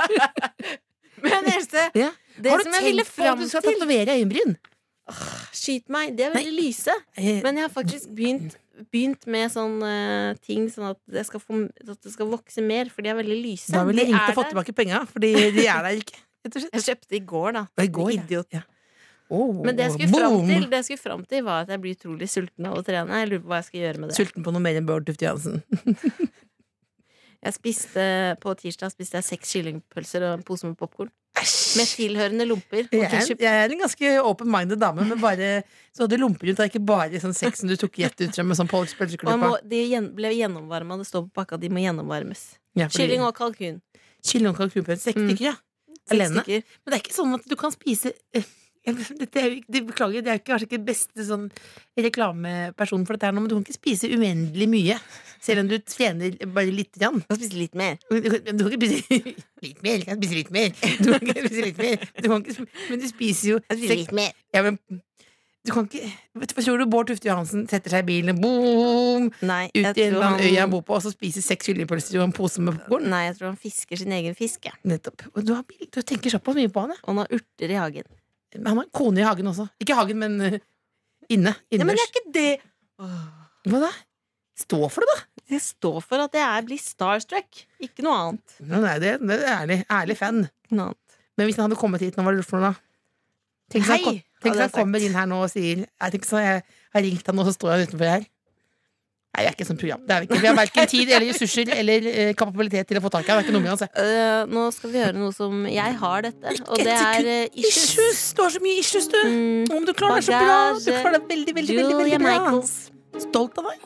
Men 1.25 1.49
eneste, 1.53 1.89
Ja. 1.99 2.11
det 2.39 2.53
Har 2.53 2.63
du 2.63 2.69
som 2.69 2.77
jeg 2.79 2.87
ville 2.91 3.05
tenkt 3.05 3.17
på 3.19 3.29
at 3.33 3.43
du 3.43 3.49
skal 3.51 3.67
tatovere 3.67 4.17
øyenbryn? 4.19 4.57
Skyt 5.57 5.89
meg, 5.89 6.17
det 6.19 6.27
er 6.27 6.33
veldig 6.35 6.55
lyse. 6.55 6.95
Eh, 7.17 7.39
Men 7.45 7.57
jeg 7.57 7.65
har 7.65 7.73
faktisk 7.73 8.11
begynt, 8.15 8.57
begynt 8.93 9.25
med 9.27 9.51
sånne 9.55 9.93
ting 10.45 10.67
sånn 10.73 10.91
at 10.93 11.01
det, 11.09 11.25
skal 11.27 11.41
få, 11.41 11.63
at 11.67 11.97
det 12.05 12.13
skal 12.13 12.29
vokse 12.29 12.63
mer, 12.65 12.91
for 12.93 13.03
de 13.03 13.13
er 13.13 13.17
veldig 13.19 13.39
lyse. 13.41 13.73
Da 13.73 13.85
ville 13.89 14.05
jeg 14.05 14.13
De 14.13 14.17
ringt 14.17 14.33
og 14.35 14.41
fått 14.43 14.53
tilbake 14.53 14.75
penga, 14.77 15.05
for 15.09 15.25
de 15.25 15.33
er 15.35 15.55
der 15.57 15.95
ikke. 16.03 16.21
Jeg 16.49 16.85
kjøpte 16.85 17.17
i 17.17 17.25
går, 17.25 17.53
da. 17.57 17.65
I 17.83 17.89
går. 17.93 18.13
Idiot. 18.19 18.53
Ja. 18.55 18.63
Oh, 19.29 19.51
Men 19.65 19.77
det 19.77 19.85
jeg 19.85 19.93
skulle 19.93 20.09
fram 20.09 20.47
til, 20.49 20.63
det 20.71 20.79
jeg 20.79 20.85
skulle 20.87 21.03
fram 21.03 21.25
til 21.29 21.43
var 21.45 21.67
at 21.67 21.73
jeg 21.75 21.81
blir 21.83 21.97
utrolig 21.99 22.29
sulten 22.33 22.69
av 22.69 22.79
å 22.79 22.85
trene. 22.85 23.19
Jeg 23.21 23.29
lurer 23.29 23.43
på 23.43 23.51
hva 23.51 23.59
jeg 23.61 23.67
skal 23.67 23.81
gjøre 23.83 24.01
med 24.01 24.09
det. 24.09 24.17
Sulten 24.17 24.45
på 24.47 24.55
noe 24.55 24.65
mer 24.65 24.79
enn 24.81 24.87
Bård 24.89 25.05
Tufte 25.09 25.27
Johansen. 25.27 25.61
Jeg 27.45 27.55
spiste, 27.55 28.05
På 28.43 28.55
tirsdag 28.59 28.91
spiste 28.93 29.21
jeg 29.21 29.27
seks 29.29 29.53
kyllingpølser 29.55 30.25
og 30.27 30.39
en 30.39 30.45
pose 30.47 30.67
med 30.67 30.77
popkorn. 30.79 31.11
Med 31.39 31.87
tilhørende 31.87 32.45
lomper 32.49 32.89
Jeg 32.91 33.05
er, 33.07 33.29
jeg 33.39 33.47
er 33.63 33.71
en 33.71 33.79
ganske 33.85 34.09
open-minded 34.27 34.81
dame, 34.81 35.05
men 35.07 35.21
bare 35.23 35.63
så 35.95 36.03
hadde 36.03 36.19
lomper 36.19 36.49
rundt, 36.51 36.59
er 36.65 36.71
ikke 36.73 36.83
bare 36.89 37.21
sånn 37.23 37.37
sexen 37.37 37.71
du 37.71 37.77
tok 37.79 38.01
gjett 38.03 38.19
ut 38.25 38.35
fra 38.35 38.43
med 38.43 38.59
sånn 38.59 38.71
jeg 39.63 39.69
de 39.71 39.83
gjen, 39.93 40.09
ble 40.17 40.33
gjennomvarma. 40.35 40.99
Det 40.99 41.07
står 41.07 41.29
på 41.29 41.37
pakka 41.39 41.61
de 41.63 41.71
må 41.71 41.85
gjennomvarmes. 41.85 42.43
Ja, 42.79 42.89
Kylling 42.91 43.23
og 43.23 43.37
kalkun. 43.39 43.79
Kylling 44.27 44.51
og 44.51 44.59
kalkunpølse. 44.59 45.05
Seks 45.13 45.21
Mm. 45.21 45.31
stykker, 45.31 45.45
ja. 45.53 45.55
Alene? 46.11 46.43
stykker. 46.43 46.63
Men 46.83 46.91
det 46.91 46.99
er 46.99 47.05
ikke 47.05 47.15
sånn 47.21 47.35
at 47.39 47.47
du 47.47 47.55
kan 47.61 47.71
spise 47.71 48.13
eh, 48.35 48.43
dette 48.87 49.41
er, 49.43 49.57
det, 49.69 49.83
Beklager, 49.89 50.23
det 50.25 50.33
er 50.33 50.39
jo 50.41 50.59
ikke, 50.65 50.79
den 50.79 50.87
beste 50.87 51.25
sånn 51.27 51.49
reklameperson 51.99 53.05
for 53.07 53.17
dette 53.17 53.29
her 53.29 53.35
nå, 53.37 53.43
men 53.43 53.51
du 53.51 53.57
kan 53.59 53.65
ikke 53.67 53.77
spise 53.79 54.11
uendelig 54.15 54.69
mye. 54.71 54.99
Selv 55.45 55.65
om 55.65 55.71
du 55.71 55.77
tjener 55.85 56.39
bare 56.55 56.73
lite 56.75 57.01
grann. 57.01 57.21
Jeg 57.29 57.37
skal 57.37 57.43
spise 57.45 57.61
litt 57.65 57.77
mer. 57.79 57.99
Du 58.09 58.65
kan, 58.65 58.73
ikke 58.73 58.89
spise 58.89 59.35
litt 59.67 59.83
mer. 59.85 59.99
Du 59.99 60.09
kan 60.09 60.23
spise 60.23 60.39
litt 60.39 60.55
mer. 60.55 60.73
Du 61.03 61.11
kan 61.11 61.21
ikke 61.29 61.45
spise 61.49 61.67
litt 61.69 61.83
mer. 61.85 62.09
Du 62.23 62.31
kan 62.33 62.41
ikke, 62.47 62.67
men 62.89 63.05
du 63.05 63.11
spiser 63.11 63.55
jo 63.55 63.61
seks- 63.85 64.15
mer. 64.17 64.33
Ja, 64.57 64.65
men 64.67 64.81
du 65.67 65.73
kan 65.75 65.85
ikke 65.89 66.07
vet 66.39 66.49
du, 66.49 66.55
Hva 66.57 66.63
tror 66.65 66.79
du 66.81 66.85
Bård 66.89 67.09
Tufte 67.11 67.29
Johansen 67.29 67.65
setter 67.69 67.93
seg 67.93 68.07
i 68.07 68.09
bilen 68.09 68.39
boom, 68.41 69.27
Nei, 69.45 69.67
ut 69.75 69.99
i 69.99 70.05
en 70.07 70.15
annen 70.17 70.39
øy 70.41 70.55
han 70.55 70.63
han, 70.63 70.71
bor 70.73 70.85
på, 70.87 70.95
og 70.97 71.03
så 71.05 71.11
spiser 71.13 71.45
seks 71.45 71.69
kyllingpølser 71.69 72.17
og 72.23 72.29
en 72.29 72.33
pose 72.37 72.63
med 72.65 72.79
popkorn? 72.79 73.09
nei, 73.13 73.25
jeg 73.27 73.37
tror 73.41 73.51
han 73.51 73.59
fisker 73.61 74.01
sin 74.01 74.15
egen 74.17 74.39
fisk. 74.39 74.65
Ja. 74.71 74.73
Nettopp. 74.89 75.27
Og 75.35 75.45
du, 75.45 75.53
har, 75.59 75.67
du 75.69 76.01
tenker 76.01 76.33
såpass 76.33 76.57
mye 76.57 76.71
på 76.73 76.87
han, 76.87 76.95
ja. 76.95 77.03
Og 77.05 77.11
han 77.13 77.21
har 77.25 77.37
urter 77.37 77.75
i 77.75 77.77
hagen. 77.83 78.09
Han 78.57 78.79
har 78.79 78.85
en 78.87 78.93
kone 78.97 79.21
i 79.21 79.27
hagen 79.27 79.51
også. 79.51 79.69
Ikke 79.83 79.97
hagen, 79.99 80.21
men 80.23 80.39
uh, 80.41 80.59
inne. 81.29 81.55
Ja, 81.73 81.85
men 81.85 81.97
det 81.97 82.05
er 82.05 82.13
ikke 82.13 82.29
det! 82.35 82.53
Hva 83.69 83.83
da? 83.83 83.91
Stå 84.59 84.81
for 84.91 85.05
det, 85.05 85.15
da! 85.15 85.45
Jeg 85.49 85.65
står 85.65 86.01
for 86.05 86.21
at 86.27 86.35
jeg 86.37 86.65
blir 86.69 86.81
starstruck. 86.83 87.61
Ikke 87.85 88.05
noe 88.05 88.17
annet. 88.23 88.57
Nei, 88.69 88.81
nei, 88.85 88.97
det, 89.01 89.15
det 89.25 89.39
er 89.39 89.53
ærlig, 89.55 89.79
ærlig 90.01 90.17
fan. 90.19 90.43
Men 90.69 91.47
hvis 91.47 91.57
han 91.57 91.69
hadde 91.69 91.79
kommet 91.81 92.05
hit, 92.05 92.19
nå 92.19 92.25
var 92.27 92.35
det 92.35 92.43
gjort 92.43 92.51
for 92.51 92.61
noe 92.61 92.73
da? 92.73 92.85
Tenk 93.69 93.85
hvis 93.85 93.93
han, 93.93 94.05
kom, 94.05 94.19
tenk 94.45 94.61
han 94.61 94.75
kommer 94.75 95.05
inn 95.05 95.17
her 95.17 95.27
nå 95.29 95.43
og 95.45 95.51
sier 95.53 95.83
Jeg 95.85 96.13
tenker 96.15 96.29
så 96.31 96.41
jeg 96.41 96.63
har 96.65 97.05
ringt 97.05 97.27
han, 97.29 97.41
og 97.41 97.49
så 97.49 97.53
står 97.57 97.75
han 97.75 97.83
utenfor 97.89 98.11
her. 98.11 98.29
Nei, 99.37 99.43
vi 99.45 99.49
er 99.51 99.55
ikke 99.55 99.67
sånn 99.69 99.79
program. 99.79 100.01
Det 100.09 100.15
er 100.17 100.23
vi 100.23 100.27
ikke. 100.29 100.39
Vi 100.43 100.49
har 100.49 100.57
verken 100.57 100.89
tid 100.95 101.11
eller 101.13 101.27
ressurser 101.31 101.69
eller 101.77 102.07
eh, 102.11 102.31
kapabilitet 102.39 102.89
til 102.91 102.99
å 102.99 103.03
få 103.05 103.11
tak 103.13 103.27
i. 103.27 103.29
Det 103.29 103.35
er 103.37 103.45
ikke 103.45 103.55
noe 103.55 103.65
med 103.67 103.75
oss. 103.75 103.85
jeg. 103.85 103.93
Øh, 104.03 104.49
nå 104.57 104.63
skal 104.75 104.91
vi 104.95 104.99
gjøre 105.03 105.19
noe 105.21 105.35
som 105.37 105.61
Jeg 105.71 105.99
har 106.01 106.25
dette, 106.27 106.55
og 106.67 106.81
det 106.83 106.95
er 106.97 107.29
øh, 107.35 107.61
issues. 107.61 107.85
Issues! 107.93 108.23
Du 108.35 108.43
har 108.43 108.55
så 108.57 108.63
mye 108.65 108.79
issues, 108.83 109.07
du! 109.13 109.19
Mm, 109.29 109.69
Om 109.79 109.87
du 109.87 109.93
klarer 109.99 110.19
deg 110.19 110.27
så 110.31 110.33
bra! 110.33 110.49
Du 110.49 110.81
Bagasje. 110.81 110.97
klarer 111.05 111.19
deg 111.21 111.29
veldig, 111.37 111.55
veldig, 111.61 111.77
veldig, 111.77 111.77
Julia 111.77 112.01
veldig 112.03 112.21
bra. 112.25 112.35
Michaels. 112.35 112.75
Stolt 113.29 113.61
av 113.63 113.71
deg. 113.71 113.79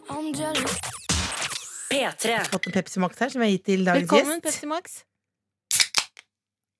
P3. 1.92 2.38
Fått 2.48 2.66
en 2.70 2.72
Pepsi 2.78 3.02
Max 3.02 3.18
her 3.20 3.32
som 3.34 3.42
jeg 3.44 3.50
har 3.50 3.56
gitt 3.58 3.66
til 3.68 3.82
dagens 3.84 4.06
Velkommen, 4.08 4.38
gjest. 4.38 4.46
Pepsi 4.48 4.70
Max. 4.70 5.00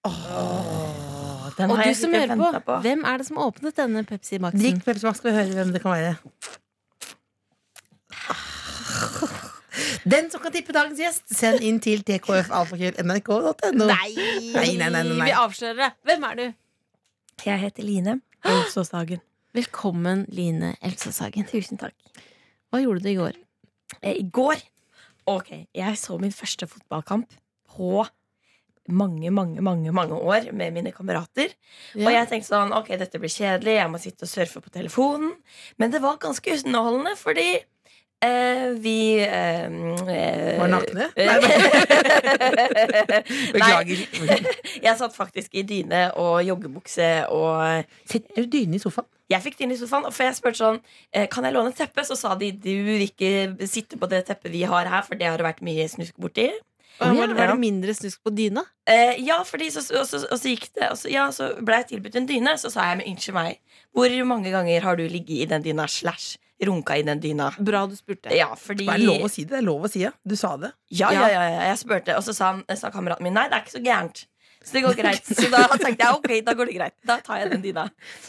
Åh, 0.09 1.53
den 1.59 1.71
Og 1.71 1.77
har 1.77 1.85
du 1.85 1.89
jeg 1.91 1.97
som 1.99 2.09
sikkert 2.09 2.33
hører 2.33 2.41
ventet 2.41 2.65
på, 2.67 2.79
hvem 2.87 3.05
er 3.11 3.21
det 3.21 3.27
som 3.29 3.39
åpnet 3.45 3.77
denne 3.79 4.03
Pepsi 4.09 4.39
Maxen? 4.43 4.63
Drikk 4.65 4.81
Pepsi 4.87 5.05
Max, 5.07 5.21
skal 5.21 5.31
vi 5.31 5.37
høre 5.43 5.59
hvem 5.59 5.75
det 5.77 5.83
kan 5.85 5.93
være. 5.99 6.15
Den 10.05 10.29
som 10.31 10.43
kan 10.43 10.53
tippe 10.53 10.75
dagens 10.75 10.99
gjest, 11.01 11.23
send 11.33 11.63
inn 11.65 11.79
til 11.83 12.03
tkfalfakrøll.nrk.no. 12.07 13.87
Nei. 13.87 14.11
Nei, 14.53 14.67
nei, 14.77 14.89
nei, 14.93 15.03
nei. 15.09 15.29
Vi 15.31 15.37
avslører 15.39 15.79
det. 15.79 15.91
Hvem 16.09 16.27
er 16.29 16.39
du? 16.41 16.45
Jeg 17.47 17.63
heter 17.63 17.87
Line 17.87 18.19
Elfsåshagen. 18.47 19.23
Velkommen, 19.57 20.27
Line 20.33 20.75
Elsåshagen. 20.85 21.47
Tusen 21.49 21.81
takk. 21.81 21.95
Hva 22.73 22.81
gjorde 22.83 23.05
du 23.05 23.11
i 23.13 23.17
går? 23.19 23.39
Eh, 24.01 24.17
I 24.23 24.27
går 24.33 24.63
Ok, 25.31 25.53
jeg 25.77 25.99
så 26.01 26.17
min 26.19 26.33
første 26.35 26.67
fotballkamp 26.67 27.31
på 27.77 28.03
mange, 28.91 29.31
mange, 29.31 29.63
mange 29.63 29.93
mange 29.95 30.17
år 30.19 30.49
med 30.51 30.73
mine 30.75 30.91
kamerater. 30.91 31.53
Og 31.95 32.09
jeg 32.11 32.27
tenkte 32.27 32.49
sånn, 32.49 32.73
ok, 32.75 32.89
dette 32.99 33.21
blir 33.23 33.31
kjedelig, 33.31 33.77
jeg 33.79 33.93
må 33.93 34.01
sitte 34.03 34.27
og 34.27 34.33
surfe 34.33 34.59
på 34.65 34.73
telefonen. 34.75 35.31
Men 35.79 35.95
det 35.95 36.01
var 36.03 36.19
ganske 36.19 36.57
underholdende, 36.59 37.15
fordi 37.21 37.47
eh, 38.23 38.69
vi 38.83 39.21
eh, 39.21 39.67
eh, 39.67 40.61
Var 40.61 40.73
nakne? 40.73 41.09
Nei, 41.17 41.39
Beklager. 43.55 43.99
jeg 44.87 44.95
satt 45.01 45.17
faktisk 45.17 45.55
i 45.59 45.65
dyne 45.67 46.09
og 46.21 46.43
joggebukse 46.47 47.11
og 47.35 47.85
Sitter 48.09 48.43
du 48.43 48.51
dyne 48.53 48.79
i 48.79 48.83
sofaen? 48.83 49.09
Jeg 49.33 49.45
fikk 49.45 49.63
dyne 49.63 49.77
i 49.77 49.81
sofaen, 49.81 50.05
og 50.09 50.15
for 50.15 50.27
jeg 50.27 50.37
spurte 50.37 50.61
sånn 50.61 50.83
eh, 51.15 51.29
Kan 51.33 51.47
jeg 51.49 51.57
låne 51.57 51.73
et 51.73 51.81
teppe, 51.81 52.05
så 52.07 52.19
sa 52.19 52.35
de 52.39 52.53
du 52.53 52.75
vil 52.89 53.07
ikke 53.07 53.31
sitte 53.71 53.99
på 54.01 54.11
det 54.11 54.25
teppet 54.29 54.53
vi 54.53 54.67
har 54.69 54.91
her, 54.91 55.07
for 55.07 55.19
det 55.19 55.31
har 55.31 55.41
det 55.41 55.49
vært 55.49 55.65
mye 55.65 55.89
snusk 55.89 56.19
borti. 56.21 56.51
Oh, 57.01 57.09
ja. 57.17 57.25
det, 57.27 57.35
var 57.35 57.51
det 57.51 57.57
mindre 57.59 57.95
snusk 57.97 58.21
på 58.23 58.31
dyna? 58.37 58.63
Eh, 58.87 59.17
ja, 59.25 59.41
fordi 59.49 59.71
så, 59.73 59.81
og, 59.97 60.05
så, 60.07 60.21
og 60.29 60.39
så 60.39 60.53
gikk 60.53 60.69
det 60.77 60.91
og 60.93 60.99
så, 61.01 61.09
Ja, 61.11 61.25
så 61.35 61.49
ble 61.65 61.81
jeg 61.81 61.95
tilbudt 61.95 62.19
en 62.21 62.29
dyne, 62.29 62.55
så 62.61 62.71
sa 62.73 62.91
jeg 62.91 63.01
men 63.01 63.15
unnskyld 63.15 63.39
meg, 63.39 63.63
hvor 63.97 64.13
mange 64.29 64.53
ganger 64.53 64.85
har 64.85 65.01
du 65.01 65.07
ligget 65.09 65.41
i 65.41 65.49
den 65.49 65.65
dyna 65.65 65.89
slash 65.89 66.37
runka 66.69 66.97
i 66.99 67.03
den 67.07 67.21
dyna? 67.23 67.51
Bra 67.59 67.85
du 67.91 67.97
spurte. 67.99 68.33
Ja, 68.37 68.51
fordi 68.59 68.87
Det 68.87 68.95
er 68.95 69.05
lov 69.07 69.25
å 69.27 69.31
si 69.31 69.45
det. 69.45 69.51
Det 69.55 69.59
er 69.63 69.67
lov 69.67 69.87
å 69.87 69.91
si 69.93 70.05
det. 70.05 70.13
Du 70.25 70.37
sa 70.39 70.57
det. 70.57 70.73
Ja, 70.91 71.13
ja, 71.15 71.29
ja, 71.31 71.43
ja, 71.51 71.63
jeg 71.73 71.79
spurte, 71.83 72.17
og 72.19 72.23
så 72.27 72.35
sa, 72.37 72.53
sa 72.79 72.91
kameraten 72.95 73.25
min 73.27 73.35
nei, 73.35 73.49
det 73.51 73.59
er 73.59 73.65
ikke 73.67 73.77
så 73.79 73.83
gærent. 73.85 74.27
Så 74.63 74.77
det 74.77 74.83
går 74.85 74.95
greit. 75.03 75.27
Så 75.27 75.49
da 75.51 75.65
tenkte 75.75 76.05
jeg 76.07 76.15
ok, 76.21 76.29
da 76.47 76.53
går 76.55 76.69
det 76.71 76.75
greit. 76.77 76.95
Da 77.09 77.17
tar 77.27 77.41
jeg 77.43 77.51
den 77.51 77.63
dyna. 77.65 77.89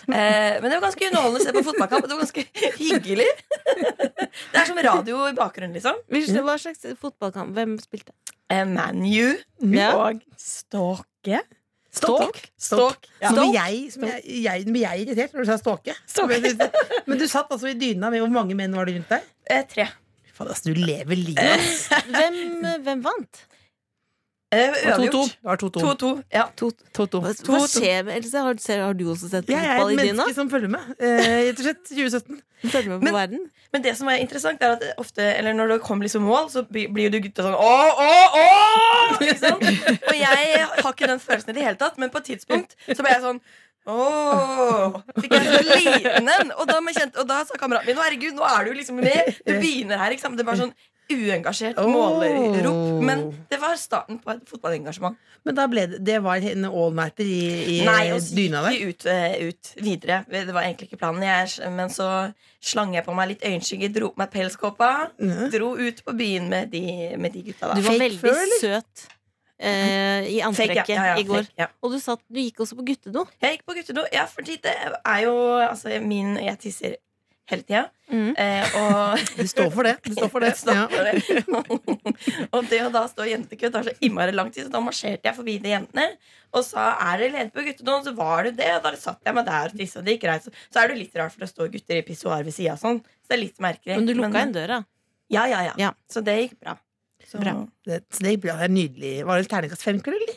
Eh, 0.09 0.57
men 0.57 0.65
det 0.65 0.79
var 0.79 0.87
ganske 0.87 1.05
underholdende 1.11 1.41
å 1.41 1.45
se 1.45 1.53
på 1.53 1.65
fotballkamp. 1.67 2.07
Det 2.09 2.15
var 2.17 2.23
ganske 2.23 2.45
hyggelig. 2.79 3.27
Det 4.49 4.61
er 4.63 4.65
som 4.65 4.79
radio 4.89 5.27
i 5.29 5.35
bakgrunnen, 5.37 5.75
liksom. 5.77 5.99
Hva 6.09 6.55
slags 6.57 6.87
fotballkamp? 7.01 7.53
Hvem 7.53 7.75
spilte? 7.83 8.15
Eh, 8.49 8.65
ManU 8.65 9.35
Ja. 9.73 9.91
og 10.07 10.23
Ståke. 10.41 11.43
Ståk. 11.93 12.39
Ståk. 12.57 13.07
Ja. 13.21 13.29
Jeg, 13.53 13.91
jeg, 13.93 14.23
jeg, 14.43 14.65
jeg 14.65 14.83
er 14.89 15.01
irritert 15.03 15.33
når 15.35 15.45
du 15.45 15.49
sa 15.51 15.57
ståke. 15.61 15.93
Men, 16.27 16.57
men 17.05 17.19
du 17.21 17.27
satt 17.29 17.51
altså 17.53 17.69
i 17.69 17.75
dyna 17.77 18.09
med 18.09 18.23
Hvor 18.23 18.31
mange 18.33 18.55
menn 18.57 18.73
var 18.73 18.89
det 18.89 18.95
rundt 18.97 19.11
deg? 19.13 19.27
Eh, 19.53 19.61
tre. 19.69 19.85
Faen, 20.33 20.49
altså, 20.49 20.73
du 20.73 20.79
lever 20.81 21.13
livet, 21.19 21.43
ass. 21.53 21.83
Hvem, 22.09 22.39
hvem 22.87 23.03
vant? 23.05 23.43
Eh, 23.43 23.45
Det 23.45 23.45
var 23.45 23.45
2-2. 23.45 24.42
Uavgjort. 24.53 25.35
2-2. 25.43 25.81
2-2. 25.93 26.11
Ja. 26.33 26.45
Hva, 26.53 27.59
skjer 27.67 28.05
med 28.07 28.17
Else? 28.19 28.37
Har, 28.45 28.57
har 28.85 28.93
du 28.99 29.03
også 29.11 29.29
sett 29.31 29.49
Jeg 29.49 29.59
er 29.59 29.77
fotball 29.79 29.93
et 29.93 29.99
i 29.99 30.07
dyna? 30.07 30.13
menneske 30.23 30.35
som 30.37 30.49
følger 30.51 30.71
med. 30.75 30.93
Eh, 30.99 31.27
Rett 31.49 31.59
og 31.59 31.65
slett 31.67 31.83
2017. 31.89 32.41
Følger 32.63 32.89
med 32.93 32.99
på 32.99 33.07
Men- 33.09 33.17
verden? 33.17 33.43
Men 33.73 33.81
det 33.81 33.95
som 33.97 34.07
er 34.13 34.19
interessant, 34.21 34.61
er 34.61 34.75
at 34.77 34.83
ofte, 35.01 35.23
eller 35.35 35.55
når 35.57 35.67
det 35.73 35.79
kommer 35.81 36.05
liksom 36.05 36.21
mål, 36.29 36.45
så 36.53 36.61
blir 36.69 36.93
jo 37.07 37.09
du 37.09 37.19
gutta 37.25 37.41
sånn 37.47 37.55
Åh, 37.57 38.03
åh, 38.05 38.37
åh! 38.37 39.17
Liksom. 39.23 39.57
Og 39.57 40.15
jeg 40.19 40.61
har 40.61 40.91
ikke 40.93 41.09
den 41.09 41.19
følelsen 41.23 41.49
i 41.49 41.57
det 41.57 41.63
hele 41.65 41.79
tatt, 41.81 41.97
men 41.97 42.11
på 42.13 42.21
et 42.21 42.29
tidspunkt 42.29 42.75
så 42.85 43.01
ble 43.01 43.09
jeg 43.15 43.23
sånn 43.25 43.41
Åh, 43.89 44.93
fikk 45.19 45.33
jeg 45.35 45.47
så 45.49 45.63
liten 45.67 46.29
en 46.31 46.53
Og 46.55 46.69
da, 46.69 46.77
må 46.79 46.93
kjente, 46.95 47.19
og 47.19 47.27
da 47.27 47.41
sa 47.43 47.57
kameraten 47.59 47.89
min 47.91 47.99
Herregud, 47.99 48.37
nå 48.37 48.45
er 48.47 48.69
du 48.69 48.77
liksom 48.77 48.95
med 49.01 49.33
Du 49.43 49.51
begynner 49.59 49.99
her, 49.99 50.13
ikke 50.15 50.23
sant 50.23 50.37
Det 50.39 50.45
er 50.45 50.49
bare 50.53 50.61
sånn 50.61 50.71
uengasjert 51.11 51.79
oh. 51.81 51.89
målerrop 51.91 53.03
Men 53.03 53.25
det 53.49 53.59
var 53.61 53.75
starten 53.79 54.19
på 54.23 54.33
et 54.33 54.43
fotballengasjement 54.49 55.17
Men 55.45 55.57
da 55.57 55.65
ble 55.71 55.85
det, 55.91 56.01
det 56.05 56.19
var 56.23 56.43
en 56.51 56.67
all-nighter 56.69 57.27
i, 57.27 57.47
i 57.75 57.77
Nei, 57.87 58.11
og 58.15 58.21
så 58.23 58.37
dyna 58.37 58.63
der. 58.67 58.77
ut, 58.87 59.07
eh, 59.11 59.35
ut 59.49 59.73
videre 59.83 60.21
Det 60.29 60.53
var 60.53 60.63
egentlig 60.63 60.91
ikke 60.91 61.01
planen 61.03 61.25
jeg, 61.27 61.71
Men 61.75 61.91
så 61.93 62.09
slang 62.63 62.95
jeg 62.95 63.05
på 63.07 63.15
meg 63.17 63.33
litt 63.33 63.47
øyenskygge 63.47 63.91
Dro 63.95 64.13
på 64.13 64.23
meg 64.23 64.31
pelskåpa 64.33 64.93
mm. 65.17 65.49
Dro 65.53 65.73
ut 65.79 66.05
på 66.05 66.15
byen 66.19 66.47
med 66.51 66.71
de, 66.73 66.85
med 67.17 67.35
de 67.35 67.47
gutta 67.49 67.73
da 67.73 67.79
Du 67.79 67.83
var 67.83 67.97
Fake 67.97 68.07
veldig 68.07 68.23
før, 68.23 68.57
søt 68.61 69.07
eh, 69.63 70.27
i 70.27 70.39
Fake, 70.39 70.47
antrekket 70.47 70.89
ja, 70.89 70.95
ja, 70.95 71.05
ja, 71.13 71.15
i 71.19 71.23
går. 71.27 71.43
fake, 71.43 71.59
ja. 71.59 71.67
Og 71.81 71.93
du, 71.93 71.99
sa 72.01 72.17
at 72.17 72.23
du 72.27 72.39
gikk 72.41 72.63
også 72.65 72.77
på 72.79 72.85
guttedo. 72.87 73.25
Jeg 73.41 73.57
gikk 73.57 73.65
på 73.69 73.77
guttedo, 73.77 74.05
ja, 74.13 74.25
fordi 74.29 74.57
det 74.63 74.73
er 74.75 75.19
jo 75.25 75.35
altså, 75.61 75.93
min 76.03 76.35
Jeg 76.41 76.59
tisser 76.59 76.95
hele 77.51 77.63
tida. 77.67 77.81
Mm. 78.13 78.29
Eh, 78.37 78.75
og 78.79 79.23
Du 79.39 79.47
står 79.49 79.71
for 79.73 79.87
det. 79.87 79.95
Du 80.05 80.13
står 80.15 80.29
for 80.31 80.43
det. 80.45 80.51
Står 80.59 80.77
Ja. 80.77 80.85
for 80.91 81.03
det. 81.03 82.47
og 82.53 82.69
det 82.69 82.79
å 82.85 82.91
da 82.93 83.01
stå 83.09 83.25
i 83.27 83.33
jentekø 83.33 83.71
tar 83.73 83.87
så 83.87 83.93
innmari 84.05 84.35
lang 84.35 84.51
tid, 84.53 84.67
så 84.67 84.71
da 84.75 84.81
marsjerte 84.83 85.27
jeg 85.27 85.37
forbi 85.37 85.57
de 85.63 85.73
jentene 85.73 86.05
og 86.53 86.61
sa 86.67 86.91
er 87.01 87.17
det 87.23 87.31
ledig 87.33 87.53
på 87.55 87.63
guttedoen, 87.65 88.03
så 88.05 88.11
var 88.15 88.43
det 88.45 88.55
det. 88.59 88.69
Og 88.77 88.83
da 88.85 88.91
satt 89.01 89.23
jeg 89.25 89.33
meg 89.33 89.47
der 89.47 89.71
og 89.73 89.77
tissa, 89.79 90.03
det 90.05 90.13
gikk 90.17 90.25
greit. 90.27 90.43
Så, 90.45 90.51
så 90.69 90.83
er 90.83 90.91
det 90.93 90.99
litt 91.01 91.15
rart, 91.17 91.33
for 91.33 91.41
det 91.41 91.49
står 91.49 91.71
gutter 91.73 91.97
i 91.97 92.03
pissoar 92.05 92.43
ved 92.45 92.53
sida 92.53 92.75
sånn. 92.77 92.99
Så 93.23 93.31
det 93.33 93.37
er 93.39 93.41
litt 93.47 93.63
merkelig. 93.63 93.95
Men 93.97 94.05
du 94.09 94.13
lukka 94.19 94.43
inn 94.45 94.53
døra. 94.53 94.77
Ja, 95.33 95.47
ja, 95.49 95.63
ja, 95.65 95.73
Ja. 95.81 95.89
Så 96.13 96.21
det 96.21 96.35
gikk 96.43 96.59
bra. 96.61 96.75
Så, 97.25 97.39
Bra. 97.41 97.55
Det, 97.87 98.03
så 98.13 98.21
det, 98.21 98.33
er 98.35 98.41
bra, 98.43 98.53
det 98.59 98.67
er 98.67 98.73
nydelig. 98.75 99.11
Var 99.25 99.39
det 99.41 99.49
terningkast 99.49 99.85
fem-kveld, 99.87 100.19
eller? 100.21 100.35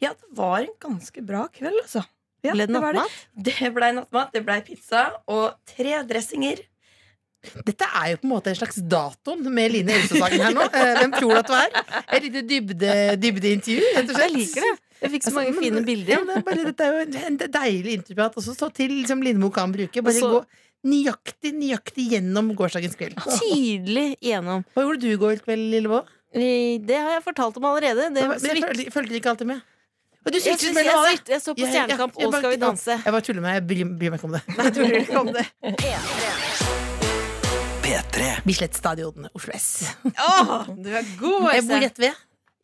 Ja, 0.00 0.12
det 0.14 0.28
var 0.38 0.62
en 0.62 0.72
ganske 0.80 1.20
bra 1.26 1.42
kveld, 1.52 1.76
altså. 1.82 2.04
Ja, 2.46 2.52
Ble 2.54 2.66
det 2.66 2.72
det 2.74 2.80
det. 2.80 2.80
nattmat? 2.80 3.14
Det 3.48 3.70
blei 3.74 3.92
nattmat, 3.96 4.32
det 4.32 4.42
blei 4.46 4.60
pizza 4.66 5.08
og 5.26 5.56
tre 5.66 6.02
dressinger. 6.06 6.60
Dette 7.64 7.86
er 7.94 8.12
jo 8.12 8.18
på 8.18 8.26
en 8.26 8.32
måte 8.32 8.50
en 8.50 8.56
slags 8.58 8.80
datoen 8.90 9.44
med 9.54 9.70
Line 9.72 9.94
Elsesagen 9.94 10.42
her 10.42 10.54
nå. 10.56 10.64
Eh, 10.74 10.94
Hvem 10.98 11.12
tror 11.14 11.30
du 11.32 11.38
at 11.38 11.50
du 11.50 11.54
er? 11.54 11.76
Et 12.16 12.24
lite 12.26 12.42
dybde, 12.50 12.94
dybdeintervju, 13.22 13.84
rett 13.94 14.10
og 14.10 14.16
slett. 14.18 14.24
Jeg 14.26 14.34
liker 14.34 14.66
det. 14.66 14.72
Jeg 14.98 15.12
fikk 15.14 15.26
så 15.28 15.32
mange 15.36 15.52
Altså, 15.52 15.62
fine 15.62 15.82
bilder. 15.86 16.14
Ja, 16.16 16.20
det 16.26 16.36
er 16.40 16.44
bare, 16.48 16.64
dette 16.66 16.86
er 16.88 16.96
jo 16.96 17.04
en, 17.04 17.36
deilig 17.38 17.52
deilig 17.54 17.92
intervjuat 18.00 18.38
også 18.42 18.54
stå 18.58 18.68
til 18.74 18.96
som 19.06 19.22
Lindmo 19.22 19.52
kan 19.54 19.70
bruke. 19.74 20.02
Bare 20.02 20.14
Også, 20.18 20.30
gå 20.34 20.90
nøyaktig, 20.90 21.54
nøyaktig 21.58 22.08
gjennom 22.16 22.50
gårsdagens 22.58 22.98
kveld. 22.98 23.18
Tydelig 23.38 24.08
gjennom. 24.24 24.66
Hva 24.74 24.86
gjorde 24.88 25.02
du 25.06 25.08
i 25.12 25.18
går 25.22 25.42
kveld, 25.46 25.68
Lillebo? 25.76 26.02
Eh, 26.34 26.78
Det 26.82 26.98
har 26.98 27.14
jeg 27.16 27.24
fortalt 27.30 27.56
om 27.62 27.70
allerede. 27.70 28.10
Det 28.14 28.26
Men 28.26 28.62
jeg 28.82 28.92
følte 28.94 29.14
ikke 29.14 29.30
alltid 29.36 29.46
med. 29.54 29.62
Og 30.26 30.32
du 30.32 30.36
Jeg, 30.38 30.42
switchet 30.44 30.74
synes- 30.74 30.84
jeg, 30.84 30.92
jeg 31.28 31.40
så 31.40 31.54
på 31.54 31.66
Stjernekamp 31.68 32.16
og 32.18 32.32
Skal 32.34 32.50
vi 32.50 32.56
danse. 32.60 32.90
Jeg 33.04 33.12
bare 33.14 33.20
tuller 33.24 33.40
med 33.44 33.50
Jeg 33.54 33.62
bryr, 33.70 33.84
bryr 33.98 34.10
meg 34.10 34.18
ikke 34.18 34.28
om 34.28 34.32
det. 34.36 34.42
Nei, 34.58 34.70
tuller 34.70 34.88
du 34.88 34.94
ikke 35.06 35.18
om 35.20 35.26
det? 35.32 35.46
P3. 37.82 38.18
Bislett 38.44 38.74
Stadion, 38.76 39.28
Oslo 39.34 39.52
S. 39.56 39.68
Åh, 40.04 40.64
du 40.76 40.88
er 40.92 41.02
god, 41.20 41.52
Jeg 41.54 41.62
bor 41.68 41.78
rett 41.86 41.98
ved. 42.02 42.14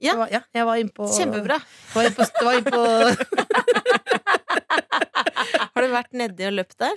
Ja. 0.03 0.11
Jeg 0.11 0.19
var, 0.21 0.29
ja, 0.35 0.41
jeg 0.59 0.65
var 0.69 0.75
innpå 0.83 1.03
Kjempebra. 1.17 1.57
Var 1.95 2.03
inne 2.09 2.17
på, 2.19 2.23
var 2.45 2.53
inne 2.59 2.71
på 2.75 2.83
Har 5.75 5.81
du 5.87 5.91
vært 5.95 6.13
nedi 6.19 6.43
og 6.51 6.55
løpt 6.59 6.77
der? 6.83 6.97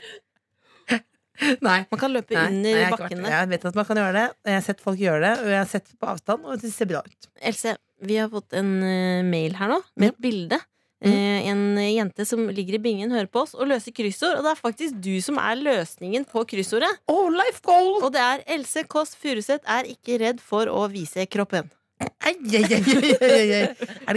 Nei. 1.62 1.80
Man 1.92 2.00
kan 2.02 2.10
løpe 2.12 2.34
Nei, 2.34 2.42
nei, 2.50 2.58
under 2.58 2.70
jeg, 2.74 2.90
vært 2.90 3.02
bakkene. 3.06 3.30
jeg 3.30 3.46
vet 3.54 3.66
at 3.70 3.76
man 3.78 3.86
kan 3.86 3.98
gjøre 4.02 4.14
det. 4.18 4.26
Jeg 4.50 4.56
har 4.58 4.64
sett 4.66 4.80
folk 4.82 4.98
gjøre 5.00 5.22
det, 5.22 5.34
og 5.44 5.48
jeg 5.54 5.60
har 5.62 5.68
sett 5.70 5.86
på 6.02 6.08
avstand, 6.10 6.42
og 6.50 6.58
det 6.64 6.72
ser 6.74 6.88
bra 6.90 7.04
ut. 7.06 7.28
Else, 7.46 7.76
vi 8.02 8.18
har 8.20 8.32
fått 8.32 8.54
en 8.58 8.74
eh, 8.84 9.24
mail 9.26 9.56
her 9.58 9.72
nå 9.74 9.82
med 9.96 10.14
et 10.14 10.26
bilde. 10.30 10.60
Mm. 10.98 11.14
en 11.14 11.78
jente 11.78 12.26
som 12.26 12.40
ligger 12.50 12.74
i 12.74 12.80
bingen, 12.82 13.12
hører 13.14 13.28
på 13.30 13.44
oss 13.44 13.52
og 13.54 13.68
løser 13.70 13.94
kryssord. 13.94 14.40
Og 14.40 14.48
det 14.48 14.50
er 14.56 14.58
faktisk 14.58 14.98
du 14.98 15.14
som 15.22 15.38
er 15.38 15.60
løsningen 15.60 16.26
på 16.26 16.42
kryssordet. 16.50 16.90
Oh, 17.06 17.30
life 17.30 17.62
goal! 17.62 18.00
Og 18.02 18.10
det 18.16 18.24
er 18.24 18.42
Else 18.58 18.82
Kåss 18.90 19.14
Furuseth 19.14 19.62
er 19.70 19.86
ikke 19.94 20.18
redd 20.24 20.42
for 20.42 20.66
å 20.74 20.88
vise 20.90 21.28
kroppen. 21.30 21.70
Ei, 21.98 22.36
ei, 22.54 22.62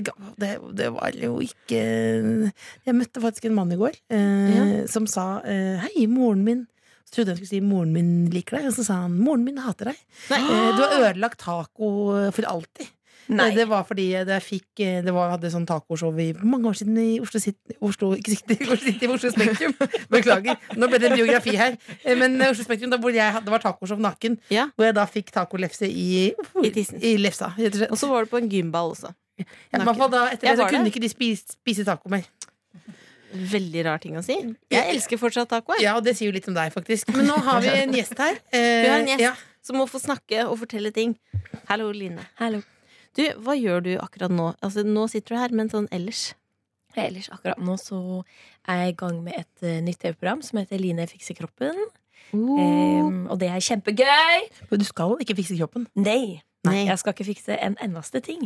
det, 0.04 0.12
det, 0.36 0.50
det 0.76 0.88
var 0.92 1.14
jo 1.16 1.38
ikke 1.40 1.78
Jeg 1.80 2.92
møtte 2.92 3.22
faktisk 3.22 3.46
en 3.48 3.54
mann 3.56 3.72
i 3.72 3.78
går 3.80 3.96
eh, 4.12 4.82
som 4.90 5.06
sa 5.08 5.40
eh, 5.48 5.80
Hei, 5.86 6.04
moren 6.10 6.42
min 6.44 6.66
Så 7.08 7.14
trodde 7.14 7.32
jeg 7.32 7.40
skulle 7.40 7.54
si 7.54 7.62
'moren 7.64 7.94
min 7.94 8.10
liker 8.34 8.58
deg', 8.58 8.68
og 8.68 8.76
så 8.76 8.84
sa 8.84 8.98
han 9.06 9.16
'moren 9.16 9.46
min 9.46 9.62
hater 9.64 9.90
deg'. 9.90 10.02
Eh, 10.36 10.68
du 10.76 10.82
har 10.84 10.92
ødelagt 11.08 11.40
taco 11.42 11.88
for 12.36 12.50
alltid. 12.52 12.92
Nei. 13.30 13.46
Eh, 13.50 13.54
Det 13.60 13.66
var 13.70 13.84
fordi 13.86 14.04
jeg 14.10 14.42
fikk 14.42 14.80
eh, 14.82 15.00
Det 15.06 15.12
var, 15.14 15.30
hadde 15.36 15.50
sånn 15.52 15.66
tacoshow 15.68 16.16
i 16.18 16.32
mange 16.42 16.66
år 16.70 16.74
siden 16.80 16.96
i 16.98 17.20
Oslo 17.22 17.38
City, 17.40 17.76
Oslo, 17.80 18.10
ikke 18.18 18.34
City, 18.34 18.56
Oslo 18.72 18.76
City, 18.88 19.06
Oslo 19.14 19.30
Spektrum. 19.34 19.74
Beklager. 20.14 20.58
Nå 20.76 20.88
ble 20.90 20.98
det 20.98 21.10
en 21.12 21.16
biografi 21.20 21.54
her. 21.60 21.76
Eh, 22.02 22.16
Men 22.18 22.34
Oslo 22.48 22.66
Spektrum, 22.66 22.90
da 22.90 22.98
hvor 22.98 23.14
jeg, 23.14 23.44
det 23.46 23.54
var 23.54 23.62
tacoshow 23.62 24.00
naken, 24.02 24.38
Ja. 24.50 24.66
hvor 24.74 24.88
jeg 24.90 24.98
da 24.98 25.06
fikk 25.06 25.30
tacolefse 25.36 25.86
i, 25.88 26.32
I 26.64 26.72
i 27.12 27.16
lefsa. 27.22 27.52
Og 27.90 27.96
så 28.00 28.08
var 28.10 28.26
du 28.26 28.32
på 28.34 28.42
en 28.42 28.50
gymball 28.50 28.92
også. 28.96 29.14
Ja, 29.40 29.78
da, 29.80 30.26
etter 30.34 30.50
Jeg 30.50 30.56
det 30.56 30.58
så 30.60 30.66
kunne 30.68 30.84
det. 30.84 30.90
ikke 30.92 31.00
de 31.06 31.08
spise, 31.08 31.54
spise 31.56 31.84
taco 31.86 32.10
mer. 32.12 32.26
Veldig 33.30 33.84
rar 33.86 34.00
ting 34.02 34.16
å 34.18 34.22
si. 34.26 34.34
Jeg 34.74 34.90
elsker 34.96 35.20
fortsatt 35.20 35.48
taco. 35.52 35.76
Ja, 35.78 35.94
og 35.96 36.02
det 36.04 36.16
sier 36.18 36.28
jo 36.32 36.34
litt 36.34 36.48
om 36.50 36.56
deg, 36.56 36.72
faktisk. 36.74 37.12
Men 37.14 37.28
nå 37.30 37.36
har 37.46 37.62
vi 37.62 37.70
en 37.70 37.94
gjest 37.94 38.18
her. 38.18 38.40
Eh, 38.52 38.82
Vi 38.82 38.88
har 38.90 38.98
en 39.04 39.06
gjest 39.12 39.22
Ja. 39.22 39.32
som 39.62 39.78
må 39.78 39.86
få 39.86 40.00
snakke 40.02 40.42
og 40.48 40.58
fortelle 40.58 40.90
ting. 40.92 41.14
Hallo, 41.70 41.92
Line. 41.94 42.18
Hallo. 42.42 42.60
Du, 43.18 43.24
hva 43.42 43.56
gjør 43.58 43.82
du 43.84 43.94
akkurat 43.98 44.32
nå? 44.32 44.52
Altså, 44.62 44.84
nå 44.86 45.06
sitter 45.10 45.34
du 45.34 45.40
her, 45.40 45.54
men 45.56 45.70
sånn 45.72 45.88
ellers. 45.94 46.30
Ellers 46.98 47.30
akkurat 47.30 47.58
nå 47.62 47.76
så 47.78 48.00
er 48.68 48.84
jeg 48.84 48.94
i 48.94 48.98
gang 48.98 49.18
med 49.24 49.38
et 49.38 49.64
uh, 49.66 49.78
nytt 49.84 50.00
TV-program 50.02 50.42
som 50.46 50.60
heter 50.60 50.80
Line 50.82 51.06
fikser 51.10 51.38
kroppen. 51.38 51.78
Em, 52.34 53.24
og 53.30 53.40
det 53.40 53.50
er 53.50 53.62
kjempegøy! 53.64 54.46
Men 54.70 54.82
du 54.82 54.86
skal 54.86 55.16
ikke 55.22 55.36
fikse 55.38 55.58
kroppen. 55.58 55.88
Nei. 55.98 56.40
Nei. 56.66 56.82
Jeg 56.84 57.00
skal 57.00 57.14
ikke 57.14 57.24
fikse 57.30 57.56
en 57.56 57.76
eneste 57.80 58.20
ting. 58.22 58.42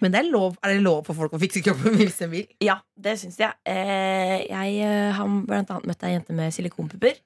Men 0.00 0.14
det 0.14 0.22
er, 0.22 0.30
lov, 0.32 0.56
er 0.64 0.72
det 0.72 0.82
lov 0.86 1.02
for 1.06 1.18
folk 1.18 1.34
å 1.36 1.40
fikse 1.42 1.60
kroppen 1.66 1.94
hvis 2.00 2.18
de 2.22 2.30
vil? 2.32 2.46
Ja, 2.64 2.78
det 2.96 3.18
syns 3.20 3.38
jeg. 3.42 3.54
Uh, 3.68 4.38
jeg 4.46 4.78
eh, 4.86 5.10
har 5.14 5.34
blant 5.50 5.74
annet 5.74 5.90
møtt 5.90 6.06
ei 6.06 6.14
jente 6.16 6.36
med 6.36 6.54
silikonpupper. 6.56 7.20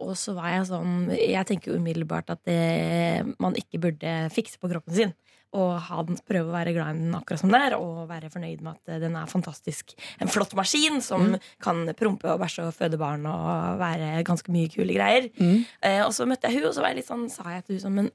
Og 0.00 0.14
så 0.16 0.32
var 0.34 0.48
jeg 0.48 0.62
sånn 0.70 1.10
Jeg 1.12 1.44
tenker 1.46 1.70
jo 1.70 1.76
umiddelbart 1.78 2.32
at 2.32 2.40
det, 2.48 3.26
man 3.38 3.54
ikke 3.54 3.78
burde 3.84 4.14
fikse 4.32 4.58
på 4.58 4.70
kroppen 4.72 4.96
sin. 4.96 5.12
Og 5.58 5.72
ha 5.82 6.02
den, 6.06 6.18
prøve 6.28 6.46
å 6.46 6.54
være 6.54 6.74
glad 6.76 6.94
i 6.94 7.02
den 7.02 7.14
akkurat 7.18 7.42
som 7.42 7.50
den 7.50 7.58
er, 7.58 7.74
og 7.74 8.04
være 8.10 8.30
fornøyd 8.30 8.62
med 8.62 8.76
at 8.76 9.02
den 9.02 9.16
er 9.18 9.30
fantastisk. 9.30 9.96
En 10.22 10.30
flott 10.30 10.54
maskin 10.58 11.00
som 11.02 11.34
kan 11.62 11.82
prompe 11.98 12.30
og 12.30 12.38
bæsje 12.42 12.68
og 12.68 12.76
føde 12.76 13.00
barn 13.00 13.26
og 13.26 13.80
være 13.80 14.22
ganske 14.28 14.54
mye 14.54 14.70
kule 14.70 14.94
greier. 14.94 15.26
Mm. 15.40 15.64
Eh, 15.82 16.02
og 16.04 16.14
så 16.14 16.28
møtte 16.30 16.46
jeg 16.46 16.60
hun, 16.60 16.70
og 16.70 16.76
så 16.76 16.84
var 16.84 16.94
jeg 16.94 17.00
litt 17.00 17.10
sånn, 17.10 17.26
sa 17.32 17.48
jeg 17.56 17.66
til 17.66 17.78
hun 17.78 17.84
sånn 17.86 17.98
Men 17.98 18.12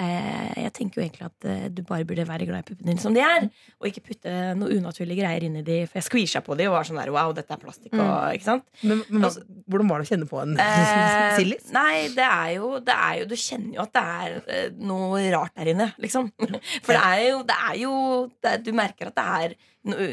jeg 0.00 0.70
tenker 0.76 1.00
jo 1.00 1.04
egentlig 1.04 1.26
at 1.26 1.46
eh, 1.50 1.64
du 1.74 1.82
bare 1.86 2.06
burde 2.08 2.24
være 2.28 2.46
glad 2.48 2.62
i 2.62 2.66
puppene 2.70 2.92
dine 2.92 3.02
som 3.02 3.14
de 3.16 3.20
er. 3.24 3.48
Og 3.80 3.88
ikke 3.90 4.02
putte 4.06 4.32
noe 4.56 4.72
unaturlige 4.78 5.20
greier 5.20 5.44
inn 5.46 5.58
i 5.60 5.64
de 5.66 5.80
For 5.90 6.00
jeg 6.00 6.06
squeeza 6.08 6.42
på 6.46 6.56
de 6.58 6.68
og 6.70 6.76
var 6.78 6.88
sånn 6.88 7.00
der 7.00 7.12
Wow, 7.14 7.34
dette 7.36 7.52
er 7.56 7.60
plastikk. 7.60 7.94
Og, 7.98 8.34
ikke 8.36 8.46
sant? 8.46 8.66
Men, 8.82 9.02
men 9.10 9.24
hva, 9.26 9.32
hvordan 9.70 9.90
var 9.92 10.00
det 10.02 10.08
å 10.08 10.10
kjenne 10.14 10.28
på 10.30 10.40
en 10.44 10.56
Eh, 10.60 11.34
sillis? 11.40 11.70
nei, 11.74 12.08
det 12.14 12.26
er, 12.26 12.52
jo, 12.58 12.72
det 12.84 12.96
er 12.96 13.18
jo 13.22 13.26
Du 13.30 13.36
kjenner 13.40 13.76
jo 13.78 13.84
at 13.84 13.92
det 13.96 14.04
er 14.26 14.38
eh, 14.56 14.68
noe 14.90 15.24
rart 15.34 15.56
der 15.58 15.72
inne, 15.74 15.90
liksom. 16.02 16.30
For 16.86 16.94
det 16.96 17.02
er 17.02 17.24
jo, 17.30 17.42
det 17.48 17.58
er 17.68 17.76
jo 17.84 17.94
det 18.40 18.54
er, 18.54 18.62
Du 18.64 18.72
merker 18.76 19.10
at 19.12 19.18
det 19.20 19.26
er 19.44 19.58
noe 19.90 20.06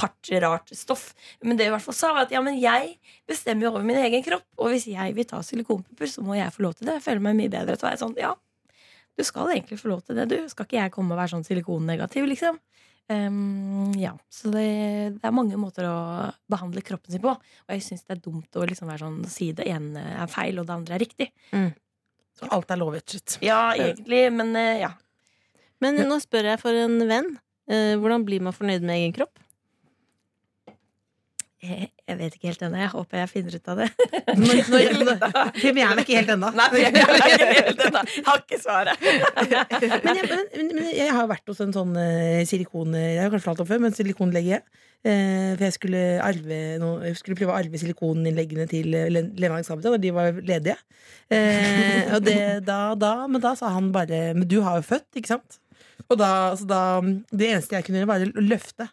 hardt, 0.00 0.28
rart 0.44 0.68
stoff. 0.76 1.06
Men 1.40 1.56
det 1.56 1.64
jeg 1.64 1.70
i 1.70 1.72
hvert 1.72 1.84
fall 1.86 1.96
sa, 1.96 2.10
var 2.12 2.26
at 2.26 2.32
ja, 2.34 2.42
men 2.44 2.58
jeg 2.60 2.98
bestemmer 3.28 3.64
jo 3.64 3.70
over 3.72 3.86
min 3.88 3.96
egen 3.96 4.20
kropp. 4.26 4.44
Og 4.60 4.74
hvis 4.74 4.84
jeg 4.92 5.14
vil 5.16 5.24
ta 5.28 5.40
silikonpupper, 5.44 6.10
så 6.12 6.20
må 6.26 6.36
jeg 6.36 6.52
få 6.52 6.66
lov 6.66 6.74
til 6.76 6.90
det. 6.90 6.98
Jeg 6.98 7.06
føler 7.06 7.22
meg 7.24 7.38
mye 7.38 7.52
bedre. 7.54 7.78
til 7.80 7.86
å 7.86 7.88
være 7.88 8.00
sånn, 8.02 8.12
ja, 8.20 8.34
du 9.18 9.24
skal 9.26 9.52
egentlig 9.52 9.78
få 9.80 9.90
lov 9.90 10.02
til 10.06 10.18
det, 10.18 10.28
du. 10.30 10.38
Skal 10.50 10.66
ikke 10.66 10.78
jeg 10.78 10.92
komme 10.94 11.14
og 11.14 11.20
være 11.20 11.34
sånn 11.34 11.46
silikonnegativ, 11.46 12.28
liksom? 12.30 12.60
Um, 13.10 13.90
ja, 13.98 14.12
så 14.30 14.52
det, 14.54 14.66
det 15.16 15.26
er 15.26 15.34
mange 15.34 15.58
måter 15.58 15.88
å 15.88 15.98
behandle 16.50 16.82
kroppen 16.86 17.10
sin 17.10 17.22
på. 17.24 17.32
Og 17.34 17.74
jeg 17.74 17.82
syns 17.82 18.04
det 18.06 18.16
er 18.16 18.22
dumt 18.22 18.56
å 18.56 18.66
liksom 18.70 18.90
være 18.90 19.02
sånn, 19.02 19.20
si 19.30 19.50
det 19.56 19.66
ene 19.66 20.04
er 20.14 20.30
feil, 20.30 20.60
og 20.62 20.68
det 20.68 20.76
andre 20.76 20.96
er 20.96 21.02
riktig. 21.02 21.30
Så 22.38 22.48
alt 22.54 22.70
er 22.70 22.78
lov, 22.80 22.94
rett 22.94 23.10
og. 23.10 23.36
Ja, 23.44 23.74
egentlig, 23.74 24.22
men 24.36 24.54
uh, 24.54 24.76
ja. 24.86 24.94
Men 25.82 25.98
nå 26.06 26.20
spør 26.22 26.52
jeg 26.52 26.62
for 26.62 26.76
en 26.76 27.00
venn. 27.10 27.32
Uh, 27.70 27.96
hvordan 28.00 28.24
blir 28.28 28.44
man 28.46 28.54
fornøyd 28.54 28.86
med 28.86 29.00
egen 29.00 29.16
kropp? 29.16 29.42
Jeg, 31.60 31.90
jeg 32.08 32.16
vet 32.16 32.36
ikke 32.36 32.48
helt 32.48 32.62
ennå. 32.64 32.78
Jeg 32.80 32.90
håper 32.94 33.18
jeg 33.20 33.28
finner 33.28 33.56
ut 33.58 33.66
av 33.68 33.80
det. 33.82 33.88
Premieren 35.60 35.98
er 35.98 36.02
ikke 36.02 36.16
helt 36.16 36.30
ennå. 36.32 36.52
Nei, 36.56 36.68
jeg, 36.80 36.94
jeg, 36.96 37.08
jeg 37.76 38.22
har 38.28 38.38
ikke 38.40 38.60
svaret. 38.62 39.02
Men 40.06 40.16
jeg, 40.16 40.28
men, 40.30 40.70
men, 40.72 40.86
jeg 40.96 41.10
har 41.12 41.28
vært 41.28 41.50
hos 41.52 41.60
en 41.60 41.74
sånn 41.74 41.92
uh, 41.98 42.40
silikon... 42.48 42.94
Jeg 42.96 43.20
har 43.20 43.28
kanskje 43.28 43.44
fortalt 43.44 43.64
om 43.64 43.68
før, 43.68 43.82
men 43.84 43.96
silikonlege. 43.96 44.60
Uh, 45.00 45.56
for 45.56 45.64
jeg 45.66 45.76
skulle, 45.76 46.00
arve 46.24 46.60
noe, 46.80 47.02
jeg 47.08 47.18
skulle 47.20 47.36
prøve 47.38 47.52
å 47.52 47.58
arve 47.58 47.80
silikoninnleggene 47.80 48.66
til 48.70 48.96
uh, 48.96 49.08
Lena 49.12 49.58
Alexandra 49.58 49.92
da 49.94 50.00
de 50.00 50.12
var 50.16 50.40
ledige. 50.40 50.76
Eh, 51.30 52.08
og 52.14 52.24
det, 52.26 52.40
da, 52.66 52.78
da, 52.98 53.12
men 53.30 53.42
da 53.42 53.52
sa 53.54 53.68
han 53.70 53.92
bare 53.94 54.32
Men 54.34 54.48
du 54.50 54.56
har 54.66 54.80
jo 54.80 54.88
født, 54.88 55.06
ikke 55.20 55.30
sant? 55.30 55.60
Og 56.10 56.16
da, 56.18 56.56
så 56.58 56.66
da 56.66 56.80
Det 57.30 57.52
eneste 57.52 57.76
jeg 57.76 57.86
kunne 57.86 58.02
gjøre, 58.02 58.10
var 58.10 58.24
å 58.26 58.46
løfte. 58.48 58.88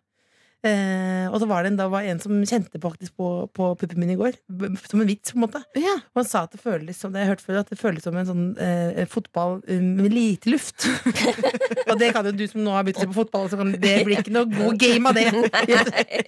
Eh, 0.66 1.28
og 1.30 1.38
så 1.38 1.46
var 1.46 1.62
det 1.62 1.70
en, 1.72 1.78
da 1.78 1.86
var 1.92 2.08
en 2.10 2.20
som 2.22 2.40
kjente 2.48 2.80
faktisk 2.82 3.14
på, 3.20 3.28
på 3.54 3.70
puppen 3.78 4.02
min 4.02 4.16
i 4.16 4.18
går. 4.18 4.36
Som 4.90 5.04
en 5.04 5.10
vits, 5.10 5.32
på 5.32 5.38
en 5.38 5.46
måte. 5.46 5.62
Ja. 5.78 5.98
Og 6.16 6.24
han 6.24 6.30
sa 6.30 6.44
at 6.48 6.56
det 6.56 6.62
føles 6.64 6.98
som 6.98 7.14
det 7.14 7.24
jeg 7.24 7.32
hørt 7.34 7.46
før, 7.46 7.60
at 7.62 7.72
det 7.72 7.80
føles 7.80 8.08
som 8.08 8.18
en 8.18 8.30
sånn 8.30 8.46
eh, 8.64 9.04
fotball 9.12 9.60
eh, 9.68 9.82
med 9.84 10.16
lite 10.16 10.52
luft. 10.52 10.90
og 11.90 11.96
det 12.02 12.12
kan 12.16 12.28
jo 12.28 12.36
du 12.36 12.46
som 12.50 12.64
nå 12.66 12.74
har 12.74 12.88
begynt 12.88 13.04
å 13.04 13.06
se 13.06 13.12
på 13.14 13.20
fotball, 13.22 13.50
så 13.52 13.62
kan 13.62 13.76
det 13.78 13.98
blir 14.08 14.24
ikke 14.24 14.34
noe 14.34 14.50
god 14.50 14.82
game 14.82 15.12
av 15.12 15.20
det. 15.20 15.30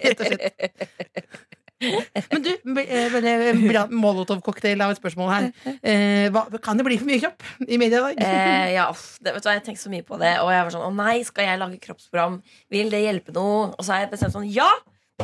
Rett 0.05 0.25
og 0.25 0.33
slett. 0.33 1.47
Men 2.31 2.43
du, 2.43 2.51
eh, 2.83 3.61
bra 3.63 3.85
molotov-cocktail 3.87 4.81
av 4.83 4.93
et 4.93 4.99
spørsmål 4.99 5.31
her. 5.31 5.49
Eh, 5.79 6.27
hva, 6.33 6.45
kan 6.63 6.79
det 6.79 6.85
bli 6.87 6.99
for 6.99 7.07
mye 7.07 7.21
kropp 7.23 7.45
i 7.65 7.79
media 7.79 8.01
i 8.01 8.17
dag? 8.19 8.23
Eh, 8.25 8.67
ja, 8.75 8.87
det, 9.23 9.33
vet 9.35 9.45
du 9.45 9.49
hva, 9.49 9.55
Jeg 9.57 9.65
tenkte 9.69 9.85
så 9.85 9.93
mye 9.93 10.05
på 10.07 10.19
det, 10.19 10.35
og 10.43 10.51
jeg 10.53 10.65
var 10.67 10.75
sånn 10.75 10.87
Å 10.89 10.93
nei, 10.97 11.17
skal 11.27 11.47
jeg 11.47 11.61
lage 11.61 11.81
kroppsprogram? 11.83 12.39
Vil 12.73 12.91
det 12.91 13.03
hjelpe 13.05 13.35
noe? 13.35 13.69
Og 13.71 13.83
så 13.85 13.95
har 13.95 14.05
jeg 14.05 14.13
bestemt 14.15 14.35
sånn 14.35 14.49
Ja! 14.51 14.69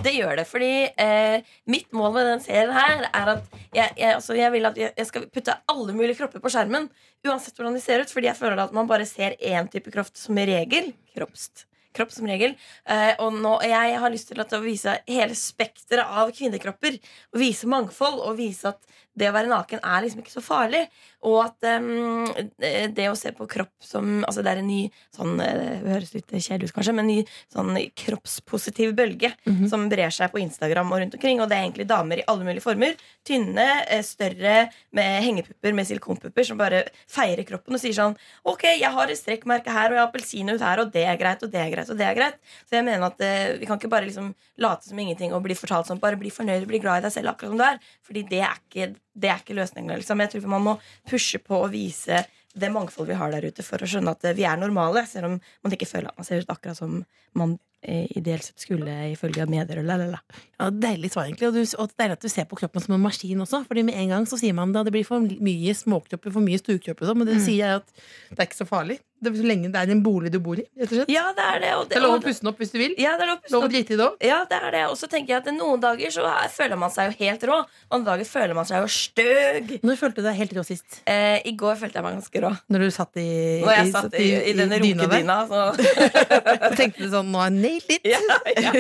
Det 0.04 0.12
gjør 0.12 0.34
det, 0.36 0.44
fordi 0.50 0.72
eh, 1.00 1.54
mitt 1.72 1.88
mål 1.96 2.18
med 2.18 2.26
den 2.28 2.42
serien 2.44 2.74
her 2.76 3.06
er 3.06 3.30
at 3.32 3.46
jeg, 3.72 3.94
jeg, 3.96 4.10
altså, 4.10 4.36
jeg 4.36 4.52
vil 4.52 4.68
at 4.68 4.80
jeg, 4.80 4.92
jeg 4.98 5.08
skal 5.08 5.28
putte 5.32 5.56
alle 5.72 5.96
mulige 5.96 6.18
kropper 6.20 6.44
på 6.44 6.52
skjermen. 6.52 6.90
Uansett 7.24 7.56
hvordan 7.56 7.78
de 7.78 7.84
ser 7.84 8.04
ut, 8.04 8.12
fordi 8.12 8.28
jeg 8.28 8.36
føler 8.36 8.60
at 8.66 8.76
man 8.76 8.90
bare 8.92 9.08
ser 9.08 9.38
én 9.40 9.72
type 9.72 9.94
kropp 9.96 10.12
som 10.20 10.36
regel. 10.36 10.92
Kroppst. 11.16 11.64
Kropp 11.96 12.14
som 12.14 12.28
regel. 12.30 12.56
Eh, 12.90 13.14
og 13.24 13.38
nå, 13.40 13.56
jeg 13.66 14.00
har 14.02 14.14
lyst 14.14 14.32
til 14.32 14.44
å 14.44 14.62
vise 14.64 14.98
hele 15.08 15.38
spekteret 15.38 16.20
av 16.22 16.34
kvinnekropper. 16.36 17.00
Og 17.34 17.42
vise 17.42 17.70
mangfold, 17.72 18.22
og 18.22 18.40
vise 18.40 18.74
at 18.74 18.96
det 19.16 19.30
å 19.30 19.36
være 19.36 19.52
naken 19.52 19.82
er 19.82 20.04
liksom 20.04 20.22
ikke 20.24 20.34
så 20.34 20.44
farlig. 20.44 20.84
Og 21.26 21.40
at 21.42 21.68
um, 21.80 22.28
det 22.60 23.08
å 23.10 23.16
se 23.18 23.32
på 23.34 23.48
kropp 23.50 23.72
som 23.82 24.20
Altså 24.28 24.44
det 24.46 24.52
er 24.52 24.60
en 24.62 24.68
ny 24.70 24.84
sånn 25.16 25.40
eh, 25.42 25.80
Det 25.82 25.90
høres 25.90 26.12
litt 26.14 26.34
kjedelig 26.34 26.70
ut, 26.70 26.74
kanskje, 26.76 26.94
men 26.94 27.06
en 27.06 27.10
ny 27.10 27.18
sånn 27.54 27.80
kroppspositiv 27.98 28.94
bølge 28.98 29.32
som 29.72 29.88
brer 29.90 30.14
seg 30.14 30.30
på 30.34 30.42
Instagram 30.44 30.92
og 30.94 31.02
rundt 31.02 31.18
omkring. 31.18 31.42
Og 31.42 31.50
det 31.50 31.58
er 31.58 31.66
egentlig 31.66 31.88
damer 31.90 32.22
i 32.22 32.26
alle 32.30 32.46
mulige 32.46 32.66
former. 32.66 32.94
Tynne, 33.26 33.68
eh, 33.88 34.04
større, 34.06 34.56
med 34.96 35.24
hengepupper, 35.26 35.74
med 35.78 35.90
silikonpupper, 35.90 36.48
som 36.48 36.60
bare 36.60 36.84
feirer 37.12 37.46
kroppen 37.48 37.78
og 37.78 37.82
sier 37.82 37.96
sånn 37.98 38.18
Ok, 38.46 38.68
jeg 38.76 38.92
har 38.92 39.12
et 39.12 39.20
strekkmerke 39.20 39.74
her, 39.74 39.90
og 39.90 39.98
jeg 39.98 40.04
har 40.04 40.12
appelsinhud 40.12 40.62
her, 40.62 40.84
og 40.84 40.92
det 40.94 41.06
er 41.10 41.20
greit, 41.22 41.44
og 41.46 41.54
det 41.54 41.62
er 41.62 41.72
greit, 41.74 41.90
og 41.90 42.00
det 42.00 42.08
er 42.08 42.18
greit. 42.18 42.38
Så 42.68 42.78
jeg 42.78 42.86
mener 42.86 43.08
at 43.08 43.22
uh, 43.22 43.56
vi 43.60 43.70
kan 43.70 43.80
ikke 43.80 43.92
bare 43.92 44.10
liksom 44.10 44.34
late 44.62 44.90
som 44.90 45.00
ingenting 45.02 45.34
og 45.36 45.44
bli 45.46 45.58
fortalt 45.58 45.90
sånn 45.90 46.02
bare 46.04 46.20
bli 46.20 46.32
fornøyd, 46.34 46.68
bli 46.70 46.82
glad 46.84 47.02
i 47.02 47.08
deg 47.08 47.16
selv 47.16 47.34
akkurat 47.34 47.54
som 47.54 47.62
du 47.62 47.66
er. 47.68 47.82
Fordi 48.06 48.26
det 48.30 48.42
er 48.46 48.62
ikke, 48.62 48.90
det 49.16 49.32
er 49.32 49.42
ikke 49.42 49.58
løsningen. 49.58 49.96
Liksom. 50.02 50.24
Jeg 50.24 50.34
tror 50.34 50.50
man 50.52 50.66
må 50.66 50.80
pushe 51.10 51.40
på 51.42 51.64
å 51.64 51.72
vise 51.72 52.26
det 52.56 52.72
mangfoldet 52.72 53.14
vi 53.14 53.20
har 53.20 53.32
der 53.34 53.48
ute, 53.50 53.64
for 53.68 53.84
å 53.84 53.88
skjønne 53.90 54.16
at 54.16 54.26
eh, 54.28 54.36
vi 54.36 54.46
er 54.48 54.60
normale, 54.60 55.04
selv 55.10 55.30
om 55.30 55.40
man 55.40 55.76
ikke 55.76 55.90
føler 55.90 56.12
at 56.12 56.20
man 56.20 56.28
ser 56.28 56.44
ut 56.44 56.52
akkurat 56.52 56.78
som 56.78 57.02
man 57.36 57.58
eh, 57.84 58.06
ideelt 58.16 58.48
sett 58.48 58.64
skulle 58.64 58.94
ifølge 59.12 59.48
medier. 59.52 59.82
Lalala. 59.84 60.22
Ja, 60.56 60.70
Deilig 60.72 61.12
svar, 61.12 61.28
egentlig. 61.28 61.50
Og, 61.50 61.58
du, 61.58 61.76
og 61.82 61.92
det 61.92 62.06
er 62.06 62.16
at 62.16 62.24
du 62.24 62.32
ser 62.32 62.48
på 62.48 62.60
kroppen 62.60 62.84
som 62.84 62.96
en 62.96 63.04
maskin 63.04 63.44
også. 63.44 63.66
Fordi 63.68 63.84
med 63.88 64.00
en 64.00 64.16
gang 64.16 64.30
så 64.30 64.40
sier 64.40 64.56
man 64.56 64.72
da 64.76 64.86
det 64.88 64.96
blir 64.96 65.08
for 65.08 65.24
mye 65.24 65.76
småkropper, 65.76 66.32
for 66.32 66.48
mye 66.48 66.62
storkropper, 66.62 67.10
sånn, 67.10 67.20
Men 67.22 67.34
det 67.34 67.42
sier 67.44 67.60
jeg 67.66 67.84
at 67.84 67.92
det 68.32 68.40
er 68.40 68.50
ikke 68.50 68.64
så 68.64 68.70
farlig. 68.72 69.02
Det 69.24 69.32
er 69.32 69.38
så 69.40 69.46
lenge 69.48 69.70
det 69.72 69.80
er 69.80 69.92
en 69.94 70.02
bolig 70.04 70.30
du 70.30 70.40
bor 70.44 70.60
i. 70.60 70.66
rett 70.78 70.92
og 70.92 70.98
slett. 71.00 71.10
Ja, 71.10 71.32
det 71.34 71.42
er 71.42 71.60
det. 71.64 71.70
Og 71.80 71.88
Det 71.90 71.96
er 71.98 72.02
lov 72.04 72.18
å 72.20 72.22
puste 72.22 72.44
den 72.44 72.50
opp 72.52 72.58
hvis 72.62 72.72
du 72.74 72.78
vil. 72.78 72.94
Ja, 73.00 73.14
det 73.18 73.24
er 73.24 73.30
lov 73.32 73.38
å 73.38 73.42
puste 73.42 73.54
Lov 73.56 73.64
å 73.64 73.70
drite 73.72 73.94
i 73.96 73.98
det 73.98 74.06
òg. 74.06 74.18
Ja, 74.28 74.40
det 74.52 74.58
er 74.62 74.72
det. 74.76 74.82
Og 74.92 74.98
så 75.00 75.08
tenker 75.10 75.34
jeg 75.34 75.38
at 75.42 75.48
noen 75.56 75.80
dager 75.82 76.12
så 76.14 76.26
er- 76.30 76.50
føler 76.52 76.78
man 76.78 76.92
seg 76.92 77.10
jo 77.10 77.16
helt 77.26 77.42
rå. 77.48 77.58
Andre 77.96 78.12
dager 78.12 78.26
føler 78.30 78.54
man 78.60 78.66
seg 78.66 78.84
jo 78.84 78.90
støg. 78.92 79.72
Når 79.82 79.96
følte 80.02 80.16
du 80.16 80.22
deg 80.28 80.36
helt 80.36 80.54
rå 80.60 80.66
sist? 80.68 81.00
Eh, 81.08 81.40
I 81.48 81.56
går 81.58 81.76
følte 81.80 81.96
jeg 81.96 82.04
meg 82.04 82.18
ganske 82.20 82.42
rå. 82.44 82.52
Når 82.70 82.80
du 82.86 82.90
satt 82.92 83.18
i, 83.18 83.28
Når 83.64 83.74
jeg 83.78 83.88
i- 83.88 83.92
satt 83.96 84.14
i, 84.20 84.28
i 84.52 84.54
denne 84.54 84.80
dyna 84.84 85.08
der? 85.08 85.24
runkedyna. 85.24 85.38
Så. 85.48 85.64
Så 86.70 86.76
tenkte 86.76 86.98
du 87.00 87.10
sånn 87.10 87.32
Nå 87.32 87.40
har 87.40 87.50
jeg 87.50 87.62
nailed 87.62 87.90
it! 87.90 88.02
ja, 88.06 88.20
ja. 88.60 88.72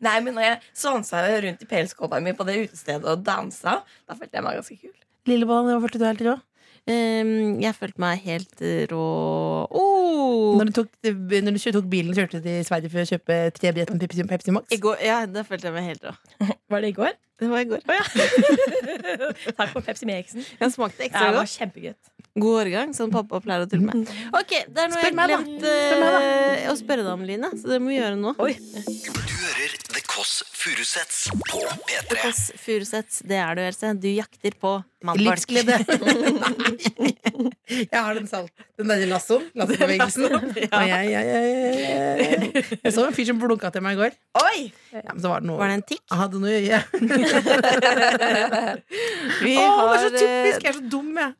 Nei, 0.00 0.16
men 0.20 0.34
når 0.34 0.42
jeg 0.48 0.58
svansa 0.74 1.22
rundt 1.44 1.62
i 1.62 1.66
pelskåpa 1.70 2.20
mi 2.24 2.32
på 2.32 2.44
det 2.48 2.56
utestedet 2.68 3.04
og 3.04 3.22
dansa, 3.22 3.82
da 4.08 4.14
følte 4.18 4.34
jeg 4.40 4.42
meg 4.48 4.58
ganske 4.58 4.80
kul. 4.80 4.92
Lilleboll, 5.30 5.68
hva 5.70 5.80
følte 5.84 5.98
du 6.02 6.04
helt 6.08 6.24
rå? 6.26 6.34
Ehm, 6.84 7.60
jeg 7.64 7.72
følte 7.78 8.00
meg 8.02 8.20
helt 8.26 8.60
rå 8.90 9.04
oh! 9.72 10.56
Når 10.58 10.68
du 10.68 10.72
tok, 10.82 10.90
når 11.06 11.56
du 11.56 11.60
tok 11.78 11.86
bilen 11.88 12.12
og 12.12 12.18
kjørte 12.18 12.42
til 12.44 12.64
Sverige 12.66 12.90
for 12.92 13.00
å 13.00 13.08
kjøpe 13.08 13.38
tre 13.56 13.70
billetter 13.72 13.96
med 13.96 14.04
Pepsi, 14.04 14.26
Pepsi 14.28 14.52
Max? 14.52 14.74
Går, 14.84 15.00
ja, 15.06 15.22
da 15.24 15.46
følte 15.48 15.70
jeg 15.70 15.76
meg 15.78 15.86
helt 15.88 16.04
rå. 16.04 16.12
Var 16.74 16.84
det 16.84 16.90
i 16.92 16.96
går? 16.98 17.14
Det 17.40 17.48
var 17.50 17.64
i 17.64 17.66
går. 17.66 17.80
Takk 19.58 19.72
for 19.72 19.80
Pepsi 19.82 20.06
Max-en. 20.06 20.44
Den 20.60 20.70
smakte 20.70 21.02
Ja, 21.02 21.08
ekstra 21.08 21.24
det 21.24 21.34
var 21.34 21.40
godt. 21.40 21.56
kjempegodt. 21.56 22.13
God 22.34 22.60
årgang, 22.64 22.94
som 22.96 23.12
pappa 23.14 23.38
pleier 23.38 23.62
å 23.62 23.68
tulle 23.70 23.86
med. 23.86 24.08
Ok, 24.40 24.52
Det 24.66 24.80
er 24.82 24.88
noe 24.90 24.98
Spør 24.98 25.12
jeg 25.12 25.18
har 25.20 25.30
glemt 25.30 25.66
eh, 25.70 26.64
å 26.66 26.74
spørre 26.78 27.04
deg 27.06 27.12
om, 27.12 27.22
Line. 27.28 27.50
Så 27.54 27.70
det 27.70 27.78
må 27.78 27.92
vi 27.92 28.00
gjøre 28.00 28.16
nå. 28.18 28.32
Oi. 28.42 28.56
Du 28.58 29.34
hører 29.38 29.76
The 29.94 30.02
Kåss 30.10 30.32
Furuseths 30.50 31.20
på 31.30 31.60
P3. 31.62 32.00
The 32.10 32.18
Kåss 32.24 32.40
Furuseths, 32.58 33.20
det 33.30 33.38
er 33.38 33.54
du, 33.54 33.62
Else. 33.62 33.92
Du 34.02 34.08
jakter 34.10 34.56
på 34.58 34.72
mannfolk. 35.06 35.44
Livsglede. 35.46 35.78
jeg 37.92 37.94
har 37.94 38.18
den 38.18 38.26
salt. 38.26 38.50
Den 38.80 38.90
derre 38.90 39.06
lassoen. 39.12 39.46
Lassobevegelsen. 39.54 40.26
Ja. 40.26 40.82
jeg, 40.90 41.14
jeg, 41.14 41.30
jeg, 41.30 41.44
jeg, 42.24 42.66
jeg 42.80 42.96
så 42.98 43.06
en 43.06 43.14
fyr 43.14 43.30
som 43.30 43.38
blunka 43.44 43.70
til 43.74 43.86
meg 43.86 43.94
i 43.94 44.02
går. 44.02 44.18
Oi! 44.42 44.58
Ja, 44.90 45.06
men 45.12 45.22
så 45.22 45.30
var 45.36 45.38
det 45.44 45.52
noe 45.52 45.62
Var 45.62 45.70
det 45.70 45.78
en 45.78 45.86
tikk? 45.92 46.02
Jeg 46.02 46.22
hadde 46.24 46.42
noe 46.42 46.50
i 46.50 46.58
øyet. 46.66 46.82
Vi 49.44 49.54
Å, 49.54 49.70
det 49.70 49.94
er 49.94 50.02
så 50.02 50.10
eh, 50.10 50.18
typisk! 50.18 50.58
Jeg 50.66 50.70
er 50.74 50.78
så 50.82 50.86
dum, 50.98 51.14
jeg. 51.22 51.30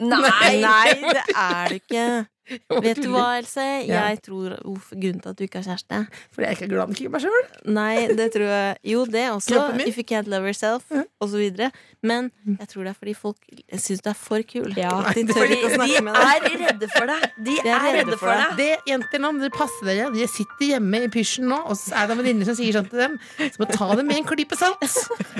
Nei! 0.00 0.60
Nei, 0.60 0.94
det 1.14 1.22
er 1.34 1.68
det 1.68 1.82
ikke. 1.82 2.06
Vet 2.84 2.98
du 3.00 3.08
hva, 3.12 3.38
Else? 3.40 3.62
Jeg 3.88 4.18
tror 4.26 4.56
uff, 4.68 4.90
Grunnen 4.92 5.22
til 5.24 5.30
at 5.32 5.38
du 5.38 5.44
ikke 5.46 5.62
har 5.62 5.66
kjæreste 5.70 6.00
Fordi 6.34 6.44
jeg 6.48 6.56
ikke 6.58 6.66
er 6.66 6.72
glad 6.74 6.90
nok 6.92 7.00
i 7.00 7.08
meg 7.14 7.22
sjøl. 7.24 7.46
Nei, 7.72 7.94
det 8.18 8.26
tror 8.34 8.50
jeg 8.52 8.76
Jo, 8.92 9.04
det 9.08 9.22
også. 9.36 9.62
If 9.88 9.96
you 10.00 10.04
can't 10.04 10.28
love 10.28 10.44
yourself, 10.48 10.84
og 10.92 11.30
så 11.32 11.40
videre. 11.40 11.70
Men 12.04 12.28
jeg 12.60 12.68
tror 12.68 12.84
det 12.84 12.92
er 12.92 12.98
fordi 13.00 13.14
folk 13.16 13.38
syns 13.80 14.02
du 14.04 14.10
er 14.12 14.18
for 14.18 14.44
kul. 14.44 14.74
Ja, 14.76 14.92
de 15.16 15.24
tør 15.32 15.48
ikke 15.56 15.70
å 15.70 15.74
snakke 15.78 16.02
med 16.04 16.18
deg. 16.20 16.48
er 16.50 16.58
redde 16.66 16.90
for 16.92 17.08
deg. 17.14 17.24
De, 17.48 17.54
De 17.64 17.72
er 17.72 17.86
redde 18.00 18.18
for 18.20 18.32
deg. 18.34 18.52
Det, 18.60 18.68
jenter 18.92 19.22
nå, 19.24 19.30
dere 19.40 19.54
passer 19.54 19.88
dere. 19.88 20.10
De 20.12 20.28
sitter 20.28 20.74
hjemme 20.74 21.00
i 21.06 21.10
pysjen 21.14 21.48
nå, 21.48 21.62
og 21.64 21.78
så 21.80 21.96
er 22.02 22.10
det 22.12 22.18
venninner 22.20 22.50
som 22.50 22.58
sier 22.60 22.76
sånn 22.76 22.90
til 22.92 23.00
dem. 23.06 23.16
Så 23.40 23.62
må 23.62 23.70
ta 23.72 23.88
det 23.96 24.04
med 24.04 24.20
en 24.20 24.28
klype 24.28 24.58
salt. 24.60 24.84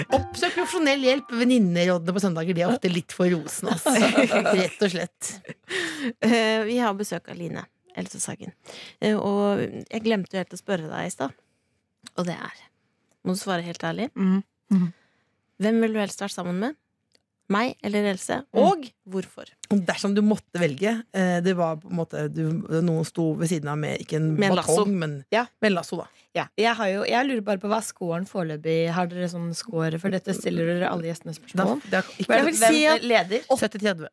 Oppsøk 0.09 0.57
profesjonell 0.57 1.05
hjelp. 1.05 1.37
Venninnerådene 1.45 2.17
på 2.17 2.25
søndager 2.25 2.57
de 2.57 2.65
er 2.65 2.73
ofte 2.73 2.89
litt 2.93 3.13
for 3.13 3.29
rosende. 3.35 3.77
Altså. 3.77 3.93
Rett 4.57 4.89
og 4.89 4.95
slett. 4.97 5.33
Eh, 6.25 6.65
Vi 6.65 6.79
har 6.81 6.94
besøk 6.99 7.29
av 7.29 7.37
Line 7.39 7.65
Else 7.97 8.21
Sagen. 8.21 8.53
Eh, 9.01 9.15
Og 9.17 9.61
jeg 9.91 10.03
glemte 10.03 10.35
jo 10.35 10.43
helt 10.43 10.55
å 10.57 10.61
spørre 10.61 10.89
deg 10.91 11.07
i 11.07 11.11
stad. 11.15 11.33
Og 12.19 12.27
det 12.27 12.35
er 12.37 12.63
Må 13.25 13.33
du 13.33 13.39
svare 13.41 13.63
helt 13.65 13.83
ærlig. 13.83 14.11
Mm. 14.15 14.43
Mm. 14.71 14.89
Hvem 15.63 15.81
vil 15.81 15.93
du 15.95 15.99
helst 16.03 16.21
vært 16.21 16.35
sammen 16.35 16.59
med? 16.61 16.75
Meg 17.53 17.75
eller 17.85 18.07
Else? 18.09 18.39
Og 18.57 18.87
hvorfor? 19.07 19.45
Dersom 19.69 20.15
du 20.17 20.23
måtte 20.25 20.57
velge 20.59 20.95
eh, 21.13 21.41
Det 21.45 21.53
var 21.59 21.77
på 21.77 21.91
en 21.91 21.97
måte 21.99 22.23
du, 22.33 22.41
Noen 22.81 23.05
sto 23.05 23.35
ved 23.37 23.51
siden 23.51 23.69
av 23.69 23.77
med 23.77 24.01
ikke 24.01 24.17
en 24.17 24.31
Med 24.39 24.49
en 24.49 24.57
batong, 24.57 24.95
men 24.97 25.25
Ja. 25.31 25.45
med 25.61 25.71
en 25.71 25.75
lasso, 25.77 25.99
da. 26.01 26.07
Ja, 26.35 26.47
jeg, 26.57 26.73
har 26.75 26.89
jo, 26.89 27.03
jeg 27.05 27.27
lurer 27.29 27.43
bare 27.45 27.61
på 27.63 27.69
hva 27.69 27.83
scoren 27.85 28.25
foreløpig 28.27 28.89
Har 28.97 29.07
dere 29.13 29.29
sånn 29.29 29.53
score 29.55 30.01
for 30.01 30.09
dette? 30.11 30.33
Stiller 30.35 30.67
dere 30.73 30.89
alle 30.91 31.11
gjestene 31.13 31.35
da 31.35 31.39
spørsmål? 31.39 31.83
det 31.85 32.01
er 32.01 32.09
ikke, 32.17 32.33
Jeg 32.33 32.45
vil 32.49 32.57
Hvem 32.63 32.73
si 32.75 32.85
at- 32.87 33.03
leder? 33.13 33.45
70-30. 33.53 34.09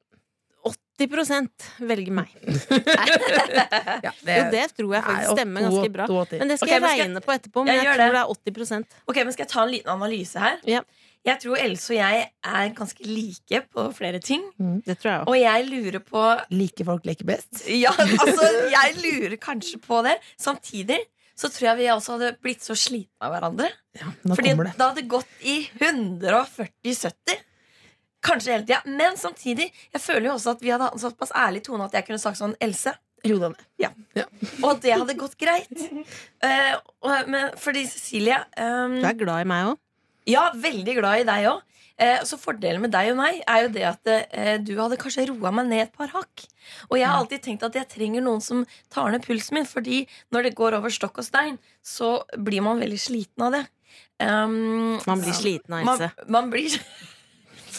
80% 1.07 1.67
velger 1.89 2.13
meg. 2.21 2.31
Ja, 4.05 4.11
Jo, 4.25 4.43
det 4.53 4.63
tror 4.77 4.93
jeg 4.95 5.03
faktisk 5.05 5.31
stemmer 5.35 5.65
ganske 5.67 5.91
bra. 5.93 6.05
Men 6.31 6.49
det 6.51 6.57
skal 6.59 6.67
okay, 6.67 6.75
jeg 6.77 6.83
regne 6.85 7.19
skal- 7.21 7.25
på 7.27 7.33
etterpå. 7.35 7.63
Men 7.65 7.73
Jeg 7.75 7.83
jeg, 7.83 7.93
tror 7.93 8.01
det. 8.01 8.11
det 8.11 8.21
er 8.21 8.75
80% 8.87 8.97
Ok, 9.11 9.15
men 9.21 9.31
Skal 9.35 9.43
jeg 9.45 9.51
ta 9.53 9.63
en 9.65 9.71
liten 9.71 9.91
analyse 9.93 10.39
her? 10.41 10.59
Ja. 10.69 10.81
Jeg 11.27 11.37
tror 11.43 11.59
Else 11.61 11.91
og 11.93 11.97
jeg 11.99 12.21
er 12.49 12.69
ganske 12.73 13.05
like 13.05 13.59
på 13.69 13.83
flere 13.93 14.19
ting. 14.25 14.41
Det 14.87 14.95
tror 14.97 15.11
jeg 15.11 15.19
også. 15.21 15.29
Og 15.29 15.37
jeg 15.37 15.67
lurer 15.69 15.99
på 16.01 16.23
Like 16.49 16.85
folk 16.87 17.05
leker 17.05 17.27
best. 17.29 17.61
Ja, 17.69 17.91
altså, 17.93 18.47
jeg 18.73 18.95
lurer 19.03 19.37
kanskje 19.37 19.77
på 19.85 20.01
det. 20.07 20.15
Samtidig 20.41 20.97
så 21.37 21.49
tror 21.53 21.67
jeg 21.71 21.77
vi 21.83 21.85
også 21.93 22.17
hadde 22.17 22.33
blitt 22.41 22.65
så 22.65 22.73
slitne 22.77 23.21
av 23.25 23.31
hverandre. 23.35 23.69
Ja, 23.97 24.09
nå 24.25 24.35
Fordi 24.37 24.51
da 24.57 24.63
det. 24.65 24.73
det 24.77 24.87
hadde 24.87 25.05
gått 25.09 25.45
i 25.45 25.59
140-70. 25.79 27.37
Kanskje 28.21 28.53
hele 28.55 28.65
tida. 28.67 28.81
Men 28.85 29.17
samtidig, 29.17 29.69
jeg 29.93 30.01
føler 30.01 30.29
jo 30.29 30.35
også 30.35 30.55
at 30.55 30.61
vi 30.61 30.73
hadde 30.73 30.89
hatt 30.89 30.97
en 30.97 31.03
såpass 31.03 31.33
ærlig 31.37 31.63
tone 31.65 31.87
at 31.87 31.95
jeg 31.97 32.07
kunne 32.07 32.21
sagt 32.21 32.39
sånn 32.41 32.53
Else. 32.61 32.93
Ro 33.25 33.37
deg 33.37 33.53
ned. 33.53 34.29
Og 34.63 34.67
at 34.71 34.83
det 34.85 34.93
hadde 34.97 35.17
gått 35.17 35.35
greit. 35.41 35.81
Uh, 36.41 36.77
og, 37.05 37.27
men 37.29 37.51
fordi 37.61 37.83
Cecilie 37.89 38.39
um, 38.57 38.95
Du 38.97 39.05
er 39.09 39.17
glad 39.19 39.45
i 39.45 39.49
meg 39.51 39.73
òg. 39.73 39.81
Ja, 40.29 40.47
veldig 40.57 40.95
glad 40.97 41.21
i 41.21 41.27
deg 41.29 41.49
òg. 41.51 41.61
Eh, 42.01 42.23
så 42.25 42.37
fordelen 42.39 42.81
med 42.81 42.93
deg 42.95 43.11
og 43.11 43.17
meg 43.19 43.43
er 43.45 43.65
jo 43.65 43.69
det 43.75 43.83
at 43.85 44.09
eh, 44.09 44.55
du 44.63 44.71
hadde 44.79 44.97
kanskje 44.97 45.27
roa 45.29 45.51
meg 45.53 45.67
ned 45.69 45.83
et 45.83 45.93
par 45.93 46.09
hakk. 46.15 46.45
Og 46.89 46.97
jeg 46.97 47.05
har 47.05 47.19
alltid 47.19 47.43
tenkt 47.45 47.65
at 47.67 47.77
jeg 47.77 47.89
trenger 47.91 48.23
noen 48.25 48.41
som 48.41 48.63
tar 48.89 49.11
ned 49.13 49.21
pulsen 49.25 49.59
min, 49.59 49.67
fordi 49.69 49.99
når 50.33 50.47
det 50.47 50.55
går 50.57 50.79
over 50.79 50.93
stokk 50.93 51.21
og 51.21 51.27
stein, 51.27 51.59
så 51.85 52.23
blir 52.41 52.63
man 52.65 52.81
veldig 52.81 52.97
sliten 53.01 53.45
av 53.45 53.53
det. 53.57 53.63
Um, 54.21 54.97
Man 55.05 55.21
blir 55.21 55.35
sliten 55.35 55.75
av 55.77 55.85
man, 55.85 56.01
Else. 56.01 56.29
man 56.31 56.49
blir 56.53 56.73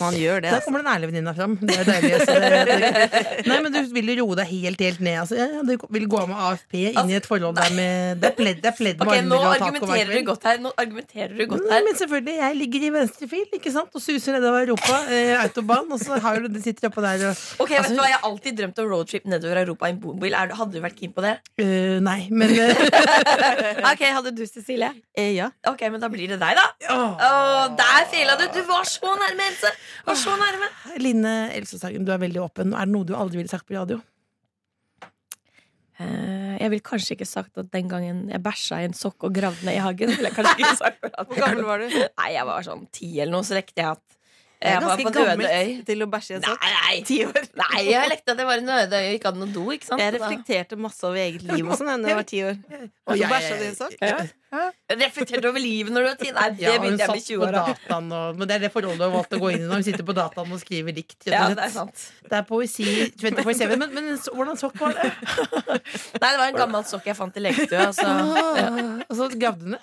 Man 0.00 0.14
gjør 0.16 0.40
det. 0.42 0.50
Der 0.50 0.56
Altså. 0.56 0.64
kommer 0.66 0.82
den 0.82 0.90
ærlige 0.92 1.10
venninna 1.12 1.32
fram. 1.36 1.56
Det 1.60 1.76
er 1.78 1.84
deilig. 1.88 2.12
Altså. 2.16 2.34
Det, 2.42 3.46
nei, 3.50 3.58
men 3.64 3.72
du 3.74 3.80
vil 3.94 4.12
jo 4.16 4.26
roe 4.26 4.36
deg 4.40 4.46
helt 4.52 4.80
helt 4.80 5.00
ned. 5.00 5.18
Altså. 5.22 5.48
Du 5.68 5.86
vil 5.96 6.06
gå 6.10 6.20
av 6.22 6.28
med 6.30 6.36
AFP 6.48 6.74
inn 6.92 7.10
i 7.12 7.16
et 7.18 7.26
forhold 7.28 7.56
der 7.58 7.74
med 7.76 8.20
Det 8.22 8.30
er 8.30 8.36
pledd, 8.38 8.60
det 8.62 8.70
er 8.72 8.76
pledd 8.78 8.98
med 9.02 9.06
Ok, 9.08 9.14
Nå 9.28 9.38
armer 9.40 9.52
og 9.52 9.58
tak 9.58 10.18
og 10.22 10.26
godt 10.32 10.44
her. 10.48 10.58
Nå 10.64 10.72
argumenterer 10.78 11.34
du 11.36 11.44
godt 11.50 11.66
her 11.72 11.84
men 11.86 11.96
selvfølgelig, 11.98 12.36
jeg 12.38 12.56
ligger 12.62 12.86
i 12.86 12.90
venstrefil 12.96 13.56
ikke 13.58 13.72
sant? 13.74 13.90
og 13.94 14.00
suser 14.02 14.36
nedover 14.36 14.66
Europa, 14.66 14.98
eh, 15.12 15.34
autobahn, 15.42 15.90
og 15.92 16.00
så 16.00 16.18
har 16.22 16.40
du, 16.40 16.48
det 16.52 16.62
sitter 16.64 16.88
oppå 16.88 17.02
der 17.04 17.26
og 17.30 17.36
Ok, 17.62 17.70
vet 17.70 17.78
Altså- 17.82 17.94
du 17.94 18.00
hva, 18.00 18.08
Jeg 18.12 18.18
har 18.20 18.28
alltid 18.30 18.58
drømt 18.58 18.78
om 18.82 18.90
roadtrip 18.92 19.24
nedover 19.26 19.62
Europa 19.64 19.86
i 19.86 19.90
en. 19.90 20.00
Er 20.32 20.54
Hadde 20.56 20.72
du 20.72 20.80
vært 20.80 20.96
keen 20.98 21.12
på 21.12 21.22
det? 21.24 21.34
Uh, 21.60 21.98
Nei, 22.04 22.28
men 22.30 22.50
Ok, 23.92 24.02
Hadde 24.16 24.32
du, 24.36 24.44
Cecilie? 24.46 24.90
Eh, 25.16 25.32
ja. 25.36 25.50
Ok, 25.68 25.82
men 25.90 26.00
da 26.02 26.08
blir 26.12 26.28
det 26.32 26.38
deg, 26.40 26.56
da. 26.58 26.66
Oh. 26.92 27.16
Oh, 27.16 27.64
Der 27.78 28.06
feila 28.12 28.36
du! 28.40 28.46
Du 28.54 28.62
var 28.68 28.84
så 28.88 29.12
nærme, 29.18 29.48
Else! 29.50 29.70
Var 30.06 30.14
så 30.18 30.36
nærme. 30.40 30.68
Line 31.02 31.34
Elsesagen, 31.56 32.04
du 32.04 32.12
er 32.12 32.18
veldig 32.22 32.40
åpen. 32.44 32.74
Er 32.74 32.86
det 32.86 32.94
noe 32.94 33.04
du 33.08 33.14
aldri 33.18 33.40
ville 33.42 33.48
sagt 33.52 33.66
på 33.68 33.74
radio? 33.78 34.00
Eh, 36.00 36.56
Jeg 36.62 36.70
ville 36.70 36.84
kanskje 36.86 37.16
ikke 37.16 37.26
sagt 37.28 37.58
at 37.60 37.68
den 37.74 37.88
gangen 37.90 38.24
jeg 38.30 38.40
bæsja 38.42 38.78
i 38.82 38.86
en 38.88 38.94
sokk 38.96 39.26
og 39.28 39.34
gravde 39.36 39.64
ned 39.66 39.76
i 39.76 39.82
hagen. 39.82 40.12
Ville 40.14 40.30
jeg 40.30 40.36
kanskje 40.38 40.56
ikke 40.62 40.78
sagt 40.78 41.04
Hvor 41.04 41.38
gammel 41.42 41.64
var 41.68 41.82
du? 41.82 41.88
Nei, 41.92 42.30
jeg 42.36 42.46
var 42.48 42.66
sånn 42.66 42.84
ti 42.94 43.08
eller 43.20 43.32
noe, 43.36 43.46
så 43.46 43.56
lekte 43.58 43.82
jeg 43.82 43.90
at 43.96 44.02
Det 44.62 44.70
er 44.70 44.76
jeg 44.76 44.82
var 44.82 44.92
ganske 44.92 45.04
på 45.08 45.12
døde 45.16 45.30
gammelt 45.32 45.50
øy. 45.58 45.84
til 45.90 46.04
å 46.04 46.08
bæsje 46.12 46.30
i 46.32 46.36
en 46.38 46.44
Nei, 46.44 46.52
sokk. 46.52 46.66
nei, 46.76 46.96
Ti 47.08 47.16
år. 47.26 47.48
nei, 47.62 47.82
jeg 47.90 48.10
lekte 48.12 48.34
at 48.36 48.38
jeg 48.44 48.46
var 48.52 48.60
i 48.60 48.62
en 48.62 48.72
øde 48.78 49.00
øy 49.02 49.08
og 49.08 49.16
ikke 49.18 49.30
hadde 49.32 49.42
noe 49.42 49.52
do. 49.56 49.64
ikke 49.74 49.88
sant? 49.90 50.00
Jeg 50.04 50.14
reflekterte 50.16 50.78
masse 50.78 51.02
over 51.08 51.18
eget 51.24 51.42
liv 51.50 51.66
og 51.66 51.74
sånn 51.80 51.90
da 52.06 52.12
jeg 52.12 52.20
var 52.22 52.28
ti 52.30 52.42
år. 52.46 52.56
Og 53.06 53.18
Så 53.18 53.32
bæsja 53.34 53.58
du 53.58 53.64
i 53.64 53.70
en 53.72 53.78
sokk? 53.82 53.98
Ja. 54.00 54.22
Reflekterte 54.52 55.48
over 55.48 55.62
livet 55.62 55.92
når 55.94 56.04
du 56.04 56.08
var 56.10 56.18
ti? 56.20 56.30
Nei, 56.36 56.48
det 56.52 56.60
Ja, 56.66 56.72
begynte 56.78 57.00
jeg 57.06 57.08
med 57.08 57.24
20 57.24 57.44
år. 57.46 57.54
dataen 57.56 58.10
og, 58.12 58.36
Men 58.36 58.48
det 58.50 58.54
er 58.58 58.64
det 58.66 58.72
forholdet 58.74 58.98
hun 59.00 59.06
har 59.06 59.14
valgt 59.16 59.32
å 59.32 59.40
gå 59.40 59.48
inn 59.54 59.62
i 59.64 59.68
når 59.70 59.80
hun 59.80 59.86
sitter 59.86 60.04
på 60.04 60.14
dataen 60.18 60.52
og 60.52 60.60
skriver 60.60 60.92
dikt. 60.96 61.16
Ja, 61.30 61.46
det 61.48 61.64
er 61.64 61.72
sant. 61.72 62.02
Det 62.28 62.36
er 62.36 62.44
poesi 62.48 62.84
24-7. 63.16 63.76
Men, 63.80 63.94
men 63.96 64.10
så, 64.20 64.34
hvordan 64.36 64.58
sokk 64.60 64.76
var 64.82 64.92
det? 64.98 65.08
Nei, 65.08 66.28
det 66.28 66.38
var 66.42 66.46
en 66.50 66.60
gammel 66.60 66.84
sokk 66.84 67.08
jeg 67.08 67.16
fant 67.16 67.36
i 67.40 67.44
legestua. 67.46 67.88
og 67.88 67.94
så- 67.96 69.06
Og 69.08 69.16
så 69.16 69.28
gravde 69.38 69.62
hun 69.62 69.72
det? 69.78 69.80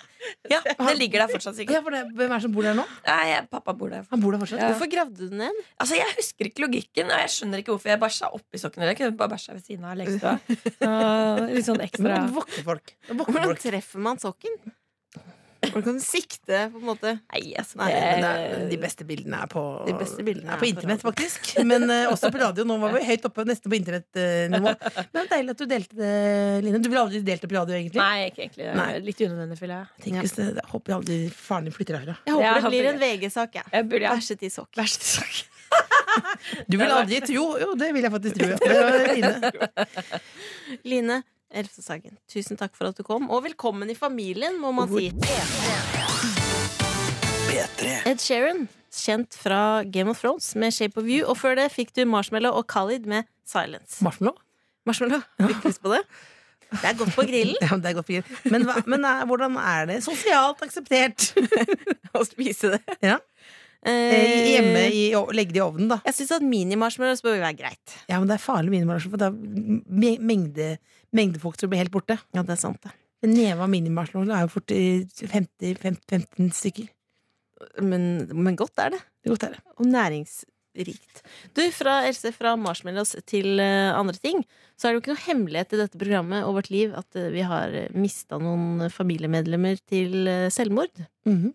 Ja, 0.52 0.60
det 0.62 0.94
ligger 1.00 1.22
der 1.24 1.30
fortsatt, 1.32 1.56
sikkert. 1.56 1.74
Ja, 1.78 1.80
for 1.82 1.90
det, 1.90 2.04
Hvem 2.14 2.28
er 2.30 2.34
det 2.36 2.42
som 2.44 2.52
bor 2.52 2.62
der 2.62 2.74
nå? 2.76 2.84
Nei, 3.06 3.26
jeg- 3.32 3.48
pappa 3.50 3.72
bor 3.72 3.88
der. 3.90 4.04
Han 4.10 4.20
bor 4.20 4.32
der 4.32 4.38
fortsatt. 4.38 4.60
Ja. 4.60 4.68
Hvorfor 4.70 4.90
gravde 4.92 5.16
du 5.16 5.28
den 5.28 5.38
ned? 5.38 5.60
Altså, 5.80 5.96
Jeg 5.96 6.14
husker 6.16 6.44
ikke 6.50 6.62
logikken, 6.66 7.06
og 7.10 7.18
jeg 7.18 7.28
skjønner 7.34 7.58
ikke 7.64 7.72
hvorfor 7.74 7.88
jeg 7.90 8.00
bæsja 8.00 8.30
oppi 8.32 8.58
sokken. 8.60 8.82
Jeg 8.86 8.96
kunne 8.98 9.16
bare 9.16 9.28
bæsja 9.34 9.54
ved 9.54 9.64
siden 9.64 9.84
av 9.84 9.96
legestua. 9.98 10.38
Så, 10.78 11.50
Litt 11.50 11.66
sånn 11.66 11.80
ekstra 11.82 12.20
Hvordan 12.30 13.56
treffer 13.56 13.98
man 13.98 14.18
sokken? 14.20 14.59
Hvordan 15.60 15.84
kan 15.84 15.96
du 15.98 16.02
sikte, 16.02 16.60
på 16.72 16.80
en 16.80 16.86
måte? 16.88 17.12
Nei, 17.32 17.40
altså, 17.60 17.76
Nei, 17.82 17.90
er, 17.92 18.62
de 18.70 18.78
beste 18.80 19.04
bildene 19.08 19.42
er 19.44 19.50
på, 19.50 19.62
De 19.84 19.92
beste 19.98 20.24
bildene 20.24 20.54
er 20.54 20.56
er 20.56 20.62
på 20.62 20.68
internett, 20.70 21.02
faktisk. 21.04 21.50
Men 21.68 21.84
uh, 21.90 22.12
også 22.12 22.30
på 22.32 22.40
radio. 22.40 22.64
Nå 22.68 22.78
var 22.80 22.94
vi 22.96 23.02
høyt 23.04 23.26
oppe, 23.28 23.44
nesten 23.48 23.72
på 23.72 23.76
internettnivå. 23.76 24.72
Men 25.16 25.28
deilig 25.34 25.54
at 25.54 25.60
du 25.60 25.66
delte 25.68 25.98
det, 25.98 26.12
Line. 26.64 26.80
Du 26.80 26.88
ville 26.88 27.02
aldri 27.04 27.20
delt 27.26 27.44
det 27.44 27.50
på 27.50 27.58
radio, 27.58 27.76
egentlig? 27.76 28.00
Nei, 28.00 28.30
ikke 28.30 28.46
egentlig. 28.46 28.70
Nei. 28.80 28.88
Litt 29.04 29.20
unødvendig, 29.20 29.58
føler 29.60 29.74
jeg. 29.76 30.04
Tenk 30.06 30.22
hvis 30.24 30.36
det, 30.38 30.46
jeg 30.56 30.68
håper 30.72 30.96
aldri 30.96 31.18
faren 31.36 31.68
din 31.68 31.76
flytter 31.76 32.00
herfra. 32.00 32.16
Jeg 32.24 32.36
håper 32.38 32.46
Ja, 32.46 32.54
det 32.56 32.72
blir 32.72 32.90
en 32.92 33.02
VG-sak. 33.04 33.60
jeg. 33.60 33.72
Jeg 33.76 33.88
burde, 33.90 34.06
ja. 34.06 34.14
Verset 34.16 34.46
i 34.46 34.52
sokk. 34.54 34.72
Verset 34.80 35.04
i 35.04 35.12
sokk. 35.18 35.42
Du 36.70 36.74
vil 36.80 36.90
aldri 36.90 37.20
tro 37.22 37.44
Jo, 37.62 37.68
det 37.78 37.92
vil 37.94 38.02
jeg 38.02 38.10
faktisk 38.10 38.40
tro. 38.40 38.48
Ja. 38.50 38.56
Det 38.64 38.80
var 38.80 38.96
Line. 39.14 40.16
Line 40.90 41.20
Elfsesagen, 41.50 42.14
tusen 42.30 42.54
takk 42.60 42.76
for 42.78 42.86
at 42.90 42.98
du 42.98 43.02
kom. 43.06 43.24
Og 43.34 43.42
velkommen 43.48 43.90
i 43.90 43.96
familien, 43.98 44.54
må 44.62 44.70
man 44.76 44.90
si. 44.92 45.08
P3. 47.50 47.94
Ed 48.06 48.22
Sheeran, 48.22 48.68
kjent 48.94 49.34
fra 49.34 49.82
Game 49.90 50.12
of 50.12 50.20
Thrones 50.22 50.52
med 50.54 50.70
Shape 50.76 51.00
of 51.02 51.08
You. 51.10 51.24
Og 51.26 51.38
før 51.40 51.58
det 51.58 51.66
fikk 51.74 51.90
du 51.98 52.04
Marshmallow 52.06 52.54
og 52.60 52.68
Khalid 52.70 53.08
med 53.10 53.26
Silence. 53.48 53.98
Marshmallow? 54.04 54.38
Marshmallow, 54.86 55.24
Fikk 55.42 55.66
lyst 55.66 55.82
på 55.84 55.90
det? 55.92 56.04
Det 56.70 56.86
er 56.86 56.94
godt 56.96 57.16
på 57.16 57.24
grillen 57.26 57.58
Ja, 57.66 57.76
det 57.82 57.90
er 57.90 57.96
godt 57.98 58.06
fint. 58.08 58.28
Men, 58.46 58.62
hva, 58.68 58.76
men 58.88 59.02
er, 59.04 59.24
hvordan 59.28 59.58
er 59.58 59.88
det 59.90 59.98
sosialt 60.06 60.62
akseptert? 60.64 61.32
å 62.16 62.22
spise 62.28 62.76
det. 62.76 62.84
Ja. 63.02 63.18
Eh, 63.18 63.58
Eh, 63.90 64.46
Hjemme 64.52 64.80
i, 64.92 65.02
legge 65.32 65.54
det 65.54 65.60
i 65.62 65.64
ovnen, 65.64 65.86
da. 65.88 65.96
Jeg 66.04 66.12
syns 66.18 66.34
at 66.36 66.42
mini-marshmallows 66.44 67.22
bør 67.24 67.38
være 67.40 67.56
greit. 67.56 67.94
Ja, 68.10 68.18
men 68.20 68.28
det 68.28 68.34
er 68.36 68.42
farlig 68.44 68.74
minimarshmallow, 68.74 69.14
for 69.14 69.22
det 69.22 69.30
er 69.30 70.20
mengde, 70.30 70.66
mengdefolk 71.16 71.58
som 71.60 71.70
blir 71.70 71.82
helt 71.82 71.94
borte. 71.94 72.18
Ja, 72.36 72.44
det 72.44 72.56
er 72.56 72.62
sant 72.62 72.82
det. 72.86 72.94
En 73.24 73.34
neve 73.36 73.66
av 73.66 73.68
minimarshmallow 73.72 74.32
er 74.32 74.46
jo 74.46 74.54
fort 74.54 74.72
eh, 74.72 75.04
50, 75.20 75.76
50, 75.82 76.06
15 76.08 76.54
stykker. 76.56 76.88
Men, 77.84 78.06
men 78.32 78.56
godt 78.56 78.80
er 78.80 78.94
det. 78.94 79.02
Det 79.20 79.34
godt 79.34 79.44
er 79.48 79.58
det. 79.58 79.60
Og 79.76 79.88
næringsrikt. 79.90 81.20
Du, 81.56 81.60
fra 81.76 81.98
Else, 82.08 82.32
fra 82.32 82.54
marshmallows 82.56 83.18
til 83.28 83.60
eh, 83.60 83.90
andre 83.92 84.16
ting, 84.16 84.40
så 84.78 84.88
er 84.88 84.94
det 84.94 84.96
jo 84.96 85.02
ikke 85.02 85.12
noe 85.12 85.24
hemmelighet 85.26 85.74
i 85.76 85.82
dette 85.82 86.00
programmet 86.00 86.46
og 86.46 86.56
vårt 86.56 86.70
liv 86.72 86.94
at 86.96 87.20
eh, 87.20 87.28
vi 87.34 87.44
har 87.44 87.76
mista 87.92 88.40
noen 88.40 88.88
familiemedlemmer 88.92 89.82
til 89.90 90.30
eh, 90.30 90.48
selvmord. 90.52 91.04
Mhm. 91.28 91.52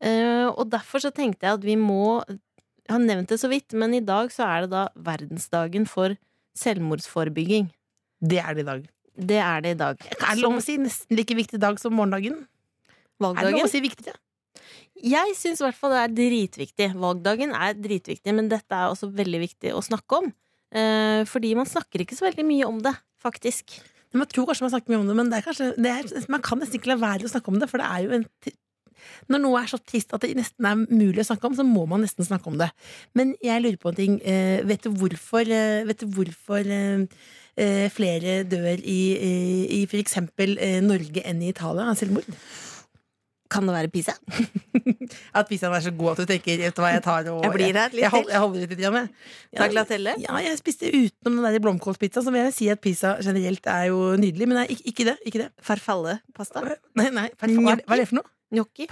Eh, 0.00 0.46
og 0.48 0.70
derfor 0.72 1.02
så 1.02 1.10
tenkte 1.12 1.44
jeg 1.44 1.58
at 1.58 1.64
vi 1.66 1.74
må 1.76 2.22
Jeg 2.24 2.94
har 2.94 3.02
nevnt 3.04 3.28
det 3.28 3.36
så 3.38 3.50
vidt, 3.52 3.74
men 3.76 3.92
i 3.94 4.00
dag 4.02 4.32
så 4.34 4.46
er 4.48 4.64
det 4.64 4.70
da 4.72 4.86
verdensdagen 4.96 5.84
for 5.86 6.16
selvmordsforebygging. 6.58 7.68
Det 8.20 8.40
er 8.42 8.56
det 8.56 8.64
i 8.64 8.68
dag. 8.68 8.88
Det 9.20 9.38
er 9.42 9.62
det 9.64 9.74
i 9.74 9.78
dag. 9.80 10.02
Er 10.20 10.34
det 10.34 10.42
lov 10.42 10.58
å 10.58 10.64
si 10.64 10.76
nesten 10.80 11.16
like 11.16 11.36
viktig 11.36 11.60
dag 11.60 11.80
som 11.82 11.94
morgendagen? 11.96 12.42
Er 13.20 13.40
det 13.44 13.54
lov 13.56 13.66
å 13.66 13.72
si 13.72 13.82
viktigere? 13.84 14.20
Jeg 15.00 15.32
syns 15.38 15.60
i 15.62 15.64
hvert 15.64 15.78
fall 15.78 15.94
det 15.94 16.00
er 16.02 16.16
dritviktig. 16.16 16.90
Valgdagen 17.00 17.54
er 17.56 17.76
dritviktig, 17.78 18.34
men 18.36 18.50
dette 18.52 18.76
er 18.76 18.92
også 18.92 19.08
veldig 19.16 19.40
viktig 19.46 19.72
å 19.72 19.80
snakke 19.84 20.20
om. 20.20 20.28
Eh, 20.76 21.22
fordi 21.28 21.54
man 21.56 21.68
snakker 21.68 22.04
ikke 22.04 22.18
så 22.18 22.28
veldig 22.28 22.44
mye 22.46 22.68
om 22.68 22.82
det, 22.84 22.92
faktisk. 23.22 23.80
Man 24.12 24.28
tror 24.28 24.48
kanskje 24.48 24.66
man 24.66 24.72
snakker 24.74 24.92
mye 24.92 25.00
om 25.00 25.08
det, 25.08 25.16
men 25.16 25.30
det 25.30 25.38
er 25.38 25.46
kanskje, 25.46 25.70
det 25.78 25.92
er, 25.92 26.26
man 26.32 26.42
kan 26.44 26.60
nesten 26.60 26.80
ikke 26.80 26.92
la 26.92 26.98
være 27.00 27.28
å 27.28 27.32
snakke 27.32 27.52
om 27.52 27.60
det. 27.62 27.70
For 27.70 27.82
det 27.82 27.88
er 27.88 28.04
jo 28.06 28.18
en 28.18 28.26
Når 29.32 29.40
noe 29.40 29.60
er 29.62 29.68
så 29.70 29.78
trist 29.80 30.10
at 30.12 30.20
det 30.20 30.34
nesten 30.36 30.66
er 30.68 30.76
mulig 30.76 31.22
å 31.22 31.28
snakke 31.30 31.48
om, 31.48 31.54
så 31.56 31.64
må 31.64 31.86
man 31.88 32.02
nesten 32.04 32.26
snakke 32.26 32.50
om 32.50 32.58
det. 32.60 32.68
Men 33.16 33.32
jeg 33.40 33.62
lurer 33.62 33.78
på 33.80 33.88
en 33.88 33.96
ting. 33.96 34.18
Eh, 34.20 34.60
vet 34.68 34.84
du 34.84 34.90
hvorfor, 34.92 35.40
eh, 35.40 35.86
vet 35.88 36.02
du 36.02 36.10
hvorfor 36.12 36.60
eh, 36.60 37.06
flere 37.92 38.42
dør 38.48 38.78
i, 38.80 39.00
i, 39.16 39.34
i 39.80 39.86
for 39.90 39.98
eksempel 40.00 40.56
eh, 40.58 40.80
Norge 40.84 41.22
enn 41.26 41.42
i 41.42 41.48
Italia 41.52 41.88
av 41.90 41.96
selvmord? 41.98 42.28
Kan 43.50 43.66
det 43.66 43.72
være 43.74 43.88
pizza? 43.90 44.12
At 45.38 45.48
pizzaen 45.50 45.74
er 45.74 45.82
så 45.82 45.90
god 45.90 46.12
at 46.12 46.20
du 46.22 46.28
tenker 46.30 46.60
vet 46.60 46.76
du 46.76 46.82
hva 46.84 46.92
jeg 46.94 47.02
tar 47.02 47.26
og 47.32 47.40
Jeg 47.42 47.50
blir 47.56 47.74
her 47.74 47.90
litt 47.90 48.04
jeg, 48.04 48.12
til. 48.14 48.28
jeg 48.30 48.38
holder 48.44 48.62
ut 48.62 48.70
litt. 48.70 48.82
Jeg. 48.84 49.08
Tagliatelle? 49.58 50.12
Ja, 50.22 50.36
jeg 50.44 50.58
spiste 50.60 50.86
utenom 50.94 51.40
den 51.40 51.48
der 51.56 51.62
blomkålpizzaen, 51.64 52.22
så 52.28 52.30
vil 52.30 52.44
jeg 52.44 52.54
si 52.54 52.68
at 52.70 52.78
pizza 52.84 53.16
generelt 53.18 53.66
er 53.66 53.88
jo 53.90 53.98
nydelig. 54.22 54.46
Men 54.46 54.60
nei, 54.62 54.68
ikke, 54.78 55.08
det. 55.10 55.16
Ikke 55.26 55.42
det. 55.42 55.48
Farfalle-pasta? 55.66 56.62
Nei, 57.00 57.08
nei, 57.10 57.26
Farfalle. 57.34 57.64
hva 57.66 57.74
er 57.74 57.82
det- 57.82 57.98
det 58.04 58.08
for 58.12 58.20
noe? 58.20 58.30
Gnocchi? 58.54 58.86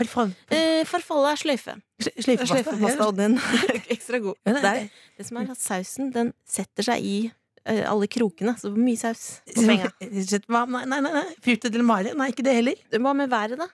Eh, 0.54 0.82
farfalle 0.86 1.32
er 1.34 1.38
sløyfe. 1.38 1.72
Sl- 2.02 2.14
Sløyfepasta. 2.26 2.58
Sløyfepasta, 2.58 3.06
og 3.06 3.16
den 3.18 3.38
er 3.62 3.80
ekstra 3.94 4.18
god. 4.22 4.36
Ja, 4.46 4.52
Det, 4.58 4.62
nei, 4.66 4.76
er, 4.82 4.90
det 5.18 5.26
som 5.30 5.38
er 5.40 5.50
at 5.54 5.62
sausen, 5.62 6.10
den 6.14 6.34
setter 6.46 6.86
seg 6.90 7.02
i 7.06 7.16
eh, 7.26 7.37
alle 7.68 8.08
krokene. 8.10 8.54
Så 8.60 8.70
mye 8.74 8.98
saus 9.00 9.26
på 9.54 9.64
penga. 9.66 9.90
Nei, 10.00 10.86
nei, 10.88 11.12
nei. 11.12 11.26
Frute 11.44 11.70
del 11.74 11.84
mare? 11.86 12.14
Nei, 12.18 12.30
ikke 12.32 12.46
det 12.46 12.54
heller. 12.60 12.80
Hva 12.96 13.14
med 13.18 13.30
været, 13.32 13.58
da? 13.60 13.68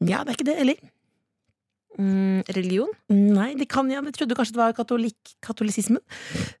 Ja, 0.00 0.22
det 0.24 0.32
er 0.32 0.36
ikke 0.38 0.48
det 0.48 0.56
heller. 0.60 0.80
Mm, 2.00 2.44
religion? 2.56 2.90
Nei, 3.10 3.50
det 3.58 3.66
kan 3.68 3.88
jeg. 3.90 4.02
Jeg 4.06 4.14
trodde 4.16 4.36
kanskje 4.38 4.54
det 4.56 4.62
var 4.62 4.76
katolik, 4.76 5.34
katolisismen, 5.44 6.00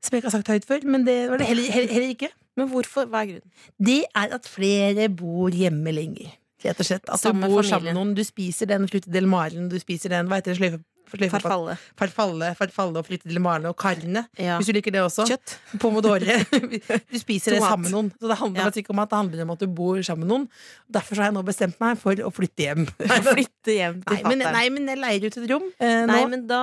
som 0.02 0.12
jeg 0.12 0.20
ikke 0.20 0.28
har 0.28 0.34
sagt 0.36 0.50
høyt 0.52 0.66
før. 0.68 0.84
Men 0.90 1.06
det 1.06 1.16
var 1.30 1.40
det 1.40 1.46
heller, 1.48 1.70
heller, 1.72 1.94
heller 1.94 2.14
ikke. 2.16 2.30
Men 2.58 2.68
hvorfor? 2.72 3.06
Hva 3.08 3.22
er 3.22 3.30
grunnen? 3.36 3.54
Det 3.78 4.00
er 4.10 4.34
at 4.36 4.48
flere 4.50 5.06
bor 5.08 5.54
hjemme 5.54 5.94
lenger. 5.96 6.34
Rett 6.60 6.82
og 6.82 6.88
slett. 6.90 7.06
At 7.08 7.22
Sammen 7.22 7.46
du 7.46 7.54
bor 7.54 7.62
familie. 7.62 7.70
sammen 7.70 7.88
med 7.88 7.96
noen. 7.96 8.14
Du 8.18 8.24
spiser 8.26 8.68
den 8.68 8.88
frutte 8.90 9.12
del 9.14 9.28
maren, 9.30 9.70
du 9.72 9.78
spiser 9.80 10.12
den 10.12 10.28
Hva 10.28 10.40
heter 10.42 10.52
det? 10.52 10.58
Sløyfe? 10.60 10.82
Farfalle. 11.10 11.76
Farfalle, 11.98 12.50
farfalle 12.58 13.02
og 13.02 13.40
mare 13.42 13.70
og 13.72 13.76
karne. 13.80 14.24
Ja. 14.38 14.56
Hvis 14.60 14.70
du 14.70 14.74
liker 14.76 14.94
det 14.94 15.02
også. 15.02 15.26
Kjøtt. 15.28 15.56
Pomodore. 15.82 16.38
Du 17.10 17.18
spiser 17.18 17.56
det 17.56 17.62
sammen 17.62 17.88
med 17.88 17.94
noen. 17.94 18.10
Så 18.20 18.30
det 18.30 18.38
handler 18.40 18.60
Ja. 18.68 18.70
ikke 18.82 18.94
om 18.94 19.02
at 19.02 19.10
det 19.10 19.18
handler 19.18 19.42
om 19.44 19.50
at 19.56 19.62
du 19.64 19.66
bor 19.66 20.00
sammen 20.06 20.26
med 20.26 20.32
noen. 20.32 20.46
Derfor 20.90 21.16
har 21.20 21.30
jeg 21.30 21.36
nå 21.38 21.42
bestemt 21.46 21.80
meg 21.82 21.98
for 21.98 22.14
å 22.26 22.30
flytte 22.34 22.66
hjem. 22.68 22.86
Flytte 23.30 23.74
hjem 23.76 24.00
til 24.06 24.16
Nei, 24.16 24.22
men, 24.30 24.44
nei, 24.54 24.64
men 24.70 24.88
jeg 24.90 25.00
leier 25.00 25.26
ut 25.26 25.36
et 25.40 25.50
rom 25.50 25.66
eh, 25.78 26.00
Nei, 26.08 26.22
nå. 26.24 26.28
men 26.32 26.46
da 26.50 26.62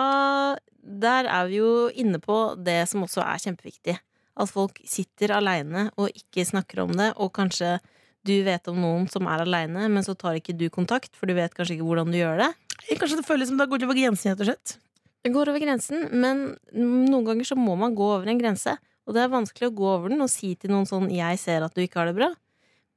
Der 0.81 1.27
er 1.27 1.47
vi 1.51 1.59
jo 1.59 1.71
inne 1.91 2.19
på 2.23 2.37
det 2.63 2.79
som 2.89 3.03
også 3.03 3.23
er 3.25 3.41
kjempeviktig. 3.43 3.97
At 4.37 4.51
folk 4.53 4.79
sitter 4.87 5.33
aleine 5.35 5.87
og 5.97 6.11
ikke 6.15 6.45
snakker 6.47 6.83
om 6.85 6.93
det, 6.95 7.11
og 7.17 7.33
kanskje 7.35 7.77
du 8.27 8.35
vet 8.45 8.67
om 8.71 8.77
noen 8.81 9.07
som 9.11 9.27
er 9.31 9.43
aleine, 9.43 9.87
men 9.91 10.05
så 10.05 10.15
tar 10.17 10.37
ikke 10.39 10.55
du 10.57 10.67
kontakt, 10.73 11.13
for 11.15 11.29
du 11.29 11.35
vet 11.37 11.55
kanskje 11.55 11.77
ikke 11.77 11.87
hvordan 11.87 12.11
du 12.11 12.19
gjør 12.19 12.43
det. 12.43 12.51
Kanskje 12.99 13.21
det 13.21 13.27
føles 13.27 13.49
som 13.49 13.59
det 13.59 13.69
går 13.71 13.87
over 13.87 13.97
grensen, 13.97 14.33
rett 14.33 14.43
og 14.43 14.51
slett. 14.51 14.77
Det 15.25 15.33
går 15.35 15.51
over 15.51 15.63
grensen, 15.63 16.05
men 16.15 16.43
noen 16.75 17.25
ganger 17.27 17.47
så 17.49 17.57
må 17.59 17.75
man 17.79 17.95
gå 17.97 18.05
over 18.05 18.29
en 18.31 18.39
grense. 18.39 18.77
Og 19.07 19.15
det 19.15 19.23
er 19.23 19.31
vanskelig 19.31 19.69
å 19.69 19.75
gå 19.75 19.87
over 19.89 20.11
den 20.11 20.23
og 20.23 20.31
si 20.31 20.53
til 20.59 20.71
noen 20.73 20.87
sånn 20.87 21.09
'jeg 21.11 21.39
ser 21.39 21.63
at 21.63 21.73
du 21.73 21.81
ikke 21.81 21.99
har 21.99 22.11
det 22.11 22.19
bra'. 22.19 22.35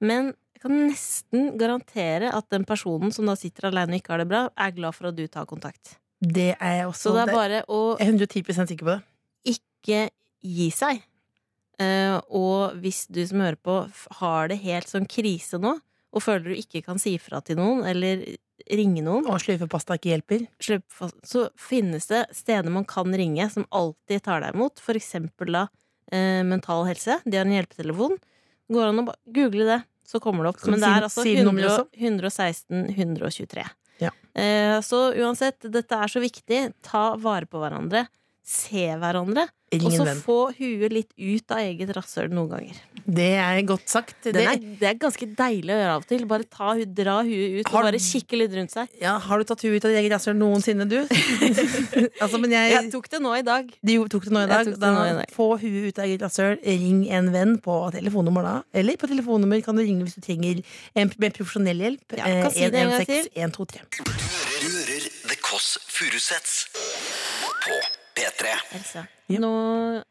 Men 0.00 0.34
jeg 0.54 0.62
kan 0.62 0.72
nesten 0.90 1.58
garantere 1.58 2.34
at 2.34 2.48
den 2.50 2.64
personen 2.64 3.12
som 3.12 3.26
da 3.26 3.34
sitter 3.34 3.68
aleine 3.70 3.94
og 3.94 4.00
ikke 4.02 4.12
har 4.12 4.18
det 4.18 4.28
bra, 4.28 4.50
er 4.56 4.70
glad 4.72 4.94
for 4.94 5.08
at 5.08 5.16
du 5.16 5.26
tar 5.26 5.46
kontakt. 5.46 5.96
Det 6.20 6.56
er 6.60 6.72
jeg 6.80 6.86
også. 6.86 7.10
Så 7.10 7.14
det 7.14 7.28
er 7.28 7.34
bare 7.34 7.62
å 7.68 7.98
jeg 7.98 8.08
er 8.08 8.12
110 8.12 8.66
sikker 8.66 8.84
på 8.84 8.96
det. 8.96 9.02
ikke 9.56 10.10
gi 10.42 10.70
seg. 10.70 11.02
Eh, 11.80 12.16
og 12.36 12.76
hvis 12.82 13.06
du 13.08 13.22
som 13.26 13.40
hører 13.40 13.56
på 13.56 13.76
har 14.20 14.50
det 14.52 14.60
helt 14.64 14.90
sånn 14.90 15.08
krise 15.08 15.60
nå, 15.62 15.78
og 16.10 16.24
føler 16.24 16.50
du 16.50 16.58
ikke 16.58 16.82
kan 16.84 16.98
si 17.00 17.14
fra 17.22 17.40
til 17.44 17.60
noen, 17.60 17.84
eller 17.86 18.24
ringe 18.70 19.02
noen, 19.04 19.26
Og 19.30 19.40
sløyfepasta 19.40 19.96
ikke 19.96 20.10
hjelper. 20.12 20.46
så 21.24 21.46
finnes 21.56 22.06
det 22.10 22.26
steder 22.36 22.70
man 22.70 22.84
kan 22.84 23.08
ringe 23.14 23.46
som 23.50 23.66
alltid 23.70 24.22
tar 24.26 24.42
deg 24.44 24.54
imot. 24.54 24.82
For 24.82 24.98
eksempel 24.98 25.54
da 25.54 25.68
eh, 26.12 26.42
Mental 26.46 26.84
Helse. 26.88 27.20
De 27.24 27.38
har 27.38 27.46
en 27.46 27.54
hjelpetelefon. 27.54 28.18
Går 28.70 28.90
an 28.90 29.02
å 29.02 29.14
google 29.32 29.66
det, 29.66 29.80
så 30.06 30.20
kommer 30.22 30.44
det 30.44 30.52
opp. 30.52 30.66
Men 30.68 30.82
det 30.82 30.90
er 30.90 31.06
altså 31.08 31.24
100, 31.24 31.86
116 31.96 32.90
123. 32.92 33.64
Ja. 34.00 34.12
Eh, 34.34 34.76
så 34.84 35.10
uansett, 35.14 35.64
dette 35.72 35.96
er 35.96 36.10
så 36.10 36.22
viktig. 36.22 36.62
Ta 36.86 37.14
vare 37.20 37.48
på 37.50 37.62
hverandre. 37.62 38.06
Se 38.46 38.88
hverandre. 38.98 39.48
Og 39.70 39.92
så 39.94 40.02
venn. 40.02 40.18
få 40.18 40.36
huet 40.56 40.90
litt 40.90 41.12
ut 41.14 41.52
av 41.54 41.60
eget 41.62 41.92
rasshøl 41.94 42.32
noen 42.34 42.48
ganger. 42.50 42.78
Det 43.06 43.28
er 43.38 43.60
godt 43.68 43.84
sagt. 43.92 44.16
Det, 44.24 44.42
er, 44.42 44.56
det 44.58 44.88
er 44.88 44.96
ganske 44.98 45.28
deilig 45.38 45.70
å 45.70 45.76
gjøre 45.78 45.92
av 45.92 46.02
og 46.02 46.08
til. 46.10 46.24
Bare 46.26 46.46
ta, 46.50 46.72
dra 46.98 47.20
huet 47.22 47.60
ut 47.60 47.70
Har- 47.70 47.84
og 47.84 47.86
bare 47.86 48.00
kikke 48.02 48.40
litt 48.40 48.56
rundt 48.56 48.74
seg. 48.74 48.90
ja, 48.98 49.12
har 49.22 49.38
du 49.38 49.46
tatt 49.46 49.62
huet 49.62 49.78
ut 49.78 49.86
av 49.86 49.92
ditt 49.92 50.00
eget 50.00 50.14
rasshøl 50.16 50.34
noensinne, 50.40 50.88
du? 50.90 50.98
altså, 52.24 52.40
men 52.42 52.56
jeg, 52.56 52.72
Jeg 52.74 52.90
tok 52.96 53.06
det 53.14 53.20
nå 53.22 53.36
i 53.38 53.44
dag. 53.46 53.70
De 53.86 53.96
tok 54.10 54.26
det 54.26 54.34
nå 54.34 54.42
i 54.42 54.50
dag. 54.50 54.72
Da, 54.74 54.90
nå 54.96 55.06
i 55.06 55.14
dag. 55.20 55.36
få 55.38 55.48
huet 55.62 55.86
ut 55.86 56.02
av 56.02 56.08
eget 56.08 56.26
rasshøl. 56.26 56.58
Ring 56.66 57.06
en 57.20 57.30
venn 57.36 57.54
på 57.62 57.78
telefonnummer 57.94 58.48
da. 58.48 58.56
Eller 58.74 58.98
på 58.98 59.06
telefonnummer 59.12 59.62
kan 59.62 59.78
du 59.78 59.84
ringe 59.86 60.02
hvis 60.08 60.18
du 60.18 60.24
trenger 60.26 60.64
en 60.98 61.14
med 61.14 61.38
profesjonell 61.38 61.86
hjelp. 61.86 62.18
Ja, 62.18 62.26
kan 62.26 62.50
si 62.58 62.66
det 62.66 62.82
en 62.82 62.90
gang 62.96 63.06
til. 63.06 63.30
116 63.38 63.38
123. 63.38 63.86
Du 64.02 64.68
hører 64.74 65.08
The 65.30 65.40
Kåss 65.46 65.72
Furuseths 65.86 66.64
på 67.62 67.78
P3. 68.20 68.54
Else, 68.78 69.04
Ja. 69.30 69.38
nå 69.42 69.50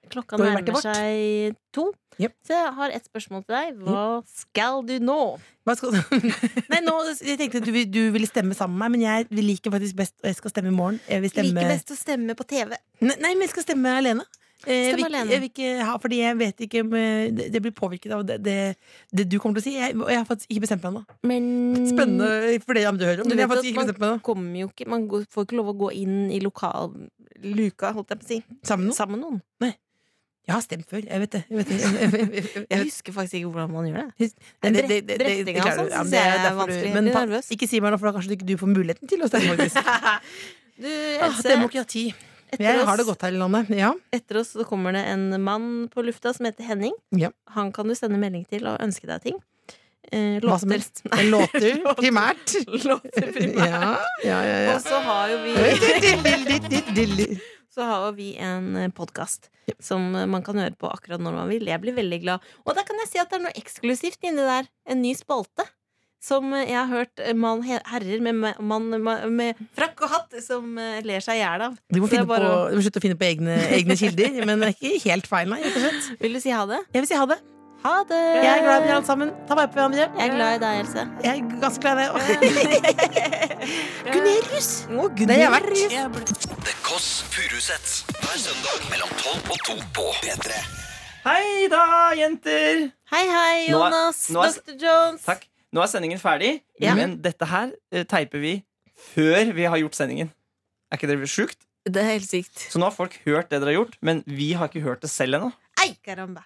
klokka 0.09 0.37
nærmer 0.39 0.63
vårt. 0.73 0.81
seg 0.85 1.55
to. 1.75 1.91
Yep. 2.19 2.33
Så 2.43 2.51
jeg 2.51 2.73
har 2.75 2.91
et 2.91 3.05
spørsmål 3.07 3.45
til 3.45 3.55
deg. 3.55 3.77
Hva 3.85 4.05
skal 4.27 4.81
du 4.87 4.97
nå? 4.99 5.19
Hva 5.63 5.75
skal 5.79 5.93
Nei, 6.73 6.81
nå, 6.83 6.95
jeg 7.23 7.37
tenkte 7.39 7.61
at 7.61 7.67
du, 7.69 7.71
du 7.87 8.01
ville 8.11 8.27
stemme 8.27 8.57
sammen 8.57 8.75
med 8.75 8.89
meg, 8.89 8.97
men 8.97 9.05
jeg 9.05 9.43
liker 9.45 9.71
faktisk 9.71 9.95
best 10.01 10.15
Og 10.19 10.27
jeg 10.27 10.35
skal 10.41 10.51
stemme 10.51 10.73
i 10.73 10.75
morgen. 10.75 10.99
Jeg 11.07 11.23
vil 11.23 11.31
stemme 11.31 11.53
Liker 11.55 11.71
best 11.77 11.93
å 11.95 11.99
stemme 11.99 12.35
på 12.35 12.47
TV. 12.49 12.75
Nei, 12.99 13.15
nei, 13.23 13.31
men 13.37 13.45
jeg 13.47 13.53
skal 13.53 13.69
stemme 13.69 13.93
alene. 14.01 14.25
Eh, 14.69 14.75
Jeg 14.85 14.95
vil, 14.95 15.01
ikke- 15.01 15.09
alene. 15.09 15.31
jeg 15.33 15.41
vil 15.41 15.49
ikke 15.49 15.69
ha, 15.87 15.93
fordi 15.97 16.17
jeg 16.21 16.37
vet 16.37 16.59
ikke 16.67 16.81
om 16.85 16.93
eh, 16.93 17.31
Det, 17.33 17.47
det 17.55 17.61
blir 17.65 17.71
påvirket 17.73 18.11
av 18.13 18.21
det, 18.29 18.35
det, 18.45 18.57
det 19.11 19.25
du 19.31 19.39
kommer 19.41 19.57
til 19.57 19.63
å 19.63 19.65
si. 19.65 19.73
Jeg, 19.79 19.95
og 19.97 20.09
jeg 20.13 20.19
har 20.21 20.27
faktisk 20.29 20.51
ikke 20.53 20.61
bestemt 20.67 20.83
meg 20.85 20.91
ennå. 20.93 21.03
Men 21.25 21.87
Spennende 21.89 22.61
for 22.63 22.77
det 22.77 22.85
du 22.99 23.05
hører 23.09 23.23
om. 23.23 23.27
Du 23.27 23.33
Men 23.33 23.37
jeg 23.41 23.47
har 23.47 23.55
faktisk 23.55 23.71
ikke 23.73 23.81
bestemt 23.81 23.99
meg 23.99 24.07
man 24.07 24.17
ennå. 24.19 24.23
kommer 24.29 24.59
jo 24.61 24.69
ikke 24.69 24.87
Man 24.93 25.07
får 25.09 25.45
ikke 25.49 25.57
lov 25.57 25.73
å 25.73 25.77
gå 25.81 25.91
inn 25.97 26.29
i 26.31 26.39
lokal 26.45 26.93
luka, 27.43 27.93
holdt 27.95 28.09
jeg 28.13 28.19
på 28.19 28.25
å 28.25 28.27
si. 28.29 28.39
Sammen 28.67 28.89
noen. 28.91 28.95
Sammen 28.99 29.19
noen. 29.23 29.41
Nei. 29.63 29.73
Jeg 30.49 30.55
har 30.55 30.61
stemt 30.65 30.85
før. 30.89 31.03
Jeg 31.05 31.19
vet 31.21 31.31
det. 31.35 31.43
Jeg 31.49 31.57
vet 31.59 31.67
det. 31.69 31.79
Jeg, 31.79 32.31
jeg, 32.33 32.65
jeg, 32.69 32.79
husker 32.87 33.13
faktisk 33.13 33.35
ikke 33.37 33.51
hvordan 33.53 33.71
man 33.71 33.85
gjør 33.89 34.07
det. 34.17 34.29
Den 34.65 34.77
brettinga 35.05 35.65
og 35.65 35.75
sånn 35.77 36.13
er 36.13 36.23
jeg 36.25 36.39
er 36.47 36.55
vanskelig. 36.57 36.93
Men 36.95 37.11
pa- 37.13 37.41
ikke 37.53 37.67
si 37.69 37.79
meg 37.83 37.93
noe, 37.93 37.99
for 38.01 38.09
da 38.09 38.15
kanskje 38.17 38.33
ikke 38.37 38.47
du 38.49 38.55
får 38.57 38.71
muligheten 38.73 39.07
til 39.11 39.21
å 39.21 39.29
stemme. 39.29 39.53
faktisk. 39.59 39.77
Du, 40.79 40.87
Ah, 41.21 41.35
demokrati. 41.43 42.13
Jeg 42.57 42.85
har 42.87 42.97
det 42.97 43.05
godt 43.05 43.21
her 43.21 43.35
i 43.35 43.39
landet. 43.39 43.69
Ja. 43.75 43.93
etter 44.15 44.41
oss 44.41 44.55
så 44.55 44.65
kommer 44.67 44.95
det 44.95 45.03
en 45.11 45.29
mann 45.43 45.87
på 45.93 46.01
lufta 46.05 46.33
som 46.33 46.47
heter 46.49 46.65
Henning. 46.65 46.95
Ja. 47.15 47.29
Han 47.55 47.71
kan 47.75 47.87
du 47.87 47.95
sende 47.97 48.17
melding 48.21 48.47
til 48.49 48.65
og 48.69 48.79
ønske 48.81 49.09
deg 49.09 49.21
ting. 49.27 49.37
Eh, 50.11 50.39
låter. 50.41 50.71
helst. 50.71 51.03
Låter 51.29 51.93
primært. 51.99 52.55
Låter 52.83 53.31
primært. 53.35 53.69
Ja, 53.69 53.99
ja, 54.25 54.39
ja, 54.41 54.57
ja. 54.65 54.73
Og 54.73 54.81
så 54.81 54.97
har 55.05 55.29
jo 55.29 55.37
vi 55.43 57.37
Så 57.69 57.85
har 57.85 58.11
vi 58.17 58.31
en 58.41 58.91
podkast 58.97 59.51
som 59.79 60.09
man 60.11 60.41
kan 60.43 60.57
høre 60.57 60.73
på 60.73 60.89
akkurat 60.89 61.21
når 61.21 61.35
man 61.37 61.51
vil. 61.51 61.67
Jeg 61.69 61.81
blir 61.83 61.93
veldig 61.93 62.21
glad. 62.23 62.47
Og 62.65 62.73
da 62.73 62.81
kan 62.87 62.97
jeg 63.03 63.11
si 63.11 63.21
at 63.21 63.29
det 63.29 63.37
er 63.37 63.43
noe 63.45 63.59
eksklusivt 63.59 64.25
inni 64.25 64.47
der. 64.47 64.65
En 64.89 65.03
ny 65.03 65.13
spalte. 65.13 65.67
Som 66.19 66.51
jeg 66.51 66.75
har 66.75 66.87
hørt 66.91 67.21
mann, 67.39 67.61
herrer 67.63 68.19
med, 68.19 68.41
mann 68.59 68.89
med, 68.91 69.21
med 69.31 69.59
frakk 69.77 70.01
og 70.03 70.09
hatt 70.11 70.35
som 70.43 70.73
eh, 70.77 70.97
ler 71.07 71.23
seg 71.23 71.37
i 71.39 71.43
hjel 71.45 71.61
av. 71.69 71.77
Du 71.87 72.01
må, 72.03 72.09
finne 72.11 72.25
på, 72.27 72.35
å- 72.35 72.65
du 72.69 72.75
må 72.75 72.83
slutte 72.83 72.99
å 72.99 73.05
finne 73.05 73.15
på 73.15 73.23
egne, 73.29 73.55
egne 73.77 73.95
kilder, 73.95 74.35
men 74.45 74.59
det 74.59 74.73
er 74.73 74.75
ikke 74.75 74.99
helt 75.13 75.29
feil, 75.31 75.47
nei. 75.53 75.61
Vil 76.19 76.35
du 76.35 76.41
si 76.43 76.51
ha 76.51 76.65
det? 76.67 76.81
Jeg 76.91 77.05
vil 77.05 77.09
si 77.13 77.15
ha 77.21 77.23
det. 77.31 77.39
Ha 77.79 77.93
det! 78.09 78.17
Jeg 78.43 78.49
er 78.51 78.63
glad 78.65 78.81
i 78.81 78.87
dere 78.89 78.95
alle 78.97 79.07
sammen. 79.07 79.29
Ta 79.47 79.55
vare 79.55 79.69
på 79.71 79.79
hverandre. 79.79 80.09
Jeg 80.19 80.25
er 80.25 80.33
glad 80.35 80.57
i 80.57 80.59
deg, 80.59 80.79
Else. 80.81 81.05
Jeg 81.23 81.31
er 81.31 81.61
ganske 81.61 81.79
glad 81.79 81.95
i 81.95 82.03
deg. 82.03 83.29
Gunerius. 84.11 84.69
Det 85.15 85.29
har 85.31 85.43
jeg 85.45 85.53
vært. 85.55 86.49
The 86.67 86.73
Kåss 86.83 87.07
Furuseth. 87.31 87.93
Hver 88.19 88.41
søndag 88.43 88.83
mellom 88.91 89.15
12 89.23 89.55
og 89.55 89.63
2 89.69 89.77
på 89.95 90.09
P3. 90.19 90.59
Hei 91.23 91.67
da, 91.71 91.85
jenter! 92.19 92.83
Hei, 93.11 93.23
hei, 93.27 93.55
Nå 93.71 93.79
er- 93.79 93.95
Jonas. 93.95 94.21
nå 94.35 94.43
er- 94.43 94.59
Dr. 94.59 94.75
Jones. 94.83 95.23
Takk. 95.27 95.47
Nå 95.75 95.83
er 95.83 95.89
sendingen 95.91 96.19
ferdig, 96.21 96.61
Ja. 96.81 96.95
men 96.97 97.17
dette 97.21 97.45
her 97.45 97.71
eh, 97.91 98.03
teiper 98.09 98.41
vi 98.41 98.53
før 99.13 99.53
vi 99.55 99.63
har 99.69 99.77
gjort 99.77 99.95
sendingen. 99.95 100.31
Er 100.91 100.97
ikke 100.97 101.07
det 101.11 101.29
sjukt? 101.29 101.59
Det 101.89 102.01
er 102.01 102.09
helt 102.17 102.27
sykt. 102.27 102.65
Så 102.71 102.79
nå 102.81 102.89
har 102.89 102.95
folk 102.95 103.13
hørt 103.25 103.49
det 103.49 103.61
dere 103.61 103.69
har 103.71 103.77
gjort, 103.85 103.95
men 104.01 104.23
vi 104.27 104.51
har 104.57 104.67
ikke 104.67 104.81
hørt 104.83 105.01
det 105.05 105.09
selv 105.13 105.37
ennå. 105.37 105.51
Ei, 105.81 105.93
caramba. 106.05 106.43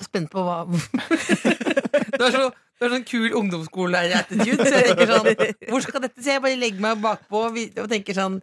Spent 0.00 0.30
på 0.32 0.40
hva 0.44 0.62
Du 2.18 2.24
er 2.24 2.30
så 2.32 2.50
du 2.82 2.86
er 2.88 2.94
sånn 2.96 3.04
kul 3.06 3.34
ungdomsskolelærer-attitude. 3.38 4.64
Så 4.66 4.74
jeg 4.74 4.86
tenker 4.88 5.10
sånn 5.12 5.68
Hvor 5.70 5.82
skal 5.84 6.02
dette 6.02 6.18
se? 6.24 6.32
Jeg 6.32 6.42
bare 6.42 6.56
legger 6.58 6.82
meg 6.82 7.02
bakpå 7.04 7.42
og 7.52 7.58
tenker 7.92 8.16
sånn 8.16 8.40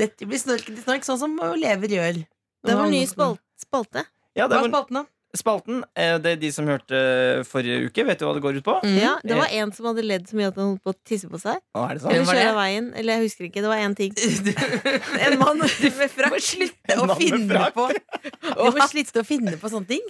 Dette 0.00 0.24
blir 0.30 0.40
snorkete 0.40 0.80
snork, 0.80 1.04
sånn 1.04 1.18
som 1.20 1.34
elever 1.50 1.92
gjør. 1.92 2.22
Det 2.64 2.76
var 2.78 2.88
ny 2.88 3.02
spal- 3.10 3.36
spalte. 3.60 4.06
Ja, 4.38 4.46
det 4.48 4.56
Hva 4.56 4.62
er 4.64 4.72
spalten, 4.72 4.96
da? 4.96 5.04
Spalten. 5.36 5.82
eh, 5.96 6.18
Det 6.22 6.32
er 6.32 6.36
de 6.42 6.50
som 6.52 6.66
hørte 6.68 6.98
forrige 7.48 7.86
uke, 7.88 8.04
vet 8.06 8.18
du 8.20 8.26
hva 8.26 8.34
det 8.36 8.42
går 8.44 8.58
ut 8.60 8.64
på? 8.66 8.74
Mm. 8.84 8.98
Ja, 9.00 9.14
det 9.24 9.36
var 9.38 9.48
en 9.52 9.72
som 9.72 9.86
hadde 9.90 10.04
ledd 10.04 10.26
så 10.28 10.36
mye 10.38 10.48
at 10.52 10.58
han 10.60 10.72
holdt 10.72 10.82
på 10.84 10.92
å 10.92 10.98
tisse 11.08 11.30
på 11.32 11.40
seg. 11.40 11.60
Å, 11.74 11.84
er 11.88 11.96
det 11.98 12.04
Eller 12.04 12.24
sant? 12.24 12.26
var 12.32 12.40
kjøre 12.40 12.50
av 12.52 12.60
veien. 12.60 12.90
Eller 12.96 13.12
jeg 13.18 13.28
husker 13.28 13.48
ikke. 13.48 13.62
Det 13.64 13.72
var 13.72 13.80
én 13.84 13.96
ting. 13.96 14.12
En 15.26 15.38
mann 15.40 15.58
med 15.62 16.12
frakk. 16.12 16.38
Slutte 16.42 16.98
å 17.00 17.08
finne 17.16 17.64
på 17.76 17.88
Du 18.60 18.76
må 18.76 18.86
slutte 18.92 19.22
å 19.24 19.26
finne 19.26 19.56
på 19.60 19.72
sånne 19.72 19.88
ting. 19.94 20.04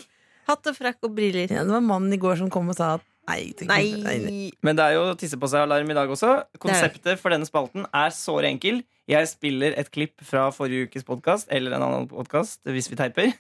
Hatt 0.49 0.67
og 0.67 0.75
frakk 0.75 0.99
og 1.07 1.15
briller. 1.15 1.47
Ja, 1.55 1.63
det 1.63 1.71
var 1.71 1.85
mannen 1.87 2.13
i 2.13 2.19
går 2.19 2.41
som 2.43 2.51
kom 2.51 2.69
og 2.73 2.79
sa 2.79 2.95
at 2.99 3.09
Nei. 3.31 3.53
nei, 3.63 3.85
nei. 4.03 4.47
Men 4.67 4.75
det 4.75 4.83
er 4.83 4.97
jo 4.97 5.03
tisse 5.15 5.39
på 5.39 5.47
seg-alarm 5.47 5.87
i 5.93 5.95
dag 5.95 6.11
også. 6.11 6.41
Konseptet 6.59 7.21
for 7.23 7.31
denne 7.31 7.47
spalten 7.47 7.85
er 7.95 8.11
såre 8.11 8.49
enkel. 8.51 8.81
Jeg 9.07 9.29
spiller 9.31 9.77
et 9.79 9.93
klipp 9.95 10.19
fra 10.27 10.49
forrige 10.51 10.89
ukes 10.91 11.07
podkast, 11.07 11.47
eller 11.55 11.77
en 11.79 11.85
annen 11.87 12.09
podkast, 12.11 12.59
hvis 12.67 12.91
vi 12.91 12.99
teiper. 12.99 13.31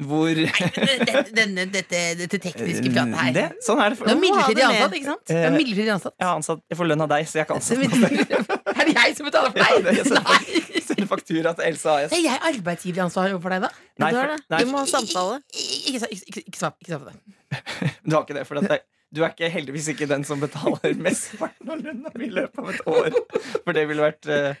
Hvor 0.00 0.30
Dette, 0.32 1.22
denne, 1.36 1.64
dette, 1.68 1.98
dette 2.16 2.38
tekniske 2.40 2.88
pratet 2.94 3.16
her. 3.20 3.32
det, 3.36 3.42
Sånn 3.66 3.80
er 3.84 3.92
det. 3.92 3.98
Du 4.00 4.10
er 4.12 4.20
midlertidig 4.20 4.64
ansatt, 4.64 4.94
ikke 4.96 5.08
sant? 5.10 5.24
Du 5.28 5.34
er 5.34 5.46
Eh, 5.50 5.56
midlertidig 5.56 5.92
ansatt. 5.92 6.14
jeg, 6.16 6.28
ansatt, 6.30 6.62
jeg 6.72 6.78
får 6.80 6.88
lønn 6.88 7.04
av 7.04 7.10
deg, 7.12 7.26
så 7.28 7.40
jeg 7.42 7.48
kan 7.50 7.60
ansatt 7.60 7.76
Er 8.80 8.88
det 8.88 8.94
jeg 8.96 9.16
som 9.18 9.28
betaler 9.28 9.52
for 9.52 9.60
Ja, 9.60 9.66
det 9.76 9.84
deg? 9.84 9.98
jeg 10.00 10.14
Nei! 10.16 10.62
Jeg 10.76 10.84
sender 10.86 11.10
faktura 11.10 11.52
til 11.58 11.66
Elsa 11.68 11.96
AS. 12.00 12.14
Er 12.16 12.22
jeg 12.24 12.40
arbeidsgiveransvar 12.52 13.34
overfor 13.34 13.54
deg, 13.56 13.66
da? 13.66 13.70
Nei, 14.00 14.10
du 14.14 14.16
for- 14.20 14.32
det. 14.32 14.38
nei, 14.54 14.62
Du 14.64 14.70
må 14.72 14.78
ha 14.80 14.86
samtale. 14.90 15.36
Ikke, 15.52 16.00
ikke, 16.00 16.08
ikke, 16.32 16.44
ikke, 16.48 16.58
svar, 16.62 16.72
på 16.80 17.04
det. 17.10 17.14
Du 18.08 18.16
har 18.16 18.24
ikke 18.24 18.38
det, 18.40 18.46
for 18.48 18.62
at 18.62 18.68
det, 18.72 18.80
du 19.12 19.20
er 19.26 19.32
ikke, 19.34 19.50
heldigvis 19.52 19.88
ikke 19.92 20.06
den 20.10 20.24
som 20.24 20.40
betaler 20.40 20.94
mesteparten 21.02 21.70
av 21.74 21.80
lønna 21.84 22.12
mi 22.16 22.28
i 22.30 22.34
løpet 22.40 22.58
av 22.62 22.72
et 22.72 22.82
år. 22.86 23.08
For 23.66 23.76
det 23.76 23.84
ville 23.90 24.04
vært 24.06 24.28
eh, 24.30 24.54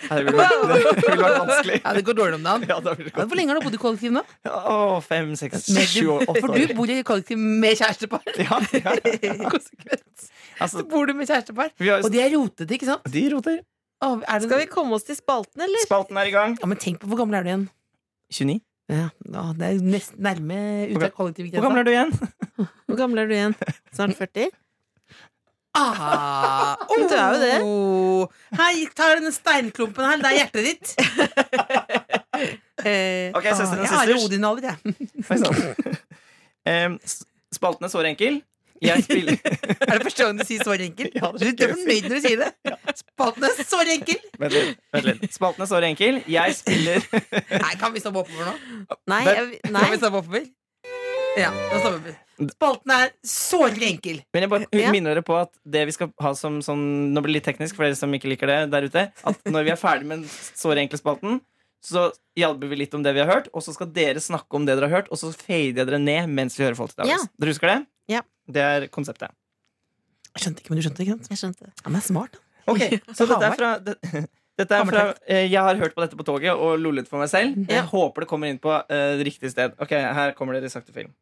Det 0.00 0.18
ville 0.26 0.36
vært, 0.38 0.62
det 0.70 1.06
ville 1.06 1.24
vært 1.24 1.38
vanskelig. 1.42 1.78
Ja, 1.84 1.92
Det 1.96 2.02
går 2.08 2.16
dårlig 2.20 2.38
om 2.38 2.46
dagen. 2.46 2.66
Ja. 2.70 3.24
Hvor 3.24 3.38
lenge 3.38 3.52
har 3.52 3.60
du 3.60 3.66
bodd 3.66 3.76
i 3.76 3.80
kollektiv 3.82 4.14
nå? 4.16 4.22
Ja, 4.46 4.60
Å, 4.72 5.00
fem, 5.04 5.32
seks, 5.38 5.66
sju, 5.92 6.06
åtte 6.16 6.40
For 6.40 6.54
du 6.56 6.74
bor 6.78 6.92
i 6.92 7.00
kollektiv 7.06 7.40
med 7.40 7.76
kjærestepar. 7.80 8.24
Ja, 8.40 8.60
ja, 8.78 8.94
ja. 9.28 9.50
Konsekvent. 9.52 10.30
Altså, 10.60 10.80
Så 10.82 10.86
bor 10.90 11.08
du 11.08 11.14
med 11.16 11.28
kjærestepar. 11.30 11.74
har, 11.80 12.04
Og 12.06 12.10
de 12.14 12.22
er 12.24 12.32
rotete, 12.36 12.72
ikke 12.76 12.88
sant? 12.88 13.06
de 13.12 13.26
roter. 13.34 13.60
Å, 14.00 14.14
er 14.24 14.40
det, 14.40 14.48
Skal 14.48 14.62
vi 14.62 14.70
komme 14.72 14.96
oss 14.96 15.04
til 15.04 15.18
spalten, 15.18 15.60
eller? 15.66 15.84
Spalten 15.84 16.16
er 16.20 16.30
i 16.30 16.34
gang. 16.34 16.56
Ja, 16.60 16.68
men 16.70 16.80
tenk 16.80 17.02
på 17.02 17.10
hvor 17.10 17.20
gammel 17.20 17.36
er 17.40 17.44
du 17.44 17.50
igjen? 17.52 17.66
29. 18.32 18.60
Ja, 18.90 19.04
ja, 19.30 19.42
det 19.54 19.66
er 19.68 19.82
nesten 19.86 20.18
nærme 20.24 20.56
ut 20.90 21.04
av 21.04 21.12
kollektivgrensa. 21.14 21.60
Hvor 21.60 21.68
gammel 21.68 21.82
er 21.82 21.86
du 21.86 21.92
igjen? 21.92 22.10
Hvor 22.90 22.98
gammel 22.98 23.20
er 23.22 23.28
du 23.30 23.34
igjen? 23.36 23.54
Snart 23.94 24.16
40? 24.18 24.48
Ah, 25.74 26.76
Du 26.88 27.14
er 27.14 27.34
jo 27.34 27.38
det. 27.40 28.28
Hei, 28.58 28.86
ta 28.96 29.10
denne 29.14 29.30
steinklumpen 29.32 30.04
her. 30.04 30.16
Det 30.18 30.26
er 30.30 30.36
hjertet 30.40 30.62
ditt. 30.66 30.86
Eh, 32.84 33.30
Ok, 33.36 33.44
søsteren 33.44 33.78
Ah, 33.78 33.78
og 33.78 33.84
jeg 33.84 33.90
har 33.92 34.06
sisters. 34.06 34.24
Odin-alder, 34.26 34.62
jeg. 34.70 34.76
Oi, 35.30 35.36
sann. 35.38 35.98
Em, 36.66 36.96
s- 37.06 37.22
Spalten 37.54 37.84
er 37.86 37.90
såre 37.92 38.08
enkel. 38.10 38.40
Jeg 38.80 39.02
spiller 39.04 39.36
Er 39.90 39.98
det 39.98 40.02
første 40.06 40.24
gang 40.24 40.38
du 40.40 40.44
sier 40.48 40.62
så 40.64 40.72
enkel? 40.72 41.10
Ja, 41.14 41.28
du, 41.34 41.42
er 41.44 41.52
du 41.52 41.64
er 41.64 41.68
jeg 41.68 41.76
fornøyd 41.82 42.06
når 42.08 42.14
du 42.14 42.20
sier 42.24 42.38
det? 42.40 42.76
Spalten 43.02 43.44
er 43.44 43.58
så 43.60 43.80
enkel! 43.92 44.20
Vent 44.40 44.54
litt. 44.56 44.78
Vent 44.96 45.08
litt. 45.10 45.26
Spalten 45.36 45.66
er 45.66 45.68
såre 45.68 45.90
enkel. 45.90 46.22
Jeg 46.32 46.54
spiller 46.56 47.04
Nei, 47.60 47.74
kan 47.82 47.92
vi 47.92 48.00
stoppe 48.00 48.22
oppover 48.24 48.48
nå? 48.48 48.54
nei, 49.12 49.20
jeg, 49.28 49.60
nei. 49.68 49.82
Kan 49.84 49.92
vi 49.92 50.00
stoppe 50.00 50.22
oppover? 50.22 50.48
Ja, 51.38 51.50
nå 51.52 51.82
stopper 51.84 52.00
vi. 52.08 52.14
Spalten 52.48 52.90
er 52.94 53.10
såre 53.26 53.76
enkel. 53.90 54.22
Men 54.32 54.42
jeg 54.46 54.50
bare 54.50 54.66
Ja. 54.72 54.90
minner 54.90 55.14
dere 55.14 55.22
på 55.26 55.36
at 55.40 55.50
det 55.68 55.84
vi 55.86 55.92
skal 55.92 56.12
ha 56.20 56.32
som 56.34 56.60
sånn 56.60 57.12
Nå 57.12 57.20
blir 57.22 57.34
det 57.34 57.44
litt 57.44 57.48
teknisk 57.50 57.76
for 57.76 57.84
dere 57.84 57.96
som 57.96 58.10
ikke 58.12 58.28
liker 58.32 58.46
det 58.46 58.70
der 58.70 58.82
ute. 58.88 59.12
At 59.24 59.44
når 59.44 59.64
vi 59.64 59.70
er 59.70 59.76
ferdig 59.76 60.06
med 60.06 60.20
den 60.22 60.28
såre 60.28 60.78
enkle 60.80 60.98
spalten, 60.98 61.40
så 61.82 62.10
hjelper 62.36 62.68
vi 62.68 62.76
litt 62.76 62.94
om 62.94 63.02
det 63.02 63.14
vi 63.14 63.20
har 63.20 63.28
hørt, 63.30 63.48
og 63.54 63.62
så 63.62 63.72
skal 63.72 63.86
dere 63.92 64.20
snakke 64.20 64.52
om 64.54 64.64
det 64.66 64.76
dere 64.78 64.88
har 64.88 65.00
hørt, 65.02 65.08
og 65.10 65.16
så 65.18 65.32
fader 65.34 65.72
jeg 65.72 65.86
dere 65.86 65.98
ned 65.98 66.28
mens 66.28 66.56
vi 66.58 66.64
hører 66.64 66.76
folk 66.76 66.92
til 66.94 67.04
dagens. 67.04 67.22
Ja. 67.24 67.28
Dere 67.40 67.52
husker 67.54 67.66
det? 67.72 67.86
Ja. 68.08 68.20
Det 68.50 68.60
er 68.62 68.86
konseptet. 68.88 69.30
Jeg 70.36 70.44
skjønte 70.44 70.60
ikke, 70.62 70.70
men 70.70 70.78
du 70.80 70.84
skjønte, 70.88 71.00
ikke 71.06 71.16
sant? 71.16 71.30
Jeg 71.30 71.38
skjønte. 71.40 71.72
Han 71.84 71.96
er 71.96 72.00
smart. 72.04 72.32
da. 72.32 72.72
Okay, 72.72 73.00
Så 73.16 73.26
dette 73.26 73.42
er 73.48 73.56
fra 73.56 73.70
det, 73.80 73.96
dette 74.60 74.76
er 74.76 74.84
fra, 74.84 75.14
eh, 75.26 75.46
Jeg 75.48 75.58
har 75.64 75.74
hørt 75.80 75.94
på 75.96 76.02
dette 76.04 76.16
på 76.20 76.24
toget 76.28 76.52
og 76.52 76.78
lollet 76.78 77.08
for 77.08 77.18
meg 77.18 77.28
selv. 77.32 77.56
Jeg 77.66 77.80
Ja. 77.80 77.82
håper 77.88 78.20
det 78.20 78.28
kommer 78.28 78.46
inn 78.52 78.58
på 78.60 78.70
eh, 78.88 79.16
det 79.16 79.24
riktige 79.26 79.50
sted. 79.50 79.72
Ok, 79.80 79.90
Her 79.90 80.32
kommer 80.32 80.52
dere 80.54 80.66
i 80.68 80.68
sakte 80.68 80.92
film. 80.92 81.14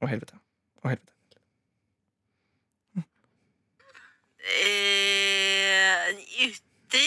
Å, 0.00 0.08
helvete. 0.08 0.36
Å, 0.80 0.88
helvete. 0.88 1.10
eh, 4.44 6.08
ute, 6.46 7.02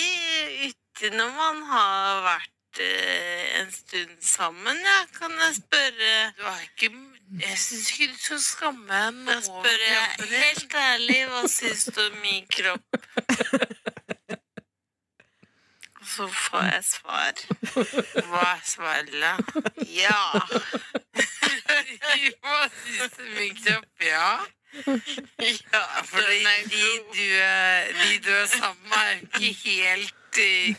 ute 0.68 1.10
når 1.18 1.32
man 1.38 1.64
har 1.72 2.22
vært 2.28 2.82
eh, 2.84 3.62
en 3.62 3.72
stund 3.74 4.20
sammen, 4.24 4.80
ja, 4.86 5.00
kan 5.18 5.34
jeg 5.46 5.58
spørre 5.62 6.14
Du 6.38 6.46
har 6.46 6.62
ikke 6.68 6.91
Jeg 7.41 7.58
syns 7.62 7.89
ikke 7.94 8.12
du 8.14 8.20
skal 8.22 8.44
skamme 8.46 9.02
deg 9.26 9.34
Jeg 9.34 9.48
spør 9.50 9.82
kroppen. 9.88 10.36
Helt 10.38 10.78
ærlig, 10.84 11.20
hva 11.32 11.44
syns 11.52 11.89
du 11.89 12.06
om 12.06 12.22
min 12.22 12.48
kropp? 12.54 13.02
Så 16.16 16.28
får 16.28 16.61
jeg 16.61 16.84
svar. 16.86 17.34
Hva 18.30 18.49
da? 19.22 19.34
Ja. 19.89 20.24
Hva 22.43 22.59
syns 22.70 23.16
du 23.18 23.24
kropp? 23.64 23.88
Ja. 24.05 24.34
Ja, 24.74 25.82
for 26.05 26.22
de, 26.22 26.38
de, 26.70 26.84
du, 27.14 27.26
de 27.99 28.20
du 28.26 28.32
er 28.32 28.45
sammen 28.45 28.89
med, 28.89 28.97
er 28.97 29.16
jo 29.16 29.49
ikke 29.49 29.70
helt 29.70 30.38
eh, 30.38 30.76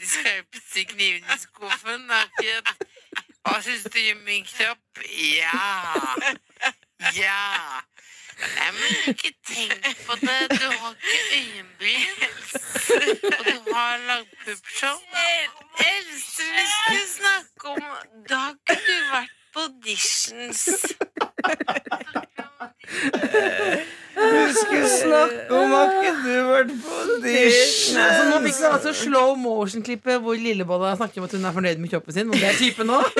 De 0.00 0.06
skarpeste 0.06 0.84
knivene 0.84 1.34
i 1.34 1.38
skuffen. 1.38 2.10
Er 2.10 2.74
Hva 3.42 3.60
syns 3.66 3.86
du 3.90 4.00
om 4.14 4.24
min 4.26 4.46
kropp? 4.46 5.04
Ja. 5.38 6.14
Ja. 7.18 7.82
Nei, 8.40 8.70
men 8.76 8.90
ikke 9.12 9.32
tenk 9.48 9.84
på 10.06 10.16
det. 10.20 10.40
Du 10.60 10.66
har 10.80 10.94
ikke 10.94 11.22
øyenbryn. 11.40 12.16
Og 13.38 13.44
du 13.46 13.74
har 13.74 13.92
lagd 14.08 14.30
puppshow. 14.44 14.96
Else, 15.90 16.42
vi 16.56 16.64
skulle 16.72 17.06
snakke 17.16 17.64
om 17.68 17.80
Da 18.28 18.36
har 18.44 18.54
ikke 18.56 18.76
du 18.86 18.96
vært 19.12 19.34
på 19.54 19.60
auditions. 19.60 20.60
Vi 24.20 24.52
skulle 24.60 24.88
snakke 24.88 25.54
om 25.54 25.70
har 25.74 25.86
ikke 25.96 26.14
du 26.24 26.36
vært 26.50 26.72
på 26.84 26.92
audition? 27.04 27.96
Så 28.16 28.22
nå 28.30 28.36
fikk 28.46 28.56
vi 28.60 28.66
altså 28.70 28.92
slow 29.02 29.34
motion-klippet 29.40 30.16
hvor 30.24 30.34
Lillebolla 30.38 30.96
snakker 30.96 31.20
om 31.20 31.28
at 31.28 31.36
hun 31.36 31.44
er 31.44 31.56
fornøyd 31.58 31.78
med 31.82 31.92
kroppen 31.92 32.12
sin. 32.16 32.28
Og 32.28 32.34
det 32.40 32.48
er 32.52 32.56
typen 32.60 32.86
nå. 32.90 32.98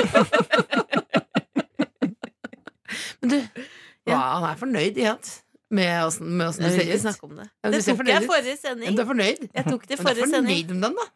Men 3.20 3.30
du, 3.30 3.38
ja, 4.06 4.16
han 4.38 4.44
er 4.50 4.56
fornøyd 4.56 4.96
med 5.70 6.04
åssen 6.06 6.26
med 6.36 6.48
åssen 6.48 6.64
du 6.64 6.70
ser 6.70 6.82
ikke 6.82 6.94
ut. 6.94 7.00
snakke 7.04 7.24
om 7.24 7.36
det. 7.36 7.48
Ja, 7.64 7.70
Det 7.70 7.84
tok 7.84 8.06
jeg 8.08 8.22
forrige 8.26 8.56
sending. 8.58 8.96
du 8.96 9.02
er 9.02 9.06
fornøyd? 9.06 9.48
Jeg 9.54 9.64
tok 9.64 9.86
det 9.88 9.98
Men 9.98 10.06
du 10.06 10.10
er 10.10 10.14
forrige 10.14 10.30
sending. 10.30 10.56
fornøyd 10.56 10.74
med 10.74 10.82
den, 10.88 10.96
da? 10.96 11.06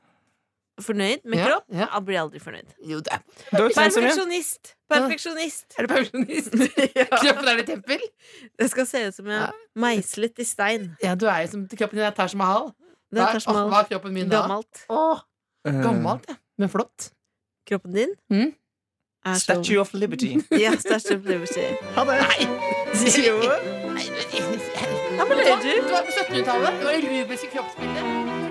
Fornøyd 0.82 1.20
med 1.24 1.38
Ja, 1.38 1.44
kropp? 1.46 1.64
ja. 1.70 1.86
Jeg 1.94 2.04
blir 2.04 2.18
aldri 2.20 2.38
fornøyd. 2.42 2.70
Jo, 2.90 2.98
det 2.98 3.12
er. 3.14 3.20
Perfeksjonist. 3.50 4.74
Perfeksjonist. 4.90 5.74
er 5.78 5.86
du 5.86 5.88
perfeksjonist? 5.92 6.54
Kroppen 7.22 7.48
er 7.48 7.60
ditt 7.60 7.66
tempel? 7.70 8.00
Det 8.58 8.70
skal 8.70 8.86
se 8.86 9.04
ut 9.08 9.14
som 9.14 9.26
jeg 9.30 9.38
Ja. 9.38 9.44
er 9.46 9.52
meislet 9.78 10.38
i 10.38 10.44
stein. 10.44 10.96
Ja, 11.02 11.14
du 11.14 11.26
er 11.30 11.44
jo 11.44 11.52
som 11.54 11.68
kroppen 11.68 11.98
din 12.00 12.06
er 12.06 12.10
Taj 12.10 12.34
Mahal. 12.34 12.72
Det 13.14 13.22
er 13.22 13.38
Taj 13.38 13.46
Mahal. 13.52 13.70
Hva 13.70 13.80
er 13.84 13.88
kroppen 13.92 14.12
min 14.14 14.28
da? 14.28 14.40
Gammelt. 14.42 14.82
Åh, 14.90 15.20
gammelt, 15.64 16.26
ja. 16.28 16.34
Men 16.58 16.68
flott. 16.68 17.10
Kroppen 17.70 17.92
din 17.94 18.14
Mm. 18.30 18.50
Er 19.24 19.34
så 19.34 19.40
Statue 19.40 19.80
of 19.80 19.90
Liberty. 19.94 20.32
Ja, 20.64 20.72
Statue 20.78 21.16
of 21.16 21.24
Liberty. 21.26 21.66
Ha 21.96 22.04
det. 22.04 22.18
Jo. 23.28 23.36
Nei, 23.38 24.06
men- 24.10 24.60
Ja, 25.18 25.24
men 25.28 25.38
det 25.38 25.48
er 25.48 25.56
du. 25.62 25.70
Du 25.88 25.92
var 25.92 26.02
på 26.02 26.12
1700-tallet. 26.20 26.72
Det 26.78 26.84
var 26.84 26.92
det 26.92 27.04
rubiske 27.12 27.46
kroppsbildet. 27.54 28.43